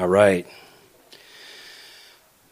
All 0.00 0.08
right. 0.08 0.46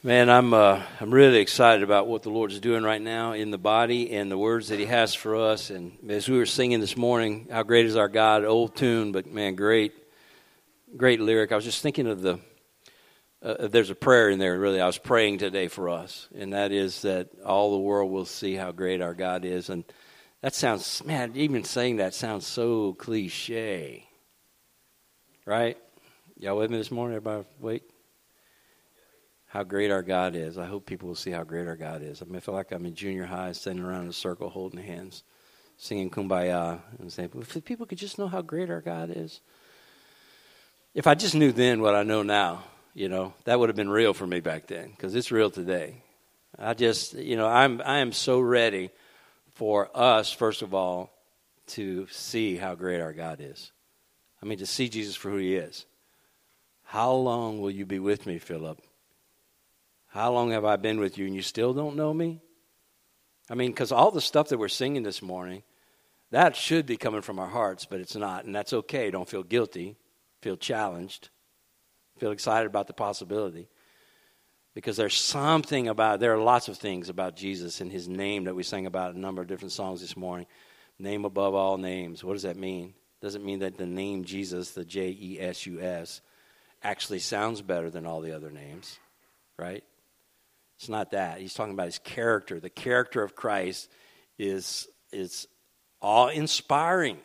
Man, 0.03 0.29
I'm 0.29 0.53
uh, 0.53 0.83
I'm 1.01 1.11
really 1.11 1.39
excited 1.39 1.83
about 1.83 2.07
what 2.07 2.23
the 2.23 2.29
Lord's 2.29 2.61
doing 2.61 2.83
right 2.83 3.01
now 3.01 3.33
in 3.33 3.51
the 3.51 3.57
body 3.57 4.13
and 4.13 4.31
the 4.31 4.37
words 4.37 4.69
that 4.69 4.79
He 4.79 4.85
has 4.85 5.15
for 5.15 5.35
us. 5.35 5.71
And 5.71 5.97
as 6.11 6.29
we 6.29 6.37
were 6.37 6.45
singing 6.45 6.81
this 6.81 6.95
morning, 6.95 7.49
"How 7.51 7.63
Great 7.63 7.87
Is 7.87 7.97
Our 7.97 8.11
God," 8.11 8.45
old 8.45 8.77
tune, 8.77 9.13
but 9.13 9.25
man, 9.25 9.55
great, 9.55 9.95
great 10.95 11.23
lyric. 11.23 11.51
I 11.51 11.57
was 11.57 11.65
just 11.65 11.81
thinking 11.81 12.07
of 12.07 12.21
the. 12.21 12.39
Uh, 13.43 13.67
there's 13.69 13.89
a 13.89 13.95
prayer 13.95 14.29
in 14.29 14.39
there. 14.39 14.59
Really, 14.59 14.83
I 14.83 14.87
was 14.87 14.99
praying 14.99 15.39
today 15.39 15.69
for 15.69 15.89
us, 15.89 16.29
and 16.37 16.53
that 16.53 16.71
is 16.71 17.01
that 17.01 17.31
all 17.47 17.71
the 17.73 17.79
world 17.79 18.13
will 18.13 18.27
see 18.27 18.57
how 18.57 18.73
great 18.73 19.01
our 19.01 19.15
God 19.15 19.47
is. 19.47 19.71
And 19.71 19.85
that 20.43 20.55
sounds, 20.55 21.03
man, 21.03 21.33
even 21.35 21.65
saying 21.65 21.97
that 21.97 22.13
sounds 22.13 22.47
so 22.47 22.93
cliche, 22.93 24.07
right? 25.47 25.79
Y'all 26.41 26.57
with 26.57 26.71
me 26.71 26.79
this 26.79 26.93
morning? 26.93 27.17
Everybody, 27.17 27.49
wait 27.59 27.83
how 29.49 29.65
great 29.65 29.91
our 29.91 30.05
God 30.05 30.37
is. 30.37 30.57
I 30.57 30.67
hope 30.67 30.87
people 30.87 31.09
will 31.09 31.17
see 31.17 31.33
how 31.33 31.43
great 31.43 31.67
our 31.67 31.75
God 31.75 32.01
is. 32.01 32.23
I 32.23 32.27
mean, 32.27 32.37
I 32.37 32.41
feel 32.41 32.55
like 32.55 32.71
I'm 32.71 32.87
in 32.87 32.95
junior 32.95 33.25
high, 33.25 33.51
standing 33.51 33.85
around 33.85 34.03
in 34.03 34.11
a 34.11 34.13
circle, 34.13 34.49
holding 34.49 34.81
hands, 34.81 35.25
singing 35.79 36.11
"Kumbaya," 36.11 36.81
and 37.01 37.13
saying, 37.13 37.31
"If 37.35 37.65
people 37.65 37.87
could 37.87 37.99
just 37.99 38.21
know 38.21 38.29
how 38.29 38.41
great 38.41 38.71
our 38.71 38.81
God 38.81 39.11
is." 39.13 39.41
If 40.95 41.09
I 41.09 41.17
just 41.17 41.35
knew 41.35 41.51
then 41.51 41.83
what 41.83 41.97
I 41.97 42.05
know 42.05 42.23
now, 42.23 42.63
you 42.95 43.09
know, 43.09 43.35
that 43.43 43.59
would 43.59 43.69
have 43.69 43.75
been 43.75 43.91
real 43.91 44.15
for 44.15 44.27
me 44.27 44.39
back 44.39 44.69
then, 44.69 44.91
because 44.91 45.17
it's 45.17 45.33
real 45.33 45.51
today. 45.51 46.05
I 46.57 46.75
just, 46.75 47.15
you 47.15 47.35
know, 47.35 47.49
I'm 47.49 47.83
I 47.85 47.99
am 47.99 48.13
so 48.13 48.39
ready 48.39 48.91
for 49.55 49.91
us, 49.93 50.31
first 50.31 50.63
of 50.63 50.73
all, 50.73 51.11
to 51.69 52.07
see 52.13 52.55
how 52.55 52.77
great 52.77 53.01
our 53.01 53.13
God 53.13 53.41
is. 53.41 53.73
I 54.41 54.47
mean, 54.47 54.59
to 54.59 54.67
see 54.67 54.89
Jesus 54.89 55.17
for 55.17 55.31
who 55.31 55.39
He 55.39 55.57
is. 55.57 55.85
How 56.89 57.13
long 57.13 57.61
will 57.61 57.71
you 57.71 57.85
be 57.85 57.99
with 57.99 58.27
me, 58.27 58.39
Philip? 58.39 58.81
How 60.07 60.33
long 60.33 60.53
have 60.53 60.65
I 60.65 60.77
been 60.77 60.99
with 60.99 61.19
you 61.19 61.27
and 61.27 61.35
you 61.35 61.43
still 61.43 61.75
don't 61.75 61.97
know 61.97 62.15
me? 62.15 62.41
I 63.51 63.55
mean, 63.57 63.73
because 63.73 63.93
all 63.93 64.11
the 64.11 64.23
stuff 64.23 64.49
that 64.49 64.59
we're 64.59 64.69
singing 64.69 65.03
this 65.03 65.21
morning, 65.21 65.65
that 66.31 66.57
should 66.57 66.87
be 66.87 66.97
coming 66.97 67.21
from 67.21 67.39
our 67.39 67.47
hearts, 67.47 67.85
but 67.85 68.01
it's 68.01 68.17
not. 68.17 68.47
And 68.47 68.55
that's 68.55 68.73
okay. 68.73 69.11
Don't 69.11 69.29
feel 69.29 69.43
guilty. 69.43 69.97
Feel 70.41 70.57
challenged. 70.57 71.29
Feel 72.21 72.31
excited 72.31 72.67
about 72.67 72.87
the 72.87 72.95
possibility. 72.95 73.69
Because 74.73 74.97
there's 74.97 75.15
something 75.15 75.89
about, 75.89 76.21
there 76.21 76.33
are 76.33 76.43
lots 76.43 76.69
of 76.69 76.79
things 76.79 77.11
about 77.11 77.37
Jesus 77.37 77.83
and 77.83 77.93
his 77.93 78.09
name 78.09 78.45
that 78.45 78.55
we 78.55 78.63
sang 78.63 78.87
about 78.87 79.11
in 79.11 79.19
a 79.19 79.21
number 79.21 79.43
of 79.43 79.49
different 79.49 79.73
songs 79.73 80.01
this 80.01 80.17
morning. 80.17 80.47
Name 80.99 81.27
above 81.27 81.55
all 81.55 81.77
names. 81.77 82.25
What 82.25 82.33
does 82.33 82.45
that 82.45 82.57
mean? 82.57 82.95
Doesn't 83.21 83.45
mean 83.45 83.59
that 83.59 83.77
the 83.77 83.85
name 83.85 84.25
Jesus, 84.25 84.71
the 84.71 84.87
J 84.87 85.15
E 85.21 85.39
S 85.39 85.67
U 85.67 85.83
S, 85.83 86.23
actually 86.83 87.19
sounds 87.19 87.63
better 87.63 87.91
than 87.91 88.07
all 88.07 88.21
the 88.21 88.35
other 88.35 88.51
names, 88.51 88.99
right? 89.59 89.85
It's 90.79 90.89
not 90.89 91.11
that. 91.11 91.41
He's 91.41 91.55
talking 91.55 91.75
about 91.75 91.87
his 91.87 91.99
character. 91.99 92.61
The 92.61 92.71
character 92.71 93.23
of 93.23 93.35
Christ 93.35 93.91
is, 94.39 94.87
is 95.13 95.49
awe 96.01 96.29
inspiring. 96.29 97.19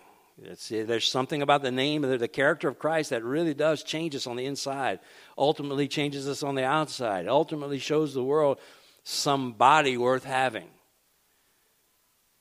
there's 0.70 1.08
something 1.08 1.44
about 1.44 1.62
the 1.62 1.72
name 1.72 2.04
of 2.04 2.20
the 2.20 2.28
character 2.28 2.68
of 2.68 2.80
Christ 2.80 3.12
that 3.12 3.23
really 3.23 3.54
does 3.54 3.84
change 3.84 4.16
us 4.16 4.26
on 4.26 4.36
the 4.36 4.45
inside, 4.45 5.00
ultimately 5.38 5.88
changes 5.88 6.28
us 6.28 6.42
on 6.42 6.56
the 6.56 6.66
outside, 6.66 7.28
ultimately 7.28 7.78
shows 7.78 8.14
the 8.14 8.23
world 8.23 8.60
somebody 9.04 9.98
worth 9.98 10.23
having. 10.23 10.67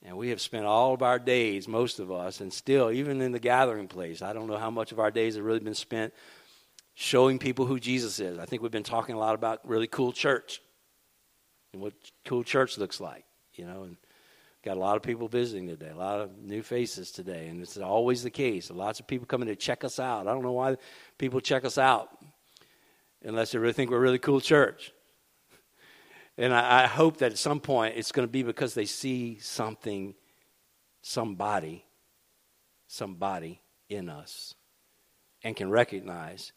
And 0.05 0.17
we 0.17 0.31
have 0.31 0.41
spent 0.41 0.65
all 0.65 0.95
of 0.95 1.03
our 1.03 1.19
days, 1.19 1.69
most 1.69 2.01
of 2.01 2.11
us, 2.11 2.41
and 2.41 2.53
still, 2.53 2.91
even 2.91 3.21
in 3.21 3.31
the 3.31 3.39
gathering 3.39 3.87
place, 3.87 4.21
I 4.21 4.33
don't 4.33 4.49
know 4.49 4.57
how 4.57 4.71
much 4.71 4.91
of 4.91 4.99
our 4.99 5.13
days 5.13 5.37
have 5.37 5.45
really 5.45 5.61
been 5.61 5.75
spent 5.75 6.13
showing 6.95 7.39
people 7.39 7.67
who 7.67 7.81
Jesus 7.81 8.19
is. 8.21 8.39
I 8.39 8.45
think 8.45 8.63
we've 8.63 8.71
been 8.71 8.83
talking 8.83 9.15
a 9.15 9.19
lot 9.19 9.35
about 9.35 9.61
really 9.69 9.87
cool 9.87 10.13
church 10.13 10.61
and 11.73 11.83
what 11.83 11.95
cool 12.25 12.43
church 12.45 12.79
looks 12.79 13.01
like, 13.01 13.25
you 13.55 13.67
know, 13.67 13.85
and 13.85 13.97
got 14.63 14.77
a 14.77 14.81
lot 14.81 14.97
of 14.97 15.03
people 15.03 15.27
visiting 15.27 15.67
today, 15.67 15.91
a 15.91 15.97
lot 15.97 16.21
of 16.21 16.39
new 16.39 16.63
faces 16.63 17.11
today, 17.11 17.49
and 17.49 17.61
it's 17.63 17.79
always 17.79 18.23
the 18.23 18.31
case. 18.31 18.71
Lots 18.71 19.01
of 19.01 19.07
people 19.07 19.27
coming 19.27 19.49
to 19.49 19.57
check 19.57 19.85
us 19.85 19.99
out. 19.99 20.27
I 20.27 20.33
don't 20.33 20.43
know 20.43 20.53
why 20.53 20.77
people 21.19 21.41
check 21.41 21.65
us 21.65 21.79
out 21.79 22.11
unless 23.25 23.53
they 23.53 23.59
really 23.59 23.73
think 23.73 23.91
we're 23.91 23.97
a 23.97 24.01
really 24.01 24.19
cool 24.19 24.41
church. 24.41 24.93
And 26.39 26.55
I, 26.55 26.85
I 26.85 26.87
hope 26.87 27.19
that 27.19 27.33
at 27.33 27.39
some 27.39 27.61
point 27.61 27.95
it's 27.97 28.13
going 28.13 28.27
to 28.27 28.31
be 28.31 28.43
because 28.43 28.75
they 28.75 28.87
see 28.87 29.39
something, 29.41 30.15
somebody, 31.03 31.85
somebody 32.87 33.61
in 33.89 34.09
us, 34.09 34.55
and 35.43 35.57
can 35.57 35.71
recognize 35.71 36.53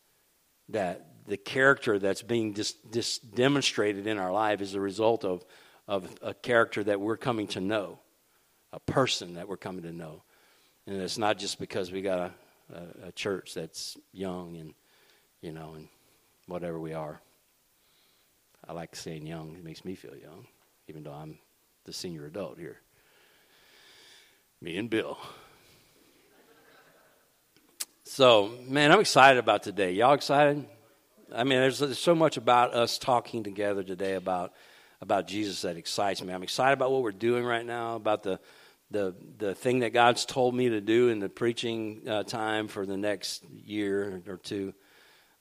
that 0.70 1.08
the 1.28 1.38
character 1.38 2.00
that's 2.00 2.22
being 2.22 2.54
just, 2.54 2.78
just 2.92 3.36
demonstrated 3.36 4.08
in 4.08 4.18
our 4.18 4.32
life 4.32 4.62
is 4.62 4.76
a 4.76 4.80
result 4.80 5.26
of, 5.26 5.44
of 5.88 6.08
a 6.22 6.34
character 6.34 6.84
that 6.84 7.00
we're 7.00 7.18
coming 7.18 7.48
to 7.48 7.62
know, 7.62 8.00
a 8.72 8.80
person 8.80 9.36
that 9.36 9.48
we're 9.48 9.58
coming 9.58 9.84
to 9.84 9.92
know. 9.92 10.24
And 10.88 11.02
it's 11.02 11.18
not 11.18 11.38
just 11.38 11.60
because 11.60 11.92
we 11.92 12.02
got 12.02 12.20
a, 12.20 12.32
a, 12.74 13.08
a 13.08 13.12
church 13.12 13.54
that's 13.54 13.98
young 14.12 14.58
and, 14.58 14.74
you 15.42 15.52
know, 15.52 15.74
and 15.76 15.88
whatever 16.48 16.80
we 16.80 16.94
are. 16.94 17.20
I 18.68 18.74
like 18.74 18.96
saying 18.96 19.28
young, 19.28 19.56
it 19.56 19.64
makes 19.64 19.86
me 19.86 19.96
feel 19.96 20.16
young, 20.16 20.48
even 20.88 21.04
though 21.04 21.14
I'm 21.14 21.38
the 21.86 21.94
senior 21.94 22.26
adult 22.26 22.58
here. 22.58 22.80
Me 24.62 24.78
and 24.78 24.90
Bill. 24.90 25.18
So, 28.16 28.54
man, 28.66 28.94
I'm 28.94 29.02
excited 29.02 29.40
about 29.40 29.62
today. 29.62 29.92
Y'all 29.92 30.14
excited? 30.14 30.66
I 31.36 31.44
mean, 31.44 31.60
there's, 31.60 31.80
there's 31.80 32.00
so 32.00 32.16
much 32.16 32.38
about 32.38 32.74
us 32.74 32.98
talking 32.98 33.44
together 33.44 33.84
today 33.84 34.14
about 34.14 34.54
about 35.02 35.28
Jesus 35.28 35.64
that 35.64 35.76
excites 35.76 36.24
me. 36.24 36.34
I'm 36.34 36.42
excited 36.42 36.72
about 36.72 36.94
what 36.94 37.02
we're 37.02 37.12
doing 37.12 37.44
right 37.44 37.66
now, 37.66 37.98
about 37.98 38.24
the 38.24 38.40
the 38.90 39.14
the 39.38 39.54
thing 39.54 39.80
that 39.80 39.92
God's 39.92 40.24
told 40.24 40.56
me 40.56 40.70
to 40.70 40.80
do 40.80 41.10
in 41.10 41.20
the 41.20 41.28
preaching 41.28 42.04
uh, 42.08 42.24
time 42.24 42.70
for 42.70 42.86
the 42.86 42.96
next 42.96 43.44
year 43.52 44.24
or 44.30 44.38
two. 44.38 44.74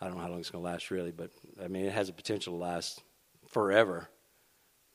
I 0.00 0.06
don't 0.06 0.16
know 0.16 0.22
how 0.22 0.30
long 0.30 0.40
it's 0.40 0.50
going 0.50 0.64
to 0.64 0.68
last, 0.68 0.90
really, 0.90 1.12
but 1.12 1.30
I 1.62 1.68
mean, 1.68 1.84
it 1.84 1.92
has 1.92 2.08
a 2.08 2.12
potential 2.12 2.54
to 2.54 2.58
last 2.58 3.00
forever, 3.50 4.08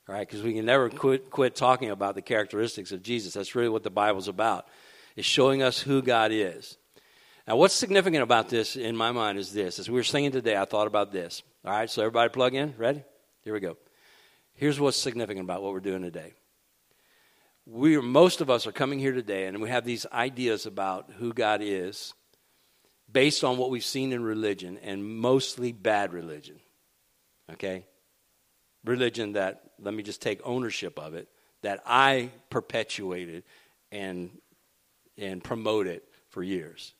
right? 0.05 0.27
Because 0.27 0.43
we 0.43 0.53
can 0.53 0.65
never 0.65 0.89
quit 0.89 1.29
quit 1.29 1.55
talking 1.55 1.91
about 1.91 2.15
the 2.15 2.21
characteristics 2.21 2.91
of 2.91 3.03
Jesus. 3.03 3.35
That's 3.35 3.55
really 3.55 3.69
what 3.69 3.83
the 3.83 3.89
Bible's 3.89 4.27
about. 4.27 4.67
It's 5.15 5.25
showing 5.25 5.63
us 5.63 5.79
who 5.79 6.01
God 6.01 6.33
is. 6.33 6.77
Now, 7.49 7.55
what's 7.55 7.73
significant 7.73 8.21
about 8.21 8.47
this 8.47 8.75
in 8.75 8.95
my 8.95 9.11
mind 9.11 9.39
is 9.39 9.51
this. 9.51 9.79
As 9.79 9.89
we 9.89 9.95
were 9.95 10.03
singing 10.03 10.31
today, 10.31 10.55
I 10.55 10.65
thought 10.65 10.85
about 10.85 11.11
this. 11.11 11.41
All 11.65 11.71
right, 11.71 11.89
so 11.89 12.03
everybody 12.03 12.29
plug 12.29 12.53
in. 12.53 12.75
Ready? 12.77 13.03
Here 13.43 13.55
we 13.55 13.59
go. 13.59 13.75
Here's 14.53 14.79
what's 14.79 14.97
significant 14.97 15.45
about 15.45 15.63
what 15.63 15.73
we're 15.73 15.79
doing 15.79 16.03
today. 16.03 16.33
We 17.65 17.97
are, 17.97 18.03
most 18.03 18.41
of 18.41 18.51
us 18.51 18.67
are 18.67 18.71
coming 18.71 18.99
here 18.99 19.13
today, 19.13 19.47
and 19.47 19.63
we 19.63 19.69
have 19.69 19.83
these 19.83 20.05
ideas 20.13 20.67
about 20.67 21.09
who 21.17 21.33
God 21.33 21.61
is 21.63 22.13
based 23.11 23.43
on 23.43 23.57
what 23.57 23.71
we've 23.71 23.83
seen 23.83 24.13
in 24.13 24.23
religion, 24.23 24.77
and 24.83 25.03
mostly 25.03 25.71
bad 25.71 26.13
religion. 26.13 26.59
Okay? 27.53 27.87
Religion 28.85 29.33
that, 29.33 29.71
let 29.79 29.95
me 29.95 30.03
just 30.03 30.21
take 30.21 30.39
ownership 30.43 30.99
of 30.99 31.15
it, 31.15 31.27
that 31.63 31.81
I 31.83 32.29
perpetuated 32.51 33.43
and, 33.91 34.29
and 35.17 35.43
promoted 35.43 36.01
for 36.29 36.43
years. 36.43 36.93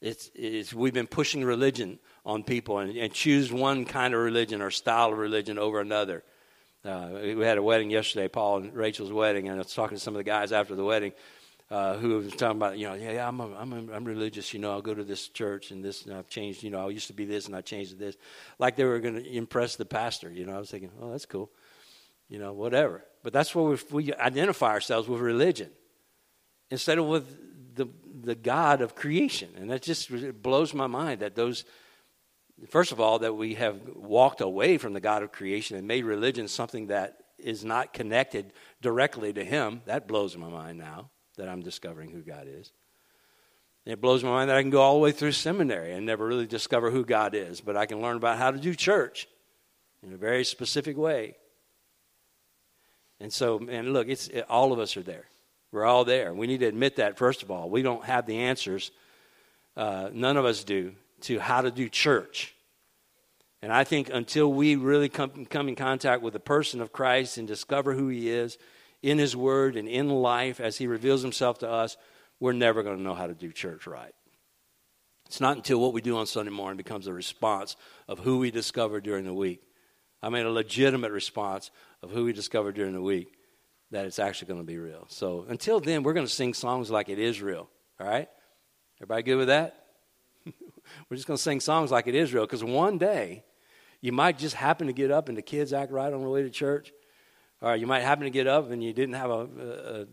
It's, 0.00 0.30
it's, 0.34 0.72
we've 0.72 0.94
been 0.94 1.06
pushing 1.06 1.44
religion 1.44 1.98
on 2.24 2.42
people 2.42 2.78
and, 2.78 2.96
and, 2.96 3.12
choose 3.12 3.52
one 3.52 3.84
kind 3.84 4.14
of 4.14 4.20
religion 4.20 4.62
or 4.62 4.70
style 4.70 5.12
of 5.12 5.18
religion 5.18 5.58
over 5.58 5.78
another. 5.80 6.24
Uh, 6.84 7.10
we 7.12 7.44
had 7.44 7.58
a 7.58 7.62
wedding 7.62 7.90
yesterday, 7.90 8.26
Paul 8.26 8.58
and 8.58 8.74
Rachel's 8.74 9.12
wedding, 9.12 9.48
and 9.48 9.56
I 9.56 9.58
was 9.58 9.74
talking 9.74 9.98
to 9.98 10.02
some 10.02 10.14
of 10.14 10.18
the 10.18 10.24
guys 10.24 10.52
after 10.52 10.74
the 10.74 10.84
wedding 10.84 11.12
uh, 11.70 11.98
who 11.98 12.16
was 12.16 12.32
talking 12.32 12.56
about, 12.56 12.78
you 12.78 12.88
know, 12.88 12.94
yeah, 12.94 13.12
yeah 13.12 13.28
I'm, 13.28 13.40
a, 13.40 13.54
I'm, 13.54 13.72
a, 13.72 13.92
I'm 13.92 14.04
religious, 14.04 14.54
you 14.54 14.58
know, 14.58 14.72
I'll 14.72 14.82
go 14.82 14.94
to 14.94 15.04
this 15.04 15.28
church 15.28 15.70
and 15.70 15.84
this, 15.84 16.06
and 16.06 16.16
I've 16.16 16.28
changed, 16.28 16.62
you 16.62 16.70
know, 16.70 16.86
I 16.86 16.90
used 16.90 17.08
to 17.08 17.12
be 17.12 17.26
this 17.26 17.46
and 17.46 17.54
I 17.54 17.60
changed 17.60 17.90
to 17.90 17.96
this. 17.96 18.16
Like 18.58 18.76
they 18.76 18.84
were 18.84 18.98
going 18.98 19.14
to 19.14 19.36
impress 19.36 19.76
the 19.76 19.84
pastor, 19.84 20.32
you 20.32 20.46
know. 20.46 20.56
I 20.56 20.58
was 20.58 20.70
thinking, 20.70 20.90
oh, 21.00 21.10
that's 21.10 21.26
cool, 21.26 21.50
you 22.28 22.38
know, 22.38 22.54
whatever. 22.54 23.04
But 23.22 23.32
that's 23.32 23.54
where 23.54 23.78
we 23.90 24.14
identify 24.14 24.70
ourselves 24.70 25.08
with 25.08 25.20
religion 25.20 25.70
instead 26.70 26.98
of 26.98 27.04
with 27.04 27.36
the, 28.22 28.34
God 28.34 28.80
of 28.80 28.94
creation. 28.94 29.50
And 29.56 29.70
that 29.70 29.82
just 29.82 30.10
blows 30.42 30.74
my 30.74 30.86
mind 30.86 31.20
that 31.20 31.34
those, 31.34 31.64
first 32.68 32.92
of 32.92 33.00
all, 33.00 33.20
that 33.20 33.34
we 33.34 33.54
have 33.54 33.80
walked 33.94 34.40
away 34.40 34.78
from 34.78 34.92
the 34.92 35.00
God 35.00 35.22
of 35.22 35.32
creation 35.32 35.76
and 35.76 35.86
made 35.86 36.04
religion 36.04 36.48
something 36.48 36.88
that 36.88 37.18
is 37.38 37.64
not 37.64 37.92
connected 37.92 38.52
directly 38.80 39.32
to 39.32 39.44
Him. 39.44 39.82
That 39.86 40.06
blows 40.06 40.36
my 40.36 40.48
mind 40.48 40.78
now 40.78 41.10
that 41.36 41.48
I'm 41.48 41.62
discovering 41.62 42.10
who 42.10 42.20
God 42.20 42.46
is. 42.46 42.72
It 43.86 44.00
blows 44.00 44.22
my 44.22 44.30
mind 44.30 44.50
that 44.50 44.56
I 44.56 44.62
can 44.62 44.70
go 44.70 44.82
all 44.82 44.94
the 44.94 45.00
way 45.00 45.12
through 45.12 45.32
seminary 45.32 45.92
and 45.92 46.04
never 46.04 46.26
really 46.26 46.46
discover 46.46 46.90
who 46.90 47.04
God 47.04 47.34
is, 47.34 47.60
but 47.60 47.76
I 47.76 47.86
can 47.86 48.02
learn 48.02 48.16
about 48.16 48.36
how 48.36 48.50
to 48.50 48.58
do 48.58 48.74
church 48.74 49.26
in 50.02 50.12
a 50.12 50.16
very 50.16 50.44
specific 50.44 50.96
way. 50.96 51.36
And 53.20 53.32
so, 53.32 53.58
and 53.68 53.92
look, 53.92 54.08
it's 54.08 54.28
it, 54.28 54.46
all 54.48 54.72
of 54.72 54.78
us 54.78 54.96
are 54.96 55.02
there. 55.02 55.29
We're 55.72 55.84
all 55.84 56.04
there. 56.04 56.34
We 56.34 56.46
need 56.46 56.60
to 56.60 56.66
admit 56.66 56.96
that, 56.96 57.16
first 57.16 57.42
of 57.42 57.50
all. 57.50 57.70
We 57.70 57.82
don't 57.82 58.04
have 58.04 58.26
the 58.26 58.38
answers, 58.38 58.90
uh, 59.76 60.10
none 60.12 60.36
of 60.36 60.44
us 60.44 60.64
do, 60.64 60.94
to 61.22 61.38
how 61.38 61.60
to 61.60 61.70
do 61.70 61.88
church. 61.88 62.54
And 63.62 63.72
I 63.72 63.84
think 63.84 64.10
until 64.12 64.52
we 64.52 64.76
really 64.76 65.08
come, 65.08 65.46
come 65.46 65.68
in 65.68 65.76
contact 65.76 66.22
with 66.22 66.32
the 66.32 66.40
person 66.40 66.80
of 66.80 66.92
Christ 66.92 67.38
and 67.38 67.46
discover 67.46 67.92
who 67.92 68.08
he 68.08 68.30
is 68.30 68.58
in 69.02 69.18
his 69.18 69.36
word 69.36 69.76
and 69.76 69.86
in 69.86 70.08
life 70.08 70.60
as 70.60 70.78
he 70.78 70.86
reveals 70.86 71.22
himself 71.22 71.58
to 71.58 71.70
us, 71.70 71.96
we're 72.40 72.52
never 72.52 72.82
going 72.82 72.96
to 72.96 73.02
know 73.02 73.14
how 73.14 73.26
to 73.26 73.34
do 73.34 73.52
church 73.52 73.86
right. 73.86 74.14
It's 75.26 75.40
not 75.40 75.56
until 75.56 75.80
what 75.80 75.92
we 75.92 76.00
do 76.00 76.16
on 76.16 76.26
Sunday 76.26 76.50
morning 76.50 76.78
becomes 76.78 77.06
a 77.06 77.12
response 77.12 77.76
of 78.08 78.18
who 78.18 78.38
we 78.38 78.50
discover 78.50 79.00
during 79.00 79.24
the 79.24 79.34
week. 79.34 79.62
I 80.22 80.30
mean, 80.30 80.44
a 80.44 80.50
legitimate 80.50 81.12
response 81.12 81.70
of 82.02 82.10
who 82.10 82.24
we 82.24 82.32
discover 82.32 82.72
during 82.72 82.94
the 82.94 83.02
week 83.02 83.32
that 83.90 84.06
it's 84.06 84.18
actually 84.18 84.48
going 84.48 84.60
to 84.60 84.66
be 84.66 84.78
real. 84.78 85.04
So 85.08 85.44
until 85.48 85.80
then, 85.80 86.02
we're 86.02 86.12
going 86.12 86.26
to 86.26 86.32
sing 86.32 86.54
songs 86.54 86.90
like 86.90 87.08
it 87.08 87.18
is 87.18 87.42
real. 87.42 87.68
All 87.98 88.06
right? 88.06 88.28
Everybody 88.98 89.22
good 89.22 89.36
with 89.36 89.48
that? 89.48 89.86
we're 90.46 91.16
just 91.16 91.26
going 91.26 91.36
to 91.36 91.42
sing 91.42 91.60
songs 91.60 91.90
like 91.90 92.06
it 92.06 92.14
is 92.14 92.32
real 92.32 92.44
because 92.44 92.62
one 92.62 92.98
day 92.98 93.44
you 94.00 94.12
might 94.12 94.38
just 94.38 94.54
happen 94.54 94.86
to 94.86 94.92
get 94.92 95.10
up 95.10 95.28
and 95.28 95.36
the 95.36 95.42
kids 95.42 95.72
act 95.72 95.92
right 95.92 96.12
on 96.12 96.22
the 96.22 96.28
way 96.28 96.42
to 96.42 96.50
church. 96.50 96.92
Or 97.62 97.76
you 97.76 97.86
might 97.86 98.00
happen 98.00 98.24
to 98.24 98.30
get 98.30 98.46
up 98.46 98.70
and 98.70 98.82
you 98.82 98.94
didn't 98.94 99.16
have 99.16 99.30
a, 99.30 99.34
a, 99.34 100.00
a, 100.00 100.06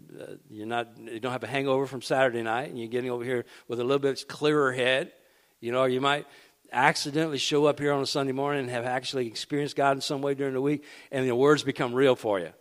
you're 0.49 0.65
not 0.65 0.97
you 0.97 1.21
don't 1.21 1.31
have 1.31 1.45
a 1.45 1.47
hangover 1.47 1.87
from 1.87 2.01
Saturday 2.01 2.43
night 2.43 2.69
and 2.69 2.77
you're 2.77 2.89
getting 2.89 3.09
over 3.09 3.23
here 3.23 3.45
with 3.69 3.79
a 3.79 3.83
little 3.83 3.99
bit 3.99 4.27
clearer 4.27 4.73
head. 4.73 5.13
You 5.61 5.71
know, 5.71 5.79
or 5.79 5.89
you 5.89 6.01
might 6.01 6.25
accidentally 6.73 7.37
show 7.37 7.65
up 7.65 7.79
here 7.79 7.93
on 7.93 8.01
a 8.01 8.05
Sunday 8.05 8.33
morning 8.33 8.63
and 8.63 8.69
have 8.69 8.85
actually 8.85 9.27
experienced 9.27 9.77
God 9.77 9.95
in 9.95 10.01
some 10.01 10.21
way 10.21 10.33
during 10.33 10.53
the 10.53 10.61
week 10.61 10.83
and 11.09 11.25
the 11.25 11.33
words 11.33 11.63
become 11.63 11.93
real 11.93 12.17
for 12.17 12.37
you. 12.37 12.51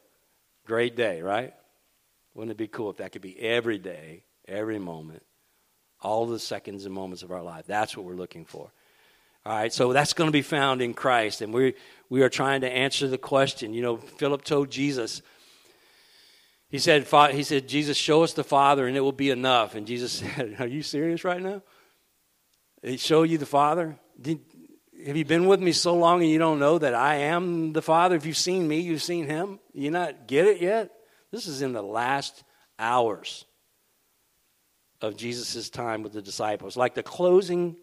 Great 0.66 0.96
day, 0.96 1.22
right? 1.22 1.54
Wouldn't 2.34 2.50
it 2.50 2.58
be 2.58 2.68
cool 2.68 2.90
if 2.90 2.98
that 2.98 3.12
could 3.12 3.22
be 3.22 3.38
every 3.40 3.78
day, 3.78 4.24
every 4.46 4.78
moment, 4.78 5.22
all 6.02 6.26
the 6.26 6.38
seconds 6.38 6.84
and 6.84 6.94
moments 6.94 7.22
of 7.22 7.30
our 7.30 7.42
life? 7.42 7.66
That's 7.66 7.96
what 7.96 8.04
we're 8.04 8.14
looking 8.14 8.44
for. 8.44 8.70
All 9.46 9.52
right, 9.52 9.72
so 9.72 9.92
that's 9.92 10.12
going 10.12 10.26
to 10.26 10.32
be 10.32 10.42
found 10.42 10.82
in 10.82 10.92
Christ, 10.92 11.40
and 11.40 11.54
we 11.54 11.74
we 12.10 12.22
are 12.22 12.28
trying 12.28 12.62
to 12.62 12.70
answer 12.70 13.06
the 13.06 13.16
question. 13.16 13.72
You 13.72 13.82
know, 13.82 13.96
Philip 13.96 14.44
told 14.44 14.70
Jesus. 14.70 15.22
He 16.68 16.80
said, 16.80 17.06
he 17.32 17.44
said, 17.44 17.68
Jesus, 17.68 17.96
show 17.96 18.24
us 18.24 18.32
the 18.32 18.42
Father, 18.42 18.88
and 18.88 18.96
it 18.96 19.00
will 19.00 19.12
be 19.12 19.30
enough. 19.30 19.76
And 19.76 19.86
Jesus 19.86 20.12
said, 20.36 20.56
Are 20.58 20.66
you 20.66 20.82
serious 20.82 21.22
right 21.22 21.40
now? 21.40 21.62
He 22.82 22.96
show 22.96 23.22
you 23.22 23.38
the 23.38 23.46
Father? 23.46 23.96
Have 25.04 25.16
you 25.16 25.24
been 25.24 25.46
with 25.46 25.60
me 25.60 25.72
so 25.72 25.94
long 25.94 26.22
and 26.22 26.30
you 26.30 26.38
don't 26.38 26.58
know 26.58 26.78
that 26.78 26.94
I 26.94 27.16
am 27.16 27.72
the 27.72 27.82
Father? 27.82 28.16
If 28.16 28.24
you've 28.24 28.36
seen 28.36 28.66
me, 28.66 28.80
you've 28.80 29.02
seen 29.02 29.26
Him. 29.26 29.58
You 29.74 29.90
not 29.90 30.26
get 30.26 30.46
it 30.46 30.60
yet? 30.60 30.90
This 31.32 31.46
is 31.46 31.62
in 31.62 31.72
the 31.72 31.82
last 31.82 32.44
hours 32.78 33.44
of 35.00 35.16
Jesus' 35.16 35.68
time 35.68 36.02
with 36.02 36.12
the 36.12 36.22
disciples, 36.22 36.76
like 36.76 36.94
the 36.94 37.02
closing 37.02 37.76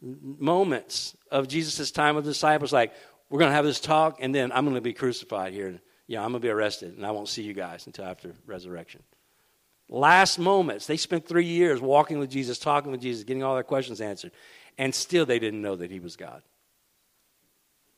moments 0.00 1.16
of 1.30 1.48
Jesus' 1.48 1.90
time 1.90 2.16
with 2.16 2.24
the 2.24 2.30
disciples, 2.30 2.72
like, 2.72 2.92
we're 3.30 3.38
going 3.38 3.50
to 3.50 3.54
have 3.54 3.64
this 3.64 3.80
talk, 3.80 4.18
and 4.20 4.34
then 4.34 4.52
I'm 4.52 4.64
going 4.64 4.76
to 4.76 4.80
be 4.80 4.94
crucified 4.94 5.52
here. 5.52 5.80
Yeah, 6.06 6.20
I'm 6.20 6.30
going 6.30 6.40
to 6.40 6.46
be 6.46 6.50
arrested, 6.50 6.96
and 6.96 7.04
I 7.04 7.10
won't 7.10 7.28
see 7.28 7.42
you 7.42 7.52
guys 7.52 7.86
until 7.86 8.06
after 8.06 8.32
resurrection. 8.46 9.02
Last 9.90 10.38
moments. 10.38 10.86
They 10.86 10.96
spent 10.96 11.26
three 11.26 11.44
years 11.44 11.80
walking 11.80 12.18
with 12.18 12.30
Jesus, 12.30 12.58
talking 12.58 12.90
with 12.90 13.02
Jesus, 13.02 13.24
getting 13.24 13.42
all 13.42 13.54
their 13.54 13.62
questions 13.64 14.00
answered, 14.00 14.32
and 14.78 14.94
still 14.94 15.26
they 15.26 15.38
didn't 15.38 15.60
know 15.60 15.76
that 15.76 15.90
he 15.90 16.00
was 16.00 16.16
God. 16.16 16.42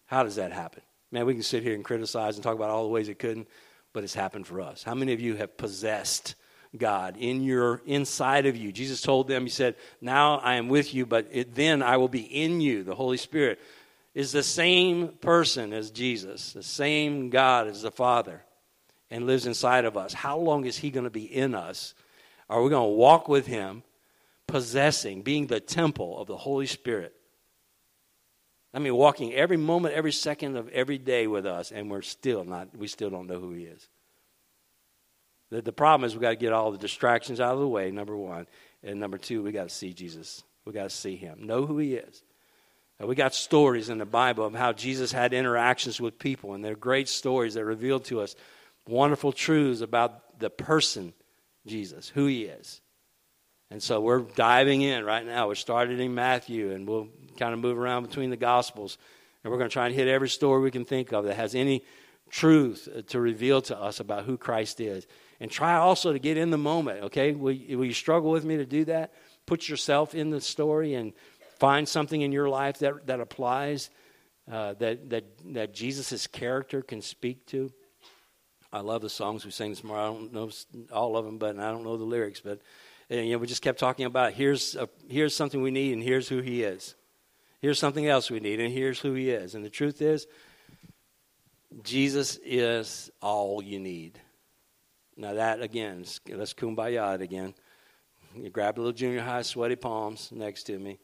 How 0.06 0.24
does 0.24 0.36
that 0.36 0.52
happen? 0.52 0.82
Man, 1.12 1.26
we 1.26 1.34
can 1.34 1.42
sit 1.42 1.62
here 1.62 1.74
and 1.74 1.84
criticize 1.84 2.34
and 2.34 2.42
talk 2.42 2.56
about 2.56 2.70
all 2.70 2.82
the 2.82 2.88
ways 2.90 3.08
it 3.08 3.18
couldn't, 3.18 3.48
but 3.92 4.02
it's 4.02 4.14
happened 4.14 4.46
for 4.46 4.60
us. 4.60 4.82
How 4.82 4.94
many 4.94 5.12
of 5.12 5.20
you 5.20 5.36
have 5.36 5.56
possessed 5.56 6.34
God 6.76 7.16
in 7.18 7.42
your 7.42 7.82
inside 7.84 8.46
of 8.46 8.56
you. 8.56 8.72
Jesus 8.72 9.00
told 9.00 9.28
them, 9.28 9.44
He 9.44 9.50
said, 9.50 9.76
Now 10.00 10.38
I 10.38 10.54
am 10.54 10.68
with 10.68 10.94
you, 10.94 11.06
but 11.06 11.26
it, 11.30 11.54
then 11.54 11.82
I 11.82 11.96
will 11.96 12.08
be 12.08 12.20
in 12.20 12.60
you. 12.60 12.82
The 12.82 12.94
Holy 12.94 13.16
Spirit 13.16 13.58
is 14.14 14.32
the 14.32 14.42
same 14.42 15.08
person 15.08 15.72
as 15.72 15.90
Jesus, 15.90 16.52
the 16.52 16.62
same 16.62 17.30
God 17.30 17.66
as 17.66 17.82
the 17.82 17.90
Father, 17.90 18.42
and 19.10 19.26
lives 19.26 19.46
inside 19.46 19.84
of 19.84 19.96
us. 19.96 20.12
How 20.12 20.38
long 20.38 20.64
is 20.64 20.78
He 20.78 20.90
going 20.90 21.04
to 21.04 21.10
be 21.10 21.24
in 21.24 21.54
us? 21.54 21.94
Are 22.48 22.62
we 22.62 22.70
going 22.70 22.88
to 22.88 22.96
walk 22.96 23.28
with 23.28 23.46
Him, 23.46 23.82
possessing, 24.50 25.22
being 25.22 25.46
the 25.46 25.60
temple 25.60 26.18
of 26.18 26.26
the 26.26 26.36
Holy 26.36 26.66
Spirit? 26.66 27.14
I 28.72 28.78
mean, 28.78 28.94
walking 28.94 29.32
every 29.32 29.56
moment, 29.56 29.94
every 29.94 30.12
second 30.12 30.56
of 30.56 30.68
every 30.68 30.98
day 30.98 31.26
with 31.26 31.46
us, 31.46 31.72
and 31.72 31.90
we're 31.90 32.02
still 32.02 32.44
not, 32.44 32.76
we 32.76 32.86
still 32.86 33.10
don't 33.10 33.26
know 33.26 33.40
who 33.40 33.52
He 33.52 33.64
is. 33.64 33.88
The, 35.50 35.62
the 35.62 35.72
problem 35.72 36.06
is 36.06 36.14
we 36.14 36.20
got 36.20 36.30
to 36.30 36.36
get 36.36 36.52
all 36.52 36.70
the 36.70 36.78
distractions 36.78 37.40
out 37.40 37.54
of 37.54 37.60
the 37.60 37.68
way, 37.68 37.90
number 37.90 38.16
one. 38.16 38.46
And 38.82 38.98
number 39.00 39.18
two, 39.18 39.42
we 39.42 39.52
got 39.52 39.68
to 39.68 39.74
see 39.74 39.92
Jesus. 39.92 40.42
We 40.64 40.72
got 40.72 40.84
to 40.84 40.90
see 40.90 41.16
him, 41.16 41.46
know 41.46 41.66
who 41.66 41.78
he 41.78 41.94
is. 41.94 42.22
Uh, 43.02 43.06
we 43.06 43.14
got 43.14 43.34
stories 43.34 43.88
in 43.88 43.98
the 43.98 44.06
Bible 44.06 44.44
of 44.44 44.54
how 44.54 44.72
Jesus 44.72 45.12
had 45.12 45.32
interactions 45.32 46.00
with 46.00 46.18
people, 46.18 46.54
and 46.54 46.64
they're 46.64 46.76
great 46.76 47.08
stories 47.08 47.54
that 47.54 47.64
reveal 47.64 48.00
to 48.00 48.20
us 48.20 48.36
wonderful 48.86 49.32
truths 49.32 49.80
about 49.80 50.38
the 50.38 50.50
person 50.50 51.12
Jesus, 51.66 52.08
who 52.08 52.26
he 52.26 52.44
is. 52.44 52.80
And 53.70 53.82
so 53.82 54.00
we're 54.00 54.20
diving 54.20 54.82
in 54.82 55.04
right 55.04 55.24
now. 55.24 55.48
We 55.48 55.54
started 55.54 56.00
in 56.00 56.14
Matthew, 56.14 56.72
and 56.72 56.88
we'll 56.88 57.08
kind 57.38 57.54
of 57.54 57.60
move 57.60 57.78
around 57.78 58.02
between 58.02 58.30
the 58.30 58.36
Gospels. 58.36 58.98
And 59.42 59.50
we're 59.50 59.58
going 59.58 59.70
to 59.70 59.72
try 59.72 59.86
and 59.86 59.94
hit 59.94 60.08
every 60.08 60.28
story 60.28 60.60
we 60.60 60.70
can 60.70 60.84
think 60.84 61.12
of 61.12 61.24
that 61.24 61.36
has 61.36 61.54
any 61.54 61.84
truth 62.30 62.88
to 63.08 63.20
reveal 63.20 63.62
to 63.62 63.80
us 63.80 64.00
about 64.00 64.24
who 64.24 64.36
Christ 64.36 64.80
is. 64.80 65.06
And 65.40 65.50
try 65.50 65.76
also 65.76 66.12
to 66.12 66.18
get 66.18 66.36
in 66.36 66.50
the 66.50 66.58
moment, 66.58 67.04
okay? 67.04 67.32
Will, 67.32 67.56
will 67.70 67.84
you 67.84 67.94
struggle 67.94 68.30
with 68.30 68.44
me 68.44 68.56
to 68.56 68.66
do 68.66 68.84
that? 68.86 69.12
Put 69.46 69.68
yourself 69.68 70.14
in 70.14 70.30
the 70.30 70.40
story 70.40 70.94
and 70.94 71.12
find 71.58 71.88
something 71.88 72.20
in 72.20 72.32
your 72.32 72.48
life 72.48 72.78
that, 72.80 73.06
that 73.06 73.20
applies, 73.20 73.90
uh, 74.50 74.74
that, 74.74 75.10
that, 75.10 75.24
that 75.54 75.74
Jesus' 75.74 76.26
character 76.26 76.82
can 76.82 77.00
speak 77.02 77.46
to. 77.46 77.72
I 78.72 78.80
love 78.80 79.02
the 79.02 79.10
songs 79.10 79.44
we 79.44 79.50
sing 79.50 79.70
this 79.70 79.82
morning. 79.82 80.04
I 80.04 80.08
don't 80.08 80.32
know 80.32 80.50
all 80.92 81.16
of 81.16 81.24
them, 81.24 81.38
but 81.38 81.58
I 81.58 81.70
don't 81.70 81.84
know 81.84 81.96
the 81.96 82.04
lyrics. 82.04 82.40
But 82.40 82.60
and, 83.10 83.26
you 83.26 83.32
know, 83.32 83.38
we 83.38 83.48
just 83.48 83.62
kept 83.62 83.80
talking 83.80 84.06
about 84.06 84.32
here's 84.32 84.76
a, 84.76 84.88
here's 85.08 85.34
something 85.34 85.60
we 85.60 85.72
need, 85.72 85.92
and 85.92 86.02
here's 86.02 86.28
who 86.28 86.40
He 86.40 86.62
is. 86.62 86.94
Here's 87.60 87.78
something 87.78 88.06
else 88.06 88.30
we 88.30 88.40
need, 88.40 88.60
and 88.60 88.72
here's 88.72 89.00
who 89.00 89.12
He 89.12 89.30
is. 89.30 89.54
And 89.54 89.64
the 89.64 89.70
truth 89.70 90.00
is, 90.00 90.26
Jesus 91.82 92.38
is 92.44 93.10
all 93.20 93.62
you 93.62 93.80
need. 93.80 94.18
Now, 95.16 95.34
that 95.34 95.60
again, 95.60 96.04
let's 96.30 96.54
kumbaya 96.54 97.16
it 97.16 97.20
again. 97.20 97.54
You 98.34 98.48
grab 98.48 98.78
a 98.78 98.80
little 98.80 98.92
junior 98.92 99.20
high 99.20 99.42
sweaty 99.42 99.76
palms 99.76 100.30
next 100.32 100.64
to 100.64 100.78
me. 100.78 101.00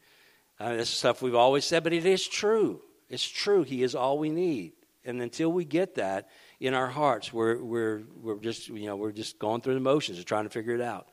Uh, 0.59 0.77
this 0.77 0.89
is 0.89 0.97
stuff 0.97 1.23
we've 1.23 1.35
always 1.35 1.65
said, 1.65 1.83
but 1.83 1.93
it 1.93 2.07
is 2.07 2.27
true. 2.27 2.81
It's 3.11 3.27
true. 3.29 3.63
He 3.63 3.83
is 3.83 3.95
all 3.95 4.19
we 4.19 4.31
need. 4.31 4.73
And 5.05 5.21
until 5.21 5.53
we 5.53 5.65
get 5.65 5.97
that 5.97 6.29
in 6.61 6.73
our 6.73 6.87
hearts, 6.87 7.33
we're, 7.33 7.63
we're, 7.63 8.03
we're, 8.21 8.39
just, 8.39 8.69
you 8.69 8.87
know, 8.87 8.97
we're 8.97 9.13
just 9.13 9.39
going 9.39 9.61
through 9.61 9.75
the 9.75 9.81
motions 9.81 10.19
of 10.19 10.25
trying 10.25 10.45
to 10.45 10.51
figure 10.51 10.75
it 10.75 10.81
out. 10.81 11.09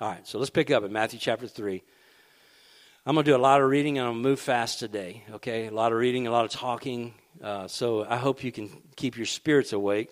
All 0.00 0.08
right, 0.08 0.26
so 0.26 0.38
let's 0.38 0.50
pick 0.50 0.70
up 0.70 0.84
in 0.84 0.92
Matthew 0.92 1.18
chapter 1.18 1.46
3. 1.46 1.82
I'm 3.06 3.14
going 3.14 3.24
to 3.24 3.30
do 3.30 3.36
a 3.36 3.38
lot 3.38 3.60
of 3.60 3.68
reading 3.68 3.98
and 3.98 4.06
I'm 4.06 4.14
going 4.14 4.22
to 4.22 4.28
move 4.30 4.40
fast 4.40 4.78
today, 4.78 5.22
okay? 5.34 5.66
A 5.66 5.70
lot 5.70 5.92
of 5.92 5.98
reading, 5.98 6.26
a 6.26 6.30
lot 6.30 6.44
of 6.44 6.50
talking. 6.50 7.14
Uh, 7.42 7.68
so 7.68 8.04
I 8.04 8.16
hope 8.16 8.42
you 8.42 8.50
can 8.50 8.70
keep 8.96 9.16
your 9.16 9.26
spirits 9.26 9.72
awake 9.72 10.10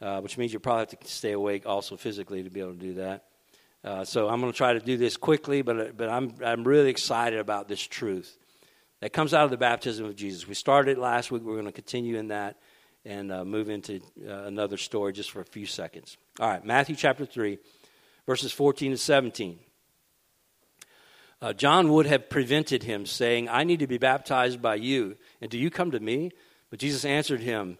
uh, 0.00 0.20
which 0.20 0.36
means 0.36 0.52
you 0.52 0.60
probably 0.60 0.80
have 0.80 1.00
to 1.00 1.08
stay 1.08 1.32
awake 1.32 1.66
also 1.66 1.96
physically 1.96 2.42
to 2.42 2.50
be 2.50 2.60
able 2.60 2.72
to 2.72 2.78
do 2.78 2.94
that. 2.94 3.24
Uh, 3.84 4.04
so 4.04 4.28
I'm 4.28 4.40
going 4.40 4.52
to 4.52 4.56
try 4.56 4.72
to 4.72 4.80
do 4.80 4.96
this 4.96 5.16
quickly, 5.16 5.62
but, 5.62 5.96
but 5.96 6.08
I'm, 6.08 6.34
I'm 6.44 6.64
really 6.64 6.90
excited 6.90 7.38
about 7.38 7.68
this 7.68 7.80
truth 7.80 8.36
that 9.00 9.12
comes 9.12 9.32
out 9.32 9.44
of 9.44 9.50
the 9.50 9.56
baptism 9.56 10.06
of 10.06 10.16
Jesus. 10.16 10.48
We 10.48 10.54
started 10.54 10.98
last 10.98 11.30
week. 11.30 11.42
We're 11.42 11.54
going 11.54 11.66
to 11.66 11.72
continue 11.72 12.18
in 12.18 12.28
that 12.28 12.56
and 13.04 13.30
uh, 13.30 13.44
move 13.44 13.70
into 13.70 14.00
uh, 14.26 14.32
another 14.44 14.76
story 14.76 15.12
just 15.12 15.30
for 15.30 15.40
a 15.40 15.44
few 15.44 15.66
seconds. 15.66 16.16
All 16.40 16.48
right, 16.48 16.64
Matthew 16.64 16.96
chapter 16.96 17.24
3, 17.24 17.58
verses 18.26 18.52
14 18.52 18.92
to 18.92 18.98
17. 18.98 19.58
Uh, 21.40 21.52
John 21.52 21.90
would 21.92 22.06
have 22.06 22.30
prevented 22.30 22.82
him, 22.82 23.06
saying, 23.06 23.48
I 23.48 23.64
need 23.64 23.80
to 23.80 23.86
be 23.86 23.98
baptized 23.98 24.60
by 24.60 24.76
you, 24.76 25.16
and 25.40 25.50
do 25.50 25.58
you 25.58 25.70
come 25.70 25.90
to 25.90 26.00
me? 26.00 26.32
But 26.70 26.78
Jesus 26.78 27.04
answered 27.04 27.40
him, 27.40 27.78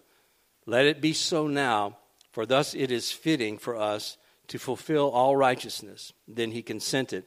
Let 0.65 0.85
it 0.85 1.01
be 1.01 1.13
so 1.13 1.47
now 1.47 1.97
for 2.37 2.45
thus 2.45 2.75
it 2.75 2.91
is 2.91 3.11
fitting 3.11 3.57
for 3.57 3.75
us 3.75 4.15
to 4.47 4.59
fulfill 4.59 5.09
all 5.09 5.35
righteousness. 5.35 6.13
Then 6.27 6.51
he 6.51 6.61
consented. 6.61 7.23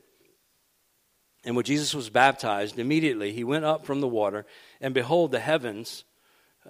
And 1.45 1.57
when 1.57 1.65
Jesus 1.65 1.97
was 1.97 2.11
baptized, 2.11 2.79
immediately 2.79 3.33
he 3.33 3.43
went 3.43 3.65
up 3.65 3.85
from 3.85 4.00
the 4.00 4.07
water, 4.07 4.47
and 4.81 4.95
behold, 4.95 5.33
the 5.33 5.41
heavens 5.41 6.05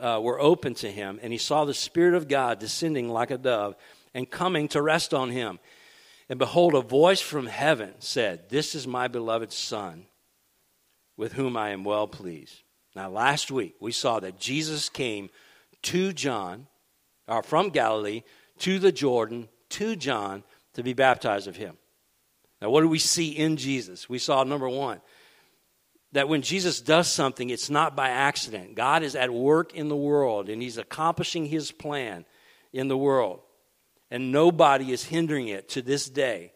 uh, 0.00 0.21
were 0.23 0.40
open 0.40 0.73
to 0.76 0.90
him, 0.90 1.21
and 1.23 1.35
he 1.35 1.38
saw 1.38 1.66
the 1.66 1.75
Spirit 1.75 2.14
of 2.14 2.28
God 2.28 2.59
descending 2.59 3.11
like 3.11 3.30
a 3.30 3.37
dove 3.37 3.76
and 4.14 4.30
coming 4.30 4.69
to 4.69 4.80
rest 4.80 5.12
on 5.12 5.28
him. 5.28 5.59
And 6.30 6.38
behold, 6.38 6.76
a 6.76 6.80
voice 6.80 7.20
from 7.20 7.46
heaven 7.46 7.92
said, 7.99 8.50
This 8.50 8.76
is 8.76 8.87
my 8.87 9.08
beloved 9.08 9.52
Son, 9.52 10.06
with 11.16 11.32
whom 11.32 11.56
I 11.56 11.70
am 11.70 11.82
well 11.82 12.06
pleased. 12.06 12.62
Now, 12.94 13.10
last 13.10 13.50
week 13.50 13.75
we 13.80 13.90
saw 13.90 14.20
that 14.20 14.38
Jesus 14.38 14.88
came 14.88 15.30
to 15.82 16.12
John 16.12 16.68
uh, 17.26 17.42
from 17.42 17.70
Galilee 17.70 18.22
to 18.60 18.78
the 18.78 18.92
Jordan 18.92 19.49
to 19.70 19.96
John 19.96 20.44
to 20.75 20.84
be 20.84 20.92
baptized 20.92 21.49
of 21.49 21.56
him. 21.56 21.76
Now, 22.62 22.70
what 22.70 22.82
do 22.82 22.88
we 22.88 23.00
see 23.00 23.30
in 23.30 23.56
Jesus? 23.56 24.08
We 24.08 24.20
saw 24.20 24.44
number 24.44 24.68
one, 24.68 25.00
that 26.12 26.28
when 26.28 26.42
Jesus 26.42 26.80
does 26.80 27.08
something, 27.08 27.50
it's 27.50 27.70
not 27.70 27.96
by 27.96 28.10
accident. 28.10 28.76
God 28.76 29.02
is 29.02 29.16
at 29.16 29.32
work 29.32 29.75
in 29.75 29.88
the 29.88 29.96
world 29.96 30.49
and 30.49 30.62
He's 30.62 30.78
accomplishing 30.78 31.46
His 31.46 31.72
plan 31.72 32.25
in 32.72 32.87
the 32.87 32.96
world. 32.96 33.40
And 34.10 34.32
nobody 34.32 34.92
is 34.92 35.04
hindering 35.04 35.48
it 35.48 35.68
to 35.70 35.82
this 35.82 36.08
day. 36.08 36.52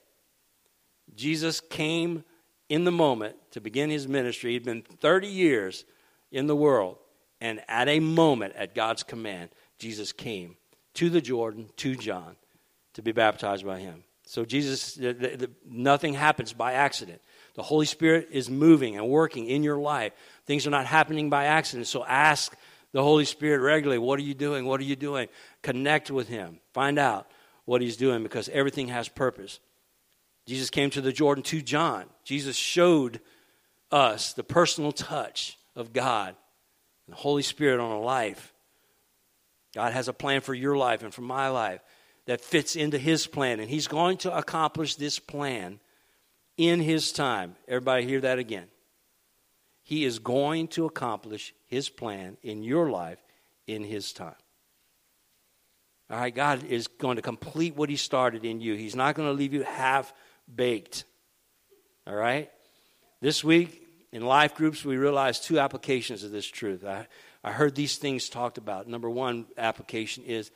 Jesus 1.15 1.61
came 1.61 2.25
in 2.69 2.85
the 2.85 2.91
moment 2.91 3.37
to 3.53 3.61
begin 3.61 3.91
His 3.91 4.09
ministry. 4.09 4.53
He'd 4.53 4.65
been 4.65 4.83
30 4.83 5.29
years 5.29 5.85
in 6.33 6.47
the 6.47 6.57
world. 6.57 6.97
And 7.41 7.61
at 7.69 7.89
a 7.89 8.01
moment, 8.01 8.55
at 8.57 8.75
God's 8.75 9.03
command, 9.03 9.51
Jesus 9.79 10.13
came 10.13 10.57
to 10.95 11.11
the 11.11 11.21
Jordan, 11.21 11.69
to 11.77 11.95
John, 11.95 12.37
to 12.95 13.03
be 13.03 13.13
baptized 13.13 13.67
by 13.67 13.81
him. 13.81 14.05
So 14.27 14.45
Jesus, 14.45 14.95
the, 14.95 15.13
the, 15.13 15.51
nothing 15.69 16.15
happens 16.15 16.53
by 16.53 16.73
accident. 16.73 17.21
The 17.55 17.63
Holy 17.63 17.87
Spirit 17.87 18.29
is 18.31 18.49
moving 18.49 18.97
and 18.97 19.09
working 19.09 19.47
in 19.47 19.63
your 19.63 19.77
life. 19.77 20.13
Things 20.47 20.67
are 20.67 20.71
not 20.71 20.87
happening 20.87 21.29
by 21.29 21.45
accident. 21.45 21.87
So 21.87 22.05
ask 22.05 22.57
the 22.93 23.03
Holy 23.03 23.25
Spirit 23.27 23.61
regularly, 23.61 23.99
what 23.99 24.19
are 24.19 24.23
you 24.23 24.35
doing? 24.35 24.65
What 24.65 24.81
are 24.81 24.85
you 24.85 24.97
doing? 24.97 25.29
Connect 25.63 26.11
with 26.11 26.29
him. 26.29 26.61
Find 26.73 26.99
out 26.99 27.27
what 27.65 27.83
he's 27.83 27.97
doing 27.97 28.23
because 28.23 28.49
everything 28.51 28.89
has 28.89 29.09
purpose. 29.09 29.61
Jesus 30.47 30.71
came 30.71 30.91
to 30.91 31.01
the 31.01 31.13
Jordan 31.13 31.43
to 31.45 31.63
John. 31.63 32.05
Jesus 32.25 32.57
showed 32.57 33.21
us 33.91 34.33
the 34.33 34.45
personal 34.45 34.93
touch 34.93 35.59
of 35.77 35.93
God, 35.93 36.35
and 37.07 37.17
the 37.17 37.21
Holy 37.21 37.43
Spirit 37.43 37.81
on 37.81 37.91
a 37.91 38.01
life. 38.01 38.53
God 39.75 39.93
has 39.93 40.09
a 40.09 40.13
plan 40.13 40.41
for 40.41 40.55
your 40.55 40.77
life 40.77 41.03
and 41.03 41.13
for 41.13 41.23
my 41.23 41.49
life 41.49 41.81
that 42.27 42.41
fits 42.41 42.77
into 42.77 42.99
his 42.99 43.27
plan, 43.27 43.61
and 43.61 43.69
he's 43.69 43.89
going 43.89 44.19
to 44.19 44.37
accomplish 44.37 44.95
this 44.95 45.19
plan 45.19 45.81
in 46.57 46.81
his 46.81 47.13
time. 47.13 47.57
Everybody 47.67 48.07
hear 48.07 48.21
that 48.21 48.39
again. 48.39 48.69
He 49.83 50.05
is 50.05 50.19
going 50.19 50.69
to 50.69 50.87
accomplish 50.87 51.55
his 51.67 51.89
plan 51.89 52.39
in 52.43 52.63
your 52.63 52.91
life 52.91 53.19
in 53.67 53.85
his 53.85 54.13
time. 54.13 54.35
All 56.15 56.21
right, 56.21 56.33
God 56.33 56.63
is 56.67 56.87
going 56.87 57.17
to 57.17 57.23
complete 57.23 57.75
what 57.75 57.91
he 57.91 57.97
started 57.97 58.45
in 58.45 58.61
you. 58.61 58.77
He's 58.77 58.95
not 58.95 59.17
going 59.17 59.29
to 59.29 59.33
leave 59.33 59.53
you 59.53 59.65
half 59.65 60.15
baked. 60.55 61.03
All 62.07 62.15
right? 62.15 62.53
This 63.21 63.43
week 63.43 63.85
in 64.13 64.25
life 64.25 64.55
groups, 64.55 64.85
we 64.85 64.97
realized 64.97 65.43
two 65.43 65.59
applications 65.59 66.23
of 66.23 66.31
this 66.31 66.47
truth. 66.47 66.85
I, 66.85 67.09
I 67.43 67.51
heard 67.51 67.75
these 67.75 67.97
things 67.97 68.29
talked 68.29 68.59
about. 68.59 68.87
Number 68.87 69.11
one 69.11 69.47
application 69.59 70.23
is 70.23 70.53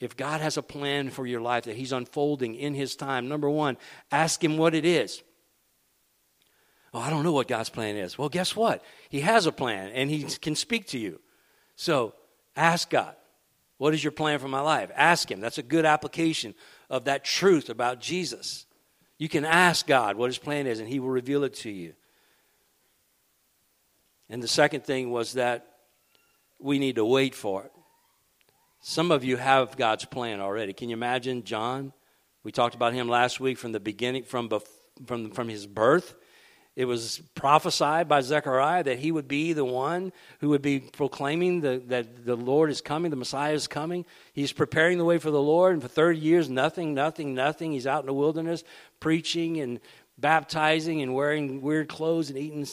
if 0.00 0.16
God 0.16 0.40
has 0.40 0.56
a 0.56 0.62
plan 0.62 1.10
for 1.10 1.24
your 1.24 1.40
life 1.40 1.66
that 1.66 1.76
He's 1.76 1.92
unfolding 1.92 2.56
in 2.56 2.74
His 2.74 2.96
time, 2.96 3.28
number 3.28 3.48
one, 3.48 3.76
ask 4.10 4.42
Him 4.42 4.58
what 4.58 4.74
it 4.74 4.84
is. 4.84 5.22
Oh, 6.92 6.98
I 6.98 7.10
don't 7.10 7.22
know 7.22 7.30
what 7.30 7.46
God's 7.46 7.70
plan 7.70 7.94
is. 7.94 8.18
Well, 8.18 8.28
guess 8.28 8.56
what? 8.56 8.82
He 9.08 9.20
has 9.20 9.46
a 9.46 9.52
plan 9.52 9.92
and 9.92 10.10
He 10.10 10.24
can 10.24 10.56
speak 10.56 10.88
to 10.88 10.98
you. 10.98 11.20
So 11.76 12.12
ask 12.56 12.90
God, 12.90 13.14
what 13.78 13.94
is 13.94 14.02
your 14.02 14.12
plan 14.12 14.38
for 14.38 14.48
my 14.48 14.60
life? 14.60 14.90
Ask 14.94 15.30
Him. 15.30 15.40
That's 15.40 15.58
a 15.58 15.62
good 15.62 15.84
application 15.84 16.54
of 16.88 17.04
that 17.04 17.24
truth 17.24 17.68
about 17.68 18.00
Jesus. 18.00 18.66
You 19.18 19.28
can 19.28 19.44
ask 19.44 19.86
God 19.86 20.16
what 20.16 20.28
His 20.28 20.38
plan 20.38 20.66
is 20.66 20.80
and 20.80 20.88
He 20.88 21.00
will 21.00 21.10
reveal 21.10 21.44
it 21.44 21.54
to 21.56 21.70
you. 21.70 21.94
And 24.28 24.42
the 24.42 24.48
second 24.48 24.84
thing 24.84 25.10
was 25.10 25.34
that 25.34 25.66
we 26.58 26.78
need 26.78 26.96
to 26.96 27.04
wait 27.04 27.34
for 27.34 27.64
it. 27.64 27.72
Some 28.80 29.10
of 29.10 29.24
you 29.24 29.36
have 29.36 29.76
God's 29.76 30.04
plan 30.04 30.40
already. 30.40 30.72
Can 30.72 30.88
you 30.88 30.94
imagine 30.94 31.44
John? 31.44 31.92
We 32.44 32.52
talked 32.52 32.74
about 32.74 32.92
him 32.92 33.08
last 33.08 33.40
week 33.40 33.58
from 33.58 33.72
the 33.72 33.80
beginning, 33.80 34.22
from, 34.22 34.48
from, 35.06 35.30
from 35.32 35.48
his 35.48 35.66
birth. 35.66 36.14
It 36.76 36.84
was 36.84 37.22
prophesied 37.34 38.06
by 38.06 38.20
Zechariah 38.20 38.84
that 38.84 38.98
he 38.98 39.10
would 39.10 39.26
be 39.26 39.54
the 39.54 39.64
one 39.64 40.12
who 40.40 40.50
would 40.50 40.60
be 40.60 40.78
proclaiming 40.80 41.62
the, 41.62 41.82
that 41.86 42.26
the 42.26 42.36
Lord 42.36 42.70
is 42.70 42.82
coming, 42.82 43.10
the 43.10 43.16
Messiah 43.16 43.54
is 43.54 43.66
coming. 43.66 44.04
He's 44.34 44.52
preparing 44.52 44.98
the 44.98 45.04
way 45.04 45.16
for 45.16 45.30
the 45.30 45.40
Lord, 45.40 45.72
and 45.72 45.80
for 45.80 45.88
30 45.88 46.18
years, 46.18 46.50
nothing, 46.50 46.92
nothing, 46.92 47.34
nothing. 47.34 47.72
He's 47.72 47.86
out 47.86 48.00
in 48.00 48.06
the 48.06 48.12
wilderness 48.12 48.62
preaching 49.00 49.58
and 49.58 49.80
baptizing 50.18 51.00
and 51.00 51.14
wearing 51.14 51.62
weird 51.62 51.88
clothes 51.88 52.28
and 52.28 52.38
eating 52.38 52.66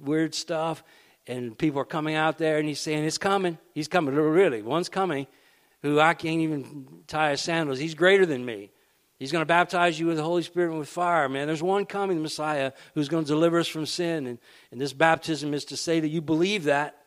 weird 0.00 0.34
stuff. 0.34 0.84
And 1.26 1.56
people 1.56 1.80
are 1.80 1.86
coming 1.86 2.14
out 2.14 2.36
there, 2.36 2.58
and 2.58 2.68
he's 2.68 2.78
saying, 2.78 3.04
It's 3.04 3.18
coming. 3.18 3.56
He's 3.72 3.88
coming. 3.88 4.14
Really, 4.14 4.60
one's 4.60 4.90
coming 4.90 5.26
who 5.82 6.00
I 6.00 6.14
can't 6.14 6.40
even 6.40 6.86
tie 7.06 7.30
his 7.30 7.40
sandals. 7.40 7.78
He's 7.78 7.94
greater 7.94 8.26
than 8.26 8.44
me. 8.44 8.70
He's 9.18 9.32
going 9.32 9.42
to 9.42 9.46
baptize 9.46 9.98
you 9.98 10.06
with 10.06 10.16
the 10.16 10.22
Holy 10.22 10.42
Spirit 10.42 10.70
and 10.70 10.78
with 10.78 10.88
fire, 10.88 11.28
man. 11.28 11.46
There's 11.46 11.62
one 11.62 11.86
coming, 11.86 12.18
the 12.18 12.22
Messiah, 12.22 12.72
who's 12.94 13.08
going 13.08 13.24
to 13.24 13.28
deliver 13.28 13.58
us 13.58 13.68
from 13.68 13.86
sin. 13.86 14.26
And, 14.26 14.38
and 14.70 14.80
this 14.80 14.92
baptism 14.92 15.54
is 15.54 15.64
to 15.66 15.76
say 15.76 16.00
that 16.00 16.08
you 16.08 16.20
believe 16.20 16.64
that 16.64 16.98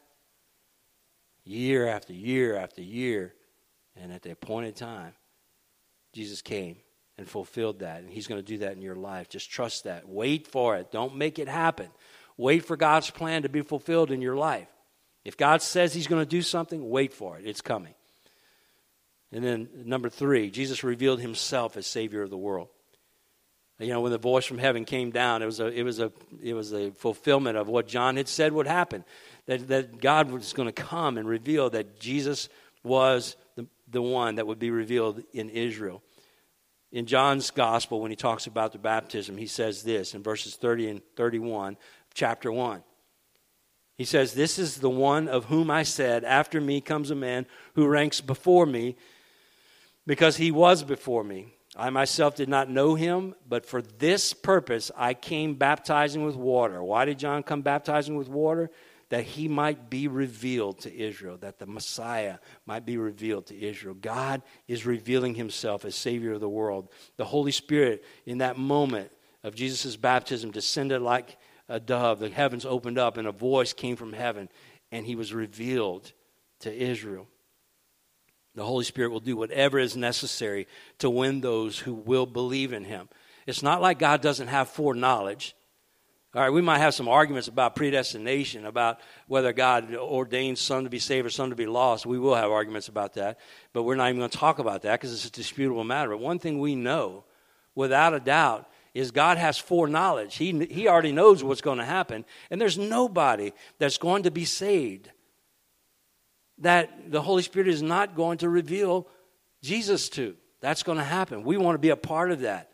year 1.43 1.87
after 1.87 2.13
year 2.13 2.55
after 2.55 2.81
year. 2.81 3.35
And 3.95 4.11
at 4.11 4.23
the 4.23 4.31
appointed 4.31 4.75
time, 4.75 5.13
Jesus 6.13 6.41
came 6.41 6.77
and 7.17 7.27
fulfilled 7.27 7.79
that. 7.79 8.01
And 8.01 8.09
he's 8.09 8.27
going 8.27 8.41
to 8.41 8.47
do 8.47 8.59
that 8.59 8.73
in 8.73 8.81
your 8.81 8.95
life. 8.95 9.29
Just 9.29 9.51
trust 9.51 9.83
that. 9.83 10.09
Wait 10.09 10.47
for 10.47 10.77
it. 10.77 10.91
Don't 10.91 11.15
make 11.15 11.37
it 11.37 11.47
happen. 11.47 11.89
Wait 12.37 12.65
for 12.65 12.75
God's 12.75 13.11
plan 13.11 13.43
to 13.43 13.49
be 13.49 13.61
fulfilled 13.61 14.09
in 14.09 14.21
your 14.21 14.35
life. 14.35 14.69
If 15.25 15.37
God 15.37 15.61
says 15.61 15.93
he's 15.93 16.07
going 16.07 16.23
to 16.23 16.29
do 16.29 16.41
something, 16.41 16.89
wait 16.89 17.13
for 17.13 17.37
it. 17.37 17.45
It's 17.45 17.61
coming. 17.61 17.93
And 19.31 19.43
then 19.43 19.69
number 19.85 20.09
three, 20.09 20.49
Jesus 20.49 20.83
revealed 20.83 21.21
himself 21.21 21.77
as 21.77 21.85
Savior 21.85 22.23
of 22.23 22.29
the 22.29 22.37
world. 22.37 22.69
You 23.79 23.87
know, 23.87 24.01
when 24.01 24.11
the 24.11 24.17
voice 24.17 24.45
from 24.45 24.57
heaven 24.57 24.83
came 24.83 25.09
down, 25.09 25.41
it 25.41 25.45
was 25.45 25.61
a, 25.61 25.67
it 25.67 25.83
was 25.83 25.99
a, 25.99 26.11
it 26.43 26.53
was 26.53 26.73
a 26.73 26.91
fulfillment 26.91 27.57
of 27.57 27.69
what 27.69 27.87
John 27.87 28.17
had 28.17 28.27
said 28.27 28.51
would 28.51 28.67
happen. 28.67 29.05
That, 29.45 29.67
that 29.69 30.01
God 30.01 30.31
was 30.31 30.51
going 30.51 30.67
to 30.67 30.73
come 30.73 31.17
and 31.17 31.27
reveal 31.27 31.69
that 31.69 31.99
Jesus 31.99 32.49
was 32.83 33.37
the, 33.55 33.67
the 33.89 34.01
one 34.01 34.35
that 34.35 34.47
would 34.47 34.59
be 34.59 34.69
revealed 34.69 35.23
in 35.31 35.49
Israel. 35.49 36.03
In 36.91 37.05
John's 37.05 37.51
gospel, 37.51 38.01
when 38.01 38.11
he 38.11 38.17
talks 38.17 38.47
about 38.47 38.73
the 38.73 38.79
baptism, 38.79 39.37
he 39.37 39.47
says 39.47 39.83
this 39.83 40.13
in 40.13 40.23
verses 40.23 40.55
30 40.55 40.89
and 40.89 41.01
31 41.15 41.77
chapter 42.13 42.51
1. 42.51 42.83
He 43.97 44.05
says, 44.05 44.33
This 44.33 44.59
is 44.59 44.77
the 44.77 44.89
one 44.89 45.27
of 45.27 45.45
whom 45.45 45.69
I 45.69 45.83
said, 45.83 46.23
After 46.23 46.59
me 46.59 46.81
comes 46.81 47.11
a 47.11 47.15
man 47.15 47.45
who 47.75 47.87
ranks 47.87 48.19
before 48.21 48.65
me 48.65 48.97
because 50.05 50.37
he 50.37 50.51
was 50.51 50.83
before 50.83 51.23
me. 51.23 51.53
I 51.75 51.89
myself 51.91 52.35
did 52.35 52.49
not 52.49 52.69
know 52.69 52.95
him, 52.95 53.35
but 53.47 53.65
for 53.65 53.81
this 53.81 54.33
purpose 54.33 54.91
I 54.97 55.13
came 55.13 55.55
baptizing 55.55 56.25
with 56.25 56.35
water. 56.35 56.83
Why 56.83 57.05
did 57.05 57.19
John 57.19 57.43
come 57.43 57.61
baptizing 57.61 58.15
with 58.15 58.27
water? 58.27 58.71
That 59.09 59.23
he 59.23 59.47
might 59.47 59.89
be 59.89 60.07
revealed 60.07 60.79
to 60.81 60.95
Israel, 60.95 61.37
that 61.37 61.57
the 61.57 61.65
Messiah 61.65 62.37
might 62.65 62.85
be 62.85 62.97
revealed 62.97 63.47
to 63.47 63.59
Israel. 63.59 63.95
God 63.95 64.43
is 64.67 64.85
revealing 64.85 65.35
himself 65.35 65.83
as 65.83 65.95
Savior 65.95 66.33
of 66.33 66.41
the 66.41 66.49
world. 66.49 66.89
The 67.17 67.25
Holy 67.25 67.51
Spirit, 67.51 68.03
in 68.25 68.39
that 68.39 68.57
moment 68.57 69.11
of 69.43 69.55
Jesus' 69.55 69.95
baptism, 69.95 70.51
descended 70.51 71.01
like 71.01 71.37
a 71.67 71.79
dove. 71.79 72.19
The 72.19 72.29
heavens 72.29 72.65
opened 72.65 72.99
up, 72.99 73.17
and 73.17 73.27
a 73.27 73.31
voice 73.31 73.73
came 73.73 73.95
from 73.95 74.13
heaven, 74.13 74.49
and 74.91 75.05
he 75.05 75.15
was 75.15 75.33
revealed 75.33 76.11
to 76.59 76.71
Israel. 76.71 77.27
The 78.59 78.65
Holy 78.65 78.83
Spirit 78.83 79.11
will 79.11 79.21
do 79.21 79.37
whatever 79.37 79.79
is 79.79 79.95
necessary 79.95 80.67
to 80.97 81.09
win 81.09 81.39
those 81.39 81.79
who 81.79 81.93
will 81.93 82.25
believe 82.25 82.73
in 82.73 82.83
Him. 82.83 83.07
It's 83.47 83.63
not 83.63 83.81
like 83.81 83.99
God 83.99 84.19
doesn't 84.19 84.49
have 84.49 84.67
foreknowledge. 84.67 85.55
All 86.35 86.41
right, 86.41 86.49
we 86.49 86.61
might 86.61 86.79
have 86.79 86.93
some 86.93 87.07
arguments 87.07 87.47
about 87.47 87.77
predestination, 87.77 88.65
about 88.65 88.99
whether 89.27 89.53
God 89.53 89.95
ordains 89.95 90.59
some 90.59 90.83
to 90.83 90.89
be 90.89 90.99
saved 90.99 91.25
or 91.25 91.29
some 91.29 91.51
to 91.51 91.55
be 91.55 91.67
lost. 91.67 92.05
We 92.05 92.19
will 92.19 92.35
have 92.35 92.51
arguments 92.51 92.89
about 92.89 93.13
that, 93.13 93.39
but 93.71 93.83
we're 93.83 93.95
not 93.95 94.09
even 94.09 94.19
going 94.19 94.29
to 94.29 94.37
talk 94.37 94.59
about 94.59 94.81
that 94.81 94.99
because 94.99 95.13
it's 95.13 95.23
a 95.23 95.31
disputable 95.31 95.85
matter. 95.85 96.09
But 96.09 96.19
one 96.19 96.37
thing 96.37 96.59
we 96.59 96.75
know, 96.75 97.23
without 97.75 98.13
a 98.13 98.19
doubt, 98.19 98.69
is 98.93 99.11
God 99.11 99.37
has 99.37 99.57
foreknowledge. 99.57 100.35
He, 100.35 100.65
he 100.65 100.89
already 100.89 101.13
knows 101.13 101.45
what's 101.45 101.61
going 101.61 101.77
to 101.77 101.85
happen, 101.85 102.25
and 102.51 102.59
there's 102.59 102.77
nobody 102.77 103.53
that's 103.77 103.97
going 103.97 104.23
to 104.23 104.31
be 104.31 104.43
saved 104.43 105.11
that 106.59 107.11
the 107.11 107.21
Holy 107.21 107.41
Spirit 107.41 107.67
is 107.67 107.81
not 107.81 108.15
going 108.15 108.39
to 108.39 108.49
reveal 108.49 109.07
Jesus 109.61 110.09
to. 110.09 110.35
That's 110.61 110.83
going 110.83 110.97
to 110.97 111.03
happen. 111.03 111.43
We 111.43 111.57
want 111.57 111.75
to 111.75 111.79
be 111.79 111.89
a 111.89 111.95
part 111.95 112.31
of 112.31 112.41
that. 112.41 112.69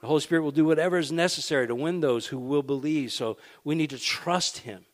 The 0.00 0.06
Holy 0.06 0.20
Spirit 0.20 0.42
will 0.42 0.50
do 0.50 0.64
whatever 0.64 0.98
is 0.98 1.12
necessary 1.12 1.66
to 1.68 1.74
win 1.74 2.00
those 2.00 2.26
who 2.26 2.38
will 2.38 2.62
believe. 2.62 3.12
So 3.12 3.38
we 3.64 3.74
need 3.74 3.90
to 3.90 3.98
trust 3.98 4.58
Him 4.58 4.84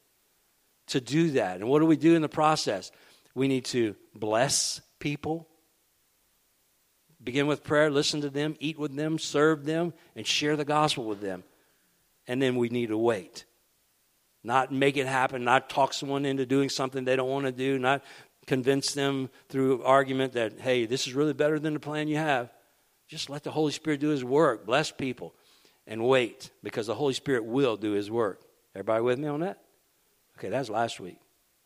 to 0.88 1.00
do 1.00 1.31
that. 1.33 1.57
And 1.61 1.69
what 1.69 1.81
do 1.81 1.87
we 1.87 1.97
do 1.97 2.15
in 2.15 2.23
the 2.23 2.29
process? 2.29 2.93
We 3.35 3.49
need 3.49 3.65
to 3.67 3.97
bless 4.15 4.81
people. 4.99 5.49
Begin 7.23 7.47
with 7.47 7.65
prayer, 7.65 7.91
listen 7.91 8.21
to 8.21 8.31
them, 8.31 8.55
eat 8.61 8.79
with 8.79 8.95
them, 8.95 9.19
serve 9.19 9.65
them, 9.65 9.93
and 10.15 10.27
share 10.27 10.57
the 10.57 10.65
gospel 10.65 11.05
with 11.05 11.21
them. 11.21 11.43
And 12.29 12.41
then 12.41 12.57
we 12.57 12.69
need 12.69 12.88
to 12.88 12.99
wait 12.99 13.45
not 14.45 14.73
make 14.73 14.97
it 14.97 15.07
happen, 15.07 15.45
not 15.45 15.68
talk 15.68 15.92
someone 15.92 16.25
into 16.25 16.47
doing 16.47 16.68
something 16.68 17.04
they 17.04 17.16
don't 17.16 17.28
want 17.28 17.47
to 17.47 17.52
do, 17.52 17.78
not 17.78 18.02
convince 18.47 18.95
them 18.95 19.28
through 19.49 19.83
argument 19.83 20.33
that, 20.33 20.59
hey, 20.61 20.87
this 20.87 21.07
is 21.07 21.14
really 21.14 21.35
better 21.35 21.59
than 21.59 21.75
the 21.75 21.80
plan 21.80 22.09
you 22.09 22.16
have. 22.16 22.52
Just 23.09 23.30
let 23.30 23.45
the 23.45 23.50
Holy 23.50 23.73
Spirit 23.73 24.00
do 24.00 24.09
His 24.09 24.25
work. 24.25 24.66
Bless 24.66 24.90
people 24.90 25.35
and 25.87 26.07
wait 26.07 26.50
because 26.62 26.87
the 26.87 26.95
Holy 26.95 27.14
Spirit 27.14 27.45
will 27.45 27.76
do 27.76 27.92
His 27.92 28.11
work. 28.11 28.42
Everybody 28.75 29.02
with 29.02 29.18
me 29.18 29.28
on 29.28 29.40
that? 29.40 29.61
Okay, 30.38 30.49
that's 30.49 30.71
last 30.71 31.00
week. 31.00 31.18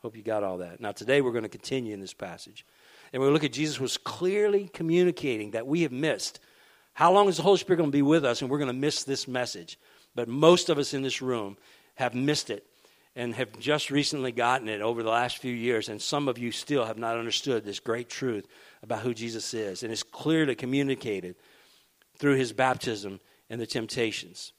Hope 0.03 0.17
you 0.17 0.23
got 0.23 0.43
all 0.43 0.59
that. 0.59 0.81
Now, 0.81 0.93
today 0.93 1.21
we're 1.21 1.33
going 1.33 1.43
to 1.45 1.49
continue 1.49 1.95
in 1.95 2.01
this 2.01 2.15
passage. 2.15 2.65
And 3.13 3.23
we 3.23 3.29
look 3.29 3.45
at 3.45 3.53
Jesus 3.53 3.79
was 3.79 3.97
clearly 3.97 4.69
communicating 4.73 5.53
that 5.53 5.67
we 5.67 5.83
have 5.83 5.93
missed. 5.93 6.41
How 6.95 7.13
long 7.13 7.29
is 7.29 7.37
the 7.37 7.43
Holy 7.43 7.59
Spirit 7.59 7.79
going 7.79 7.91
to 7.91 7.97
be 7.97 8.03
with 8.03 8.25
us 8.25 8.41
and 8.41 8.51
we're 8.51 8.59
going 8.59 8.69
to 8.69 8.73
miss 8.73 9.05
this 9.05 9.29
message? 9.29 9.79
But 10.15 10.29
most 10.29 10.69
of 10.69 10.79
us 10.79 10.95
in 10.95 11.03
this 11.03 11.23
room 11.23 11.57
have 12.03 12.15
missed 12.15 12.51
it 12.51 12.67
and 13.15 13.35
have 13.35 13.59
just 13.59 13.91
recently 13.91 14.33
gotten 14.33 14.69
it 14.69 14.81
over 14.81 15.03
the 15.03 15.11
last 15.11 15.39
few 15.39 15.55
years. 15.55 15.89
And 15.89 16.01
some 16.01 16.29
of 16.29 16.39
you 16.39 16.51
still 16.51 16.85
have 16.85 16.99
not 16.99 17.17
understood 17.17 17.65
this 17.65 17.81
great 17.81 18.09
truth 18.09 18.47
about 18.83 19.01
who 19.01 19.15
Jesus 19.15 19.55
is. 19.55 19.83
And 19.83 19.93
it's 19.93 20.03
clearly 20.03 20.55
communicated 20.55 21.37
through 22.17 22.37
his 22.37 22.53
baptism 22.53 23.21
and 23.49 23.61
the 23.61 23.67
temptations. 23.67 24.53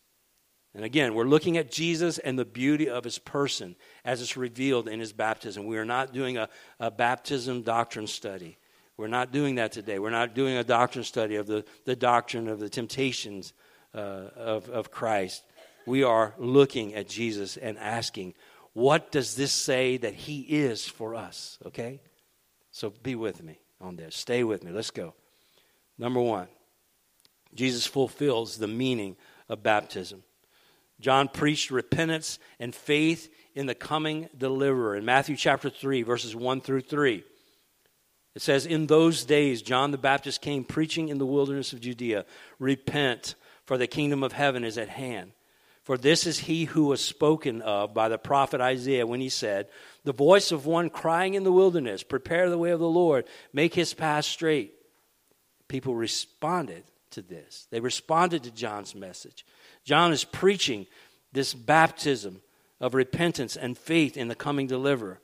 And 0.75 0.85
again, 0.85 1.13
we're 1.13 1.25
looking 1.25 1.57
at 1.57 1.71
Jesus 1.71 2.17
and 2.17 2.38
the 2.38 2.45
beauty 2.45 2.89
of 2.89 3.03
his 3.03 3.19
person 3.19 3.75
as 4.05 4.21
it's 4.21 4.38
revealed 4.38 4.88
in 4.88 5.00
his 5.00 5.13
baptism. 5.13 5.65
We 5.65 5.77
are 5.77 5.85
not 5.85 6.13
doing 6.13 6.38
a, 6.38 6.50
a 6.79 6.89
baptism 6.89 7.62
doctrine 7.62 8.07
study. 8.07 8.57
We're 8.97 9.07
not 9.07 9.31
doing 9.31 9.55
that 9.55 9.71
today. 9.71 10.00
We're 10.00 10.09
not 10.12 10.33
doing 10.33 10.55
a 10.55 10.63
doctrine 10.63 11.03
study 11.03 11.35
of 11.35 11.47
the, 11.47 11.65
the 11.85 11.95
doctrine 11.95 12.47
of 12.47 12.59
the 12.59 12.69
temptations 12.69 13.53
uh, 13.93 14.29
of, 14.35 14.69
of 14.69 14.89
Christ. 14.89 15.43
We 15.86 16.04
are 16.04 16.34
looking 16.38 16.94
at 16.96 17.10
Jesus 17.10 17.58
and 17.58 17.78
asking, 17.78 18.34
what 18.74 19.12
does 19.12 19.36
this 19.36 19.52
say 19.52 19.98
that 19.98 20.13
he 20.13 20.42
is 20.42 20.88
for 20.88 21.16
us? 21.16 21.60
Okay? 21.66 22.02
So 22.72 22.92
be 23.04 23.16
with 23.16 23.44
me 23.44 23.60
on 23.80 23.96
this. 23.96 24.16
Stay 24.16 24.44
with 24.44 24.63
me. 24.63 24.72
Let's 24.72 24.92
go. 24.92 25.13
Number 25.98 26.20
one, 26.20 26.48
Jesus 27.54 27.86
fulfills 27.86 28.58
the 28.58 28.68
meaning 28.68 29.16
of 29.48 29.62
baptism. 29.62 30.24
John 31.00 31.28
preached 31.28 31.70
repentance 31.70 32.40
and 32.60 32.74
faith 32.74 33.32
in 33.54 33.68
the 33.68 33.75
coming 33.75 34.30
deliverer. 34.36 34.96
In 34.96 35.06
Matthew 35.06 35.36
chapter 35.36 35.70
3, 35.70 36.02
verses 36.02 36.36
1 36.36 36.62
through 36.62 36.82
3, 36.82 37.24
it 38.36 38.42
says, 38.42 38.66
In 38.66 38.88
those 38.88 39.25
days, 39.25 39.62
John 39.62 39.92
the 39.92 39.98
Baptist 39.98 40.42
came 40.42 40.63
preaching 40.63 41.10
in 41.10 41.20
the 41.20 41.25
wilderness 41.25 41.74
of 41.74 41.82
Judea 41.82 42.25
Repent, 42.58 43.36
for 43.66 43.78
the 43.78 43.88
kingdom 43.88 44.24
of 44.24 44.32
heaven 44.32 44.63
is 44.63 44.78
at 44.78 44.90
hand. 44.90 45.34
For 45.84 45.98
this 45.98 46.25
is 46.25 46.40
he 46.40 46.66
who 46.66 46.86
was 46.86 47.04
spoken 47.04 47.62
of 47.62 47.94
by 47.94 48.08
the 48.08 48.18
prophet 48.18 48.62
Isaiah 48.62 49.06
when 49.06 49.20
he 49.20 49.30
said, 49.30 49.68
The 50.06 50.13
voice 50.13 50.52
of 50.52 50.66
one 50.66 50.90
crying 50.90 51.34
in 51.34 51.44
the 51.44 51.52
wilderness, 51.52 52.04
Prepare 52.04 52.50
the 52.50 52.58
way 52.58 52.72
of 52.72 52.80
the 52.80 52.88
Lord, 52.88 53.25
make 53.52 53.74
his 53.74 53.94
path 53.94 54.25
straight. 54.25 54.74
People 55.68 55.94
responded 55.96 56.84
to 57.12 57.22
this. 57.22 57.68
They 57.70 57.82
responded 57.82 58.44
to 58.44 58.52
John's 58.52 58.96
message. 58.96 59.46
John 59.84 60.13
is 60.13 60.24
preaching 60.24 60.88
this 61.34 61.54
baptism 61.54 62.42
of 62.80 62.94
repentance 62.94 63.58
and 63.58 63.78
faith 63.78 64.16
in 64.16 64.30
the 64.30 64.36
coming 64.36 64.68
deliverer. 64.68 65.20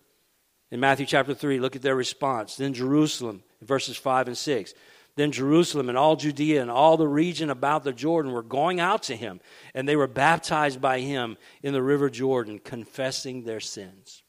In 0.71 0.79
Matthew 0.79 1.05
chapter 1.05 1.33
3, 1.33 1.59
look 1.59 1.75
at 1.75 1.81
their 1.81 1.95
response. 1.95 2.55
Then 2.55 2.73
Jerusalem, 2.73 3.43
verses 3.61 3.97
5 3.97 4.27
and 4.27 4.37
6. 4.37 4.73
Then 5.19 5.33
Jerusalem 5.33 5.89
and 5.89 5.97
all 5.97 6.15
Judea 6.15 6.61
and 6.61 6.71
all 6.71 6.95
the 6.95 7.05
region 7.05 7.49
about 7.49 7.83
the 7.83 7.91
Jordan 7.91 8.31
were 8.31 8.41
going 8.41 8.79
out 8.79 9.03
to 9.03 9.17
him, 9.17 9.41
and 9.73 9.85
they 9.85 9.97
were 9.97 10.07
baptized 10.07 10.79
by 10.79 11.01
him 11.01 11.35
in 11.61 11.73
the 11.73 11.83
river 11.83 12.09
Jordan, 12.09 12.57
confessing 12.57 13.43
their 13.43 13.59
sins. 13.59 14.23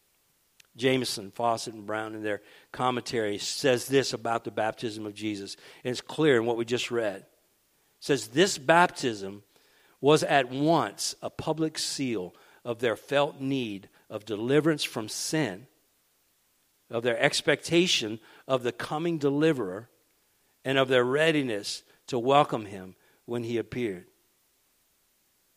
Jamieson, 0.75 1.31
Fausset, 1.31 1.75
and 1.75 1.87
Brown, 1.87 2.17
in 2.17 2.25
their 2.25 2.43
commentary, 2.73 3.39
says 3.39 3.87
this 3.87 4.13
about 4.13 4.43
the 4.43 4.51
baptism 4.51 5.07
of 5.07 5.15
Jesus. 5.15 5.57
And 5.85 5.93
it's 5.93 6.01
clear 6.01 6.39
in 6.39 6.45
what 6.45 6.57
we 6.57 6.65
just 6.65 6.91
read. 6.91 7.19
It 7.19 7.27
says, 8.01 8.27
This 8.27 8.59
baptism 8.59 9.45
was 10.01 10.25
at 10.25 10.51
once 10.51 11.15
a 11.23 11.31
public 11.31 11.79
seal 11.79 12.35
of 12.65 12.81
their 12.81 12.97
felt 12.97 13.41
need 13.41 13.89
of 14.09 14.25
deliverance 14.25 14.83
from 14.83 15.09
sin, 15.09 15.69
of 16.91 17.05
their 17.05 17.21
expectation 17.21 18.19
of 18.49 18.65
the 18.65 18.73
coming 18.73 19.19
deliverer, 19.19 19.89
and 20.65 20.79
of 20.79 20.89
their 20.89 21.05
readiness 21.05 21.83
to 22.09 22.19
welcome 22.19 22.67
him 22.67 22.95
when 23.25 23.43
he 23.43 23.59
appeared. 23.59 24.07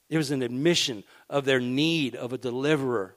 It 0.10 0.18
was 0.18 0.32
an 0.32 0.44
admission 0.44 1.04
of 1.30 1.46
their 1.46 1.60
need 1.60 2.16
of 2.16 2.34
a 2.34 2.38
deliverer. 2.38 3.16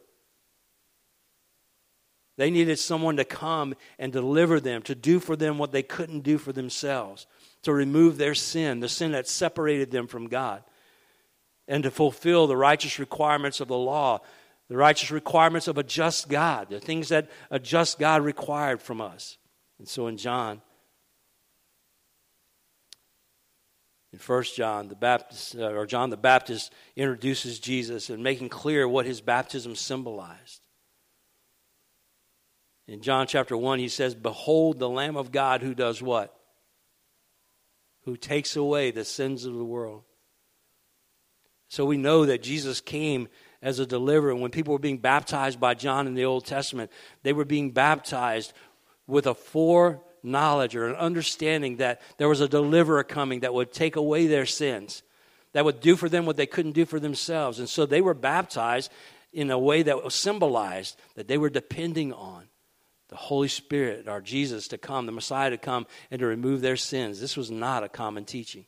They 2.38 2.50
needed 2.50 2.78
someone 2.78 3.16
to 3.16 3.24
come 3.24 3.74
and 3.98 4.12
deliver 4.12 4.60
them, 4.60 4.82
to 4.82 4.94
do 4.94 5.20
for 5.20 5.36
them 5.36 5.58
what 5.58 5.72
they 5.72 5.82
couldn't 5.82 6.20
do 6.20 6.38
for 6.38 6.52
themselves, 6.52 7.26
to 7.62 7.72
remove 7.72 8.18
their 8.18 8.34
sin, 8.34 8.80
the 8.80 8.88
sin 8.88 9.12
that 9.12 9.28
separated 9.28 9.90
them 9.90 10.06
from 10.06 10.28
God 10.28 10.62
and 11.68 11.82
to 11.82 11.90
fulfill 11.90 12.46
the 12.46 12.56
righteous 12.56 12.98
requirements 12.98 13.60
of 13.60 13.68
the 13.68 13.76
law, 13.76 14.20
the 14.68 14.76
righteous 14.76 15.10
requirements 15.10 15.68
of 15.68 15.78
a 15.78 15.82
just 15.82 16.28
God, 16.28 16.68
the 16.70 16.80
things 16.80 17.08
that 17.08 17.28
a 17.50 17.58
just 17.58 17.98
God 17.98 18.22
required 18.22 18.80
from 18.80 19.00
us. 19.00 19.38
And 19.78 19.88
so 19.88 20.06
in 20.06 20.16
John, 20.16 20.62
in 24.16 24.20
First 24.20 24.56
John, 24.56 24.88
the 24.88 24.94
Baptist 24.94 25.56
uh, 25.56 25.72
or 25.72 25.84
John 25.84 26.08
the 26.08 26.16
Baptist 26.16 26.72
introduces 26.96 27.58
Jesus 27.58 28.08
and 28.08 28.22
making 28.22 28.48
clear 28.48 28.88
what 28.88 29.04
his 29.04 29.20
baptism 29.20 29.76
symbolized. 29.76 30.62
In 32.88 33.02
John 33.02 33.26
chapter 33.26 33.58
1, 33.58 33.78
he 33.78 33.88
says, 33.88 34.14
Behold 34.14 34.78
the 34.78 34.88
Lamb 34.88 35.18
of 35.18 35.32
God 35.32 35.60
who 35.60 35.74
does 35.74 36.00
what? 36.00 36.34
Who 38.06 38.16
takes 38.16 38.56
away 38.56 38.90
the 38.90 39.04
sins 39.04 39.44
of 39.44 39.52
the 39.52 39.64
world. 39.64 40.04
So 41.68 41.84
we 41.84 41.98
know 41.98 42.24
that 42.24 42.42
Jesus 42.42 42.80
came 42.80 43.28
as 43.60 43.80
a 43.80 43.86
deliverer. 43.86 44.34
When 44.34 44.50
people 44.50 44.72
were 44.72 44.78
being 44.78 44.96
baptized 44.96 45.60
by 45.60 45.74
John 45.74 46.06
in 46.06 46.14
the 46.14 46.24
Old 46.24 46.46
Testament, 46.46 46.90
they 47.22 47.34
were 47.34 47.44
being 47.44 47.72
baptized 47.72 48.54
with 49.06 49.26
a 49.26 49.34
foreknowledge 50.26 50.74
or 50.74 50.88
an 50.88 50.96
understanding 50.96 51.76
that 51.76 52.00
there 52.18 52.28
was 52.28 52.40
a 52.40 52.48
deliverer 52.48 53.04
coming 53.04 53.40
that 53.40 53.54
would 53.54 53.72
take 53.72 53.94
away 53.94 54.26
their 54.26 54.46
sins, 54.46 55.02
that 55.52 55.64
would 55.64 55.80
do 55.80 55.94
for 55.94 56.08
them 56.08 56.26
what 56.26 56.36
they 56.36 56.46
couldn't 56.46 56.72
do 56.72 56.84
for 56.84 56.98
themselves. 56.98 57.60
And 57.60 57.68
so 57.68 57.86
they 57.86 58.00
were 58.00 58.14
baptized 58.14 58.90
in 59.32 59.50
a 59.50 59.58
way 59.58 59.84
that 59.84 60.02
was 60.02 60.14
symbolized 60.14 60.98
that 61.14 61.28
they 61.28 61.38
were 61.38 61.50
depending 61.50 62.12
on 62.12 62.48
the 63.08 63.16
Holy 63.16 63.46
Spirit, 63.46 64.08
our 64.08 64.20
Jesus, 64.20 64.66
to 64.68 64.78
come, 64.78 65.06
the 65.06 65.12
Messiah 65.12 65.50
to 65.50 65.58
come 65.58 65.86
and 66.10 66.18
to 66.18 66.26
remove 66.26 66.60
their 66.60 66.76
sins. 66.76 67.20
This 67.20 67.36
was 67.36 67.50
not 67.50 67.84
a 67.84 67.88
common 67.88 68.24
teaching. 68.24 68.66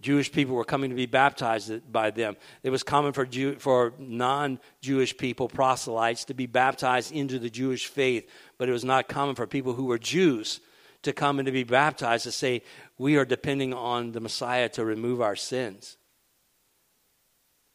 Jewish 0.00 0.32
people 0.32 0.54
were 0.54 0.64
coming 0.64 0.90
to 0.90 0.96
be 0.96 1.06
baptized 1.06 1.92
by 1.92 2.10
them. 2.10 2.36
It 2.62 2.70
was 2.70 2.82
common 2.82 3.12
for, 3.12 3.26
Jew, 3.26 3.56
for 3.56 3.92
non 3.98 4.58
Jewish 4.80 5.16
people, 5.16 5.48
proselytes, 5.48 6.24
to 6.26 6.34
be 6.34 6.46
baptized 6.46 7.12
into 7.12 7.38
the 7.38 7.50
Jewish 7.50 7.86
faith, 7.86 8.28
but 8.56 8.68
it 8.68 8.72
was 8.72 8.84
not 8.84 9.08
common 9.08 9.34
for 9.34 9.46
people 9.46 9.74
who 9.74 9.84
were 9.84 9.98
Jews 9.98 10.60
to 11.02 11.12
come 11.12 11.38
and 11.38 11.46
to 11.46 11.52
be 11.52 11.64
baptized 11.64 12.24
to 12.24 12.32
say, 12.32 12.62
We 12.98 13.16
are 13.16 13.24
depending 13.24 13.74
on 13.74 14.12
the 14.12 14.20
Messiah 14.20 14.68
to 14.70 14.84
remove 14.84 15.20
our 15.20 15.36
sins. 15.36 15.98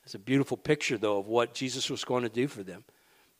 It's 0.03 0.15
a 0.15 0.19
beautiful 0.19 0.57
picture, 0.57 0.97
though, 0.97 1.19
of 1.19 1.27
what 1.27 1.53
Jesus 1.53 1.89
was 1.89 2.03
going 2.03 2.23
to 2.23 2.29
do 2.29 2.47
for 2.47 2.63
them. 2.63 2.83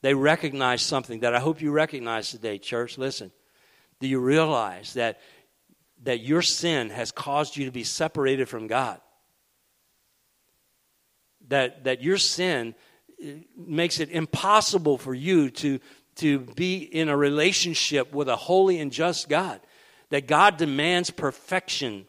They 0.02 0.14
recognized 0.14 0.86
something 0.86 1.20
that 1.20 1.34
I 1.34 1.40
hope 1.40 1.60
you 1.60 1.70
recognize 1.70 2.30
today, 2.30 2.58
church. 2.58 2.98
Listen, 2.98 3.32
do 4.00 4.06
you 4.06 4.20
realize 4.20 4.94
that 4.94 5.20
that 6.02 6.20
your 6.20 6.42
sin 6.42 6.90
has 6.90 7.10
caused 7.10 7.56
you 7.56 7.64
to 7.64 7.70
be 7.70 7.84
separated 7.84 8.48
from 8.48 8.66
God. 8.66 9.00
That, 11.48 11.84
that 11.84 12.02
your 12.02 12.18
sin 12.18 12.74
uh, 13.22 13.28
makes 13.56 14.00
it 14.00 14.10
impossible 14.10 14.98
for 14.98 15.14
you 15.14 15.50
to, 15.50 15.80
to 16.16 16.40
be 16.40 16.78
in 16.78 17.08
a 17.08 17.16
relationship 17.16 18.12
with 18.12 18.28
a 18.28 18.36
holy 18.36 18.80
and 18.80 18.92
just 18.92 19.28
God. 19.28 19.60
That 20.10 20.26
God 20.26 20.56
demands 20.56 21.10
perfection 21.10 22.06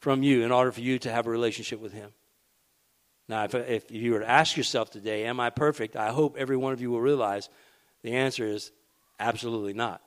from 0.00 0.22
you 0.22 0.42
in 0.42 0.52
order 0.52 0.72
for 0.72 0.80
you 0.80 0.98
to 1.00 1.10
have 1.10 1.26
a 1.26 1.30
relationship 1.30 1.80
with 1.80 1.92
Him. 1.92 2.10
Now, 3.28 3.44
if, 3.44 3.54
if 3.54 3.90
you 3.90 4.12
were 4.12 4.20
to 4.20 4.28
ask 4.28 4.56
yourself 4.56 4.90
today, 4.90 5.24
Am 5.26 5.38
I 5.38 5.50
perfect? 5.50 5.96
I 5.96 6.10
hope 6.10 6.36
every 6.38 6.56
one 6.56 6.72
of 6.72 6.80
you 6.80 6.90
will 6.90 7.00
realize 7.00 7.48
the 8.02 8.12
answer 8.12 8.46
is 8.46 8.72
absolutely 9.20 9.74
not. 9.74 10.00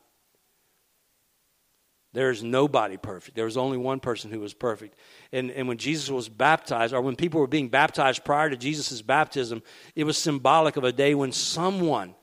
There's 2.13 2.43
nobody 2.43 2.97
perfect. 2.97 3.35
There 3.35 3.45
was 3.45 3.55
only 3.55 3.77
one 3.77 4.01
person 4.01 4.31
who 4.31 4.41
was 4.41 4.53
perfect. 4.53 4.97
And, 5.31 5.49
and 5.51 5.67
when 5.67 5.77
Jesus 5.77 6.09
was 6.09 6.27
baptized, 6.27 6.93
or 6.93 7.01
when 7.01 7.15
people 7.15 7.39
were 7.39 7.47
being 7.47 7.69
baptized 7.69 8.25
prior 8.25 8.49
to 8.49 8.57
Jesus' 8.57 9.01
baptism, 9.01 9.63
it 9.95 10.03
was 10.03 10.17
symbolic 10.17 10.75
of 10.75 10.83
a 10.83 10.91
day 10.91 11.15
when 11.15 11.31
someone 11.31 12.15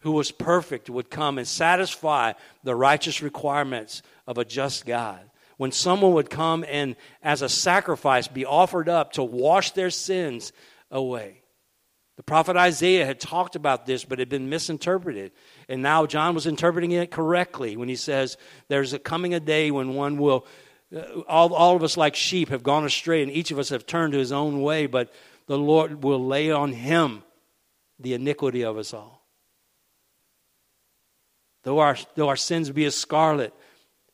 who 0.00 0.12
was 0.12 0.30
perfect 0.30 0.88
would 0.88 1.10
come 1.10 1.36
and 1.36 1.46
satisfy 1.46 2.32
the 2.64 2.74
righteous 2.74 3.20
requirements 3.20 4.02
of 4.26 4.38
a 4.38 4.44
just 4.44 4.86
God. 4.86 5.20
When 5.58 5.72
someone 5.72 6.14
would 6.14 6.30
come 6.30 6.64
and, 6.66 6.96
as 7.22 7.42
a 7.42 7.48
sacrifice, 7.48 8.28
be 8.28 8.46
offered 8.46 8.88
up 8.88 9.12
to 9.14 9.24
wash 9.24 9.72
their 9.72 9.90
sins 9.90 10.52
away. 10.90 11.42
The 12.16 12.22
prophet 12.22 12.56
Isaiah 12.56 13.06
had 13.06 13.20
talked 13.20 13.56
about 13.56 13.86
this, 13.86 14.04
but 14.04 14.18
it 14.18 14.22
had 14.22 14.28
been 14.28 14.48
misinterpreted. 14.48 15.32
And 15.68 15.82
now 15.82 16.06
John 16.06 16.34
was 16.34 16.46
interpreting 16.46 16.92
it 16.92 17.10
correctly 17.10 17.76
when 17.76 17.88
he 17.88 17.96
says, 17.96 18.36
There's 18.68 18.92
a 18.92 18.98
coming 18.98 19.34
a 19.34 19.40
day 19.40 19.70
when 19.70 19.94
one 19.94 20.16
will, 20.16 20.46
uh, 20.94 21.20
all, 21.28 21.52
all 21.52 21.76
of 21.76 21.82
us 21.82 21.96
like 21.96 22.16
sheep 22.16 22.48
have 22.48 22.62
gone 22.62 22.84
astray, 22.84 23.22
and 23.22 23.30
each 23.30 23.50
of 23.50 23.58
us 23.58 23.68
have 23.68 23.84
turned 23.84 24.12
to 24.12 24.18
his 24.18 24.32
own 24.32 24.62
way, 24.62 24.86
but 24.86 25.12
the 25.46 25.58
Lord 25.58 26.02
will 26.02 26.24
lay 26.24 26.50
on 26.50 26.72
him 26.72 27.22
the 27.98 28.14
iniquity 28.14 28.62
of 28.62 28.78
us 28.78 28.94
all. 28.94 29.26
Though 31.64 31.80
our, 31.80 31.96
though 32.14 32.28
our 32.28 32.36
sins 32.36 32.70
be 32.70 32.86
as 32.86 32.94
scarlet, 32.94 33.52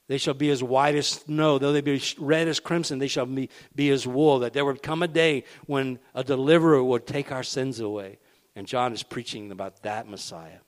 they 0.09 0.19
shall 0.19 0.35
be 0.35 0.51
as 0.51 0.63
white 0.63 0.97
as 0.97 1.07
snow. 1.07 1.59
Though 1.59 1.73
they 1.73 1.81
be 1.81 2.03
red 2.19 2.49
as 2.49 2.61
crimson, 2.61 2.99
they 2.99 3.09
shall 3.09 3.27
be, 3.27 3.49
be 3.75 3.91
as 3.91 4.07
wool. 4.07 4.41
That 4.41 4.53
there 4.53 4.65
would 4.65 4.83
come 4.83 5.03
a 5.03 5.09
day 5.09 5.45
when 5.67 5.99
a 6.15 6.25
deliverer 6.25 6.83
would 6.83 7.07
take 7.07 7.33
our 7.33 7.43
sins 7.43 7.81
away. 7.81 8.19
And 8.57 8.67
John 8.67 8.93
is 8.93 9.03
preaching 9.03 9.51
about 9.51 9.83
that 9.83 10.09
Messiah. 10.09 10.59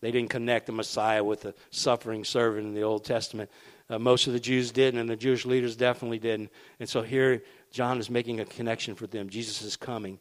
They 0.00 0.10
didn't 0.10 0.30
connect 0.30 0.66
the 0.66 0.72
Messiah 0.72 1.24
with 1.24 1.42
the 1.42 1.54
suffering 1.70 2.24
servant 2.24 2.66
in 2.66 2.74
the 2.74 2.82
Old 2.82 3.04
Testament. 3.04 3.50
Uh, 3.90 3.98
most 3.98 4.26
of 4.26 4.32
the 4.32 4.40
Jews 4.40 4.70
didn't, 4.70 5.00
and 5.00 5.08
the 5.08 5.16
Jewish 5.16 5.44
leaders 5.44 5.74
definitely 5.74 6.18
didn't. 6.18 6.50
And 6.78 6.88
so 6.88 7.02
here, 7.02 7.42
John 7.72 7.98
is 7.98 8.10
making 8.10 8.38
a 8.40 8.44
connection 8.44 8.94
for 8.94 9.06
them. 9.06 9.28
Jesus 9.28 9.62
is 9.62 9.76
coming, 9.76 10.18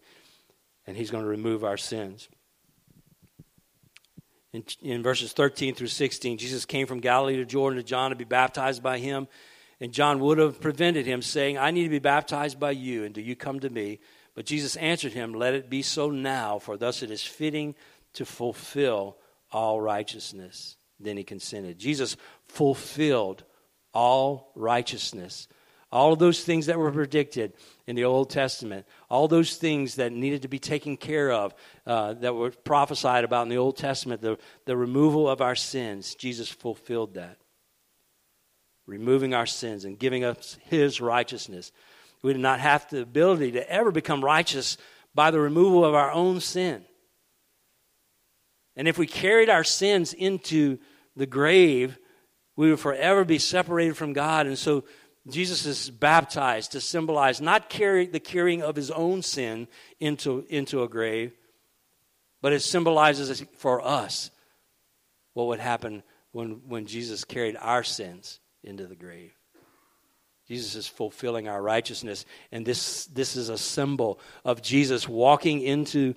and 0.88 0.98
he's 0.98 1.12
going 1.12 1.24
to 1.24 1.30
remove 1.30 1.64
our 1.64 1.78
sins. 1.78 2.30
In, 4.54 4.64
in 4.82 5.04
verses 5.04 5.34
13 5.34 5.76
through 5.76 5.88
16, 5.88 6.38
Jesus 6.38 6.66
came 6.66 6.88
from 6.88 7.00
Galilee 7.00 7.36
to 7.36 7.46
Jordan 7.46 7.78
to 7.78 7.84
John 7.84 8.10
to 8.12 8.16
be 8.16 8.24
baptized 8.24 8.82
by 8.82 8.98
him. 8.98 9.28
And 9.80 9.92
John 9.94 10.20
would 10.22 10.40
have 10.40 10.60
prevented 10.60 11.06
him, 11.06 11.22
saying, 11.22 11.58
I 11.58 11.70
need 11.70 11.84
to 11.84 11.90
be 11.90 12.00
baptized 12.00 12.60
by 12.60 12.72
you, 12.72 13.04
and 13.04 13.14
do 13.14 13.22
you 13.22 13.36
come 13.36 13.60
to 13.60 13.70
me? 13.70 14.00
But 14.34 14.46
Jesus 14.46 14.76
answered 14.78 15.14
him, 15.14 15.34
Let 15.34 15.54
it 15.54 15.70
be 15.70 15.84
so 15.84 16.10
now, 16.10 16.58
for 16.58 16.78
thus 16.78 17.04
it 17.04 17.12
is 17.12 17.22
fitting 17.22 17.76
to 18.14 18.26
fulfill 18.26 19.18
all 19.52 19.80
righteousness. 19.80 20.78
Then 21.00 21.18
he 21.18 21.24
consented. 21.24 21.78
Jesus 21.78 22.18
fulfilled 22.48 23.44
all 23.94 24.52
righteousness. 24.56 25.48
All 25.92 26.14
of 26.14 26.20
those 26.20 26.44
things 26.44 26.66
that 26.66 26.78
were 26.78 26.92
predicted 26.92 27.54
in 27.86 27.96
the 27.96 28.04
Old 28.04 28.30
Testament, 28.30 28.86
all 29.10 29.28
those 29.28 29.56
things 29.56 29.96
that 29.96 30.12
needed 30.12 30.42
to 30.42 30.50
be 30.50 30.60
taken 30.60 30.98
care 30.98 31.32
of, 31.32 31.56
uh, 31.86 32.14
that 32.16 32.36
were 32.36 32.52
prophesied 32.52 33.24
about 33.24 33.44
in 33.44 33.50
the 33.50 33.58
Old 33.58 33.78
Testament, 33.78 34.22
the, 34.22 34.38
the 34.66 34.76
removal 34.76 35.30
of 35.30 35.40
our 35.42 35.56
sins, 35.56 36.14
Jesus 36.16 36.50
fulfilled 36.50 37.14
that. 37.14 37.38
Removing 38.86 39.34
our 39.34 39.46
sins 39.46 39.86
and 39.86 39.98
giving 39.98 40.26
us 40.26 40.58
his 40.66 41.00
righteousness. 41.00 41.72
We 42.22 42.34
did 42.34 42.42
not 42.42 42.60
have 42.60 42.90
the 42.90 43.02
ability 43.02 43.54
to 43.54 43.70
ever 43.70 43.92
become 43.92 44.24
righteous 44.24 44.78
by 45.16 45.32
the 45.32 45.40
removal 45.40 45.86
of 45.86 45.96
our 45.96 46.12
own 46.12 46.42
sin. 46.42 46.84
And 48.78 48.88
if 48.88 48.98
we 48.98 49.08
carried 49.08 49.50
our 49.50 49.64
sins 49.64 50.14
into 50.14 50.78
the 51.16 51.26
grave, 51.26 51.98
we 52.56 52.70
would 52.70 52.80
forever 52.80 53.26
be 53.26 53.40
separated 53.40 53.98
from 53.98 54.14
God. 54.14 54.46
And 54.46 54.58
so 54.58 54.86
Jesus 55.28 55.66
is 55.66 55.90
baptized 55.90 56.72
to 56.72 56.80
symbolize 56.80 57.42
not 57.42 57.70
carry, 57.70 58.06
the 58.06 58.20
carrying 58.20 58.62
of 58.62 58.76
his 58.76 58.92
own 58.92 59.24
sin 59.24 59.68
into, 60.00 60.46
into 60.48 60.84
a 60.84 60.88
grave, 60.88 61.34
but 62.42 62.54
it 62.54 62.62
symbolizes 62.62 63.44
for 63.58 63.86
us 63.86 64.30
what 65.34 65.48
would 65.48 65.60
happen 65.60 66.04
when, 66.32 66.62
when 66.68 66.86
Jesus 66.86 67.26
carried 67.26 67.58
our 67.60 67.84
sins 67.84 68.40
into 68.64 68.86
the 68.86 68.96
grave. 68.96 69.34
Jesus 70.48 70.76
is 70.76 70.88
fulfilling 70.88 71.50
our 71.50 71.62
righteousness. 71.62 72.26
And 72.54 72.66
this, 72.66 73.06
this 73.08 73.36
is 73.36 73.50
a 73.50 73.58
symbol 73.58 74.20
of 74.46 74.62
Jesus 74.62 75.08
walking 75.08 75.62
into, 75.62 76.16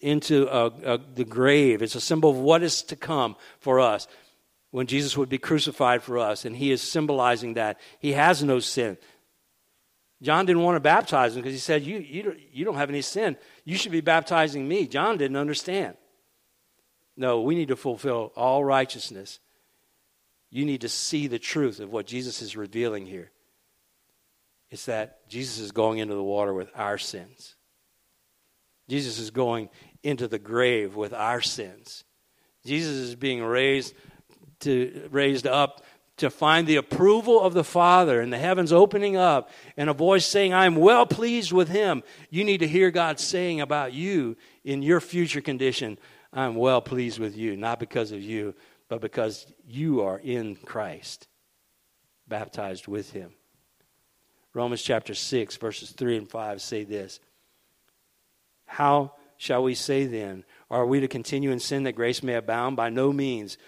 into 0.00 0.44
the 1.14 1.24
grave. 1.24 1.82
It's 1.82 1.94
a 1.94 2.00
symbol 2.00 2.30
of 2.30 2.38
what 2.38 2.62
is 2.62 2.82
to 2.82 2.96
come 2.96 3.36
for 3.60 3.80
us 3.80 4.08
when 4.70 4.86
Jesus 4.86 5.16
would 5.16 5.28
be 5.28 5.38
crucified 5.38 6.02
for 6.02 6.18
us. 6.18 6.44
And 6.44 6.56
he 6.56 6.70
is 6.70 6.82
symbolizing 6.82 7.54
that. 7.54 7.78
He 7.98 8.12
has 8.12 8.42
no 8.42 8.58
sin. 8.58 8.98
John 10.20 10.46
didn't 10.46 10.62
want 10.62 10.76
to 10.76 10.80
baptize 10.80 11.36
him 11.36 11.42
because 11.42 11.54
he 11.54 11.60
said, 11.60 11.84
you, 11.84 11.98
you, 11.98 12.36
you 12.52 12.64
don't 12.64 12.74
have 12.74 12.90
any 12.90 13.02
sin. 13.02 13.36
You 13.64 13.76
should 13.76 13.92
be 13.92 14.00
baptizing 14.00 14.66
me. 14.66 14.88
John 14.88 15.16
didn't 15.16 15.36
understand. 15.36 15.96
No, 17.16 17.40
we 17.40 17.54
need 17.54 17.68
to 17.68 17.76
fulfill 17.76 18.32
all 18.36 18.64
righteousness. 18.64 19.38
You 20.50 20.64
need 20.64 20.80
to 20.80 20.88
see 20.88 21.28
the 21.28 21.38
truth 21.38 21.78
of 21.78 21.92
what 21.92 22.06
Jesus 22.06 22.42
is 22.42 22.56
revealing 22.56 23.06
here. 23.06 23.30
It's 24.70 24.86
that 24.86 25.28
Jesus 25.28 25.58
is 25.58 25.72
going 25.72 25.98
into 25.98 26.14
the 26.14 26.22
water 26.22 26.52
with 26.52 26.70
our 26.74 26.98
sins. 26.98 27.54
Jesus 28.88 29.18
is 29.18 29.30
going 29.30 29.68
into 30.02 30.28
the 30.28 30.38
grave 30.38 30.96
with 30.96 31.12
our 31.12 31.40
sins. 31.40 32.04
Jesus 32.64 32.96
is 32.96 33.14
being 33.14 33.42
raised 33.42 33.94
to 34.60 35.08
raised 35.10 35.46
up 35.46 35.84
to 36.18 36.30
find 36.30 36.66
the 36.66 36.76
approval 36.76 37.40
of 37.40 37.54
the 37.54 37.64
Father 37.64 38.20
and 38.20 38.32
the 38.32 38.38
heavens 38.38 38.72
opening 38.72 39.16
up 39.16 39.50
and 39.76 39.88
a 39.88 39.94
voice 39.94 40.26
saying, 40.26 40.52
I 40.52 40.66
am 40.66 40.76
well 40.76 41.06
pleased 41.06 41.52
with 41.52 41.68
him. 41.68 42.02
You 42.28 42.44
need 42.44 42.58
to 42.58 42.66
hear 42.66 42.90
God 42.90 43.20
saying 43.20 43.60
about 43.60 43.92
you 43.92 44.36
in 44.64 44.82
your 44.82 45.00
future 45.00 45.40
condition, 45.40 45.96
I'm 46.32 46.56
well 46.56 46.80
pleased 46.80 47.20
with 47.20 47.36
you, 47.36 47.56
not 47.56 47.78
because 47.78 48.10
of 48.10 48.20
you, 48.20 48.54
but 48.88 49.00
because 49.00 49.46
you 49.64 50.02
are 50.02 50.18
in 50.18 50.56
Christ, 50.56 51.28
baptized 52.26 52.88
with 52.88 53.12
him. 53.12 53.30
Romans 54.54 54.82
chapter 54.82 55.14
6, 55.14 55.56
verses 55.56 55.90
3 55.92 56.16
and 56.16 56.28
5 56.28 56.60
say 56.60 56.82
this 56.82 57.20
How 58.68 59.14
shall 59.36 59.64
we 59.64 59.74
say 59.74 60.06
then? 60.06 60.44
Are 60.70 60.86
we 60.86 61.00
to 61.00 61.08
continue 61.08 61.50
in 61.50 61.58
sin 61.58 61.82
that 61.84 61.92
grace 61.92 62.22
may 62.22 62.34
abound? 62.34 62.76
By 62.76 62.90
no 62.90 63.12
means. 63.12 63.58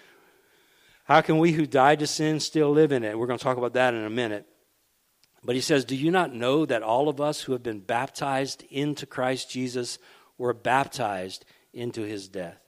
How 1.05 1.21
can 1.21 1.39
we 1.39 1.51
who 1.51 1.65
died 1.65 1.99
to 1.99 2.07
sin 2.07 2.39
still 2.39 2.71
live 2.71 2.91
in 2.91 3.03
it? 3.03 3.17
We're 3.17 3.27
going 3.27 3.39
to 3.39 3.43
talk 3.43 3.57
about 3.57 3.73
that 3.73 3.93
in 3.93 4.05
a 4.05 4.09
minute. 4.09 4.45
But 5.43 5.55
he 5.55 5.61
says, 5.61 5.83
Do 5.83 5.95
you 5.95 6.11
not 6.11 6.33
know 6.33 6.65
that 6.65 6.83
all 6.83 7.09
of 7.09 7.19
us 7.19 7.41
who 7.41 7.51
have 7.53 7.63
been 7.63 7.79
baptized 7.79 8.63
into 8.69 9.05
Christ 9.05 9.49
Jesus 9.49 9.97
were 10.37 10.53
baptized 10.53 11.43
into 11.73 12.03
his 12.03 12.29
death? 12.29 12.59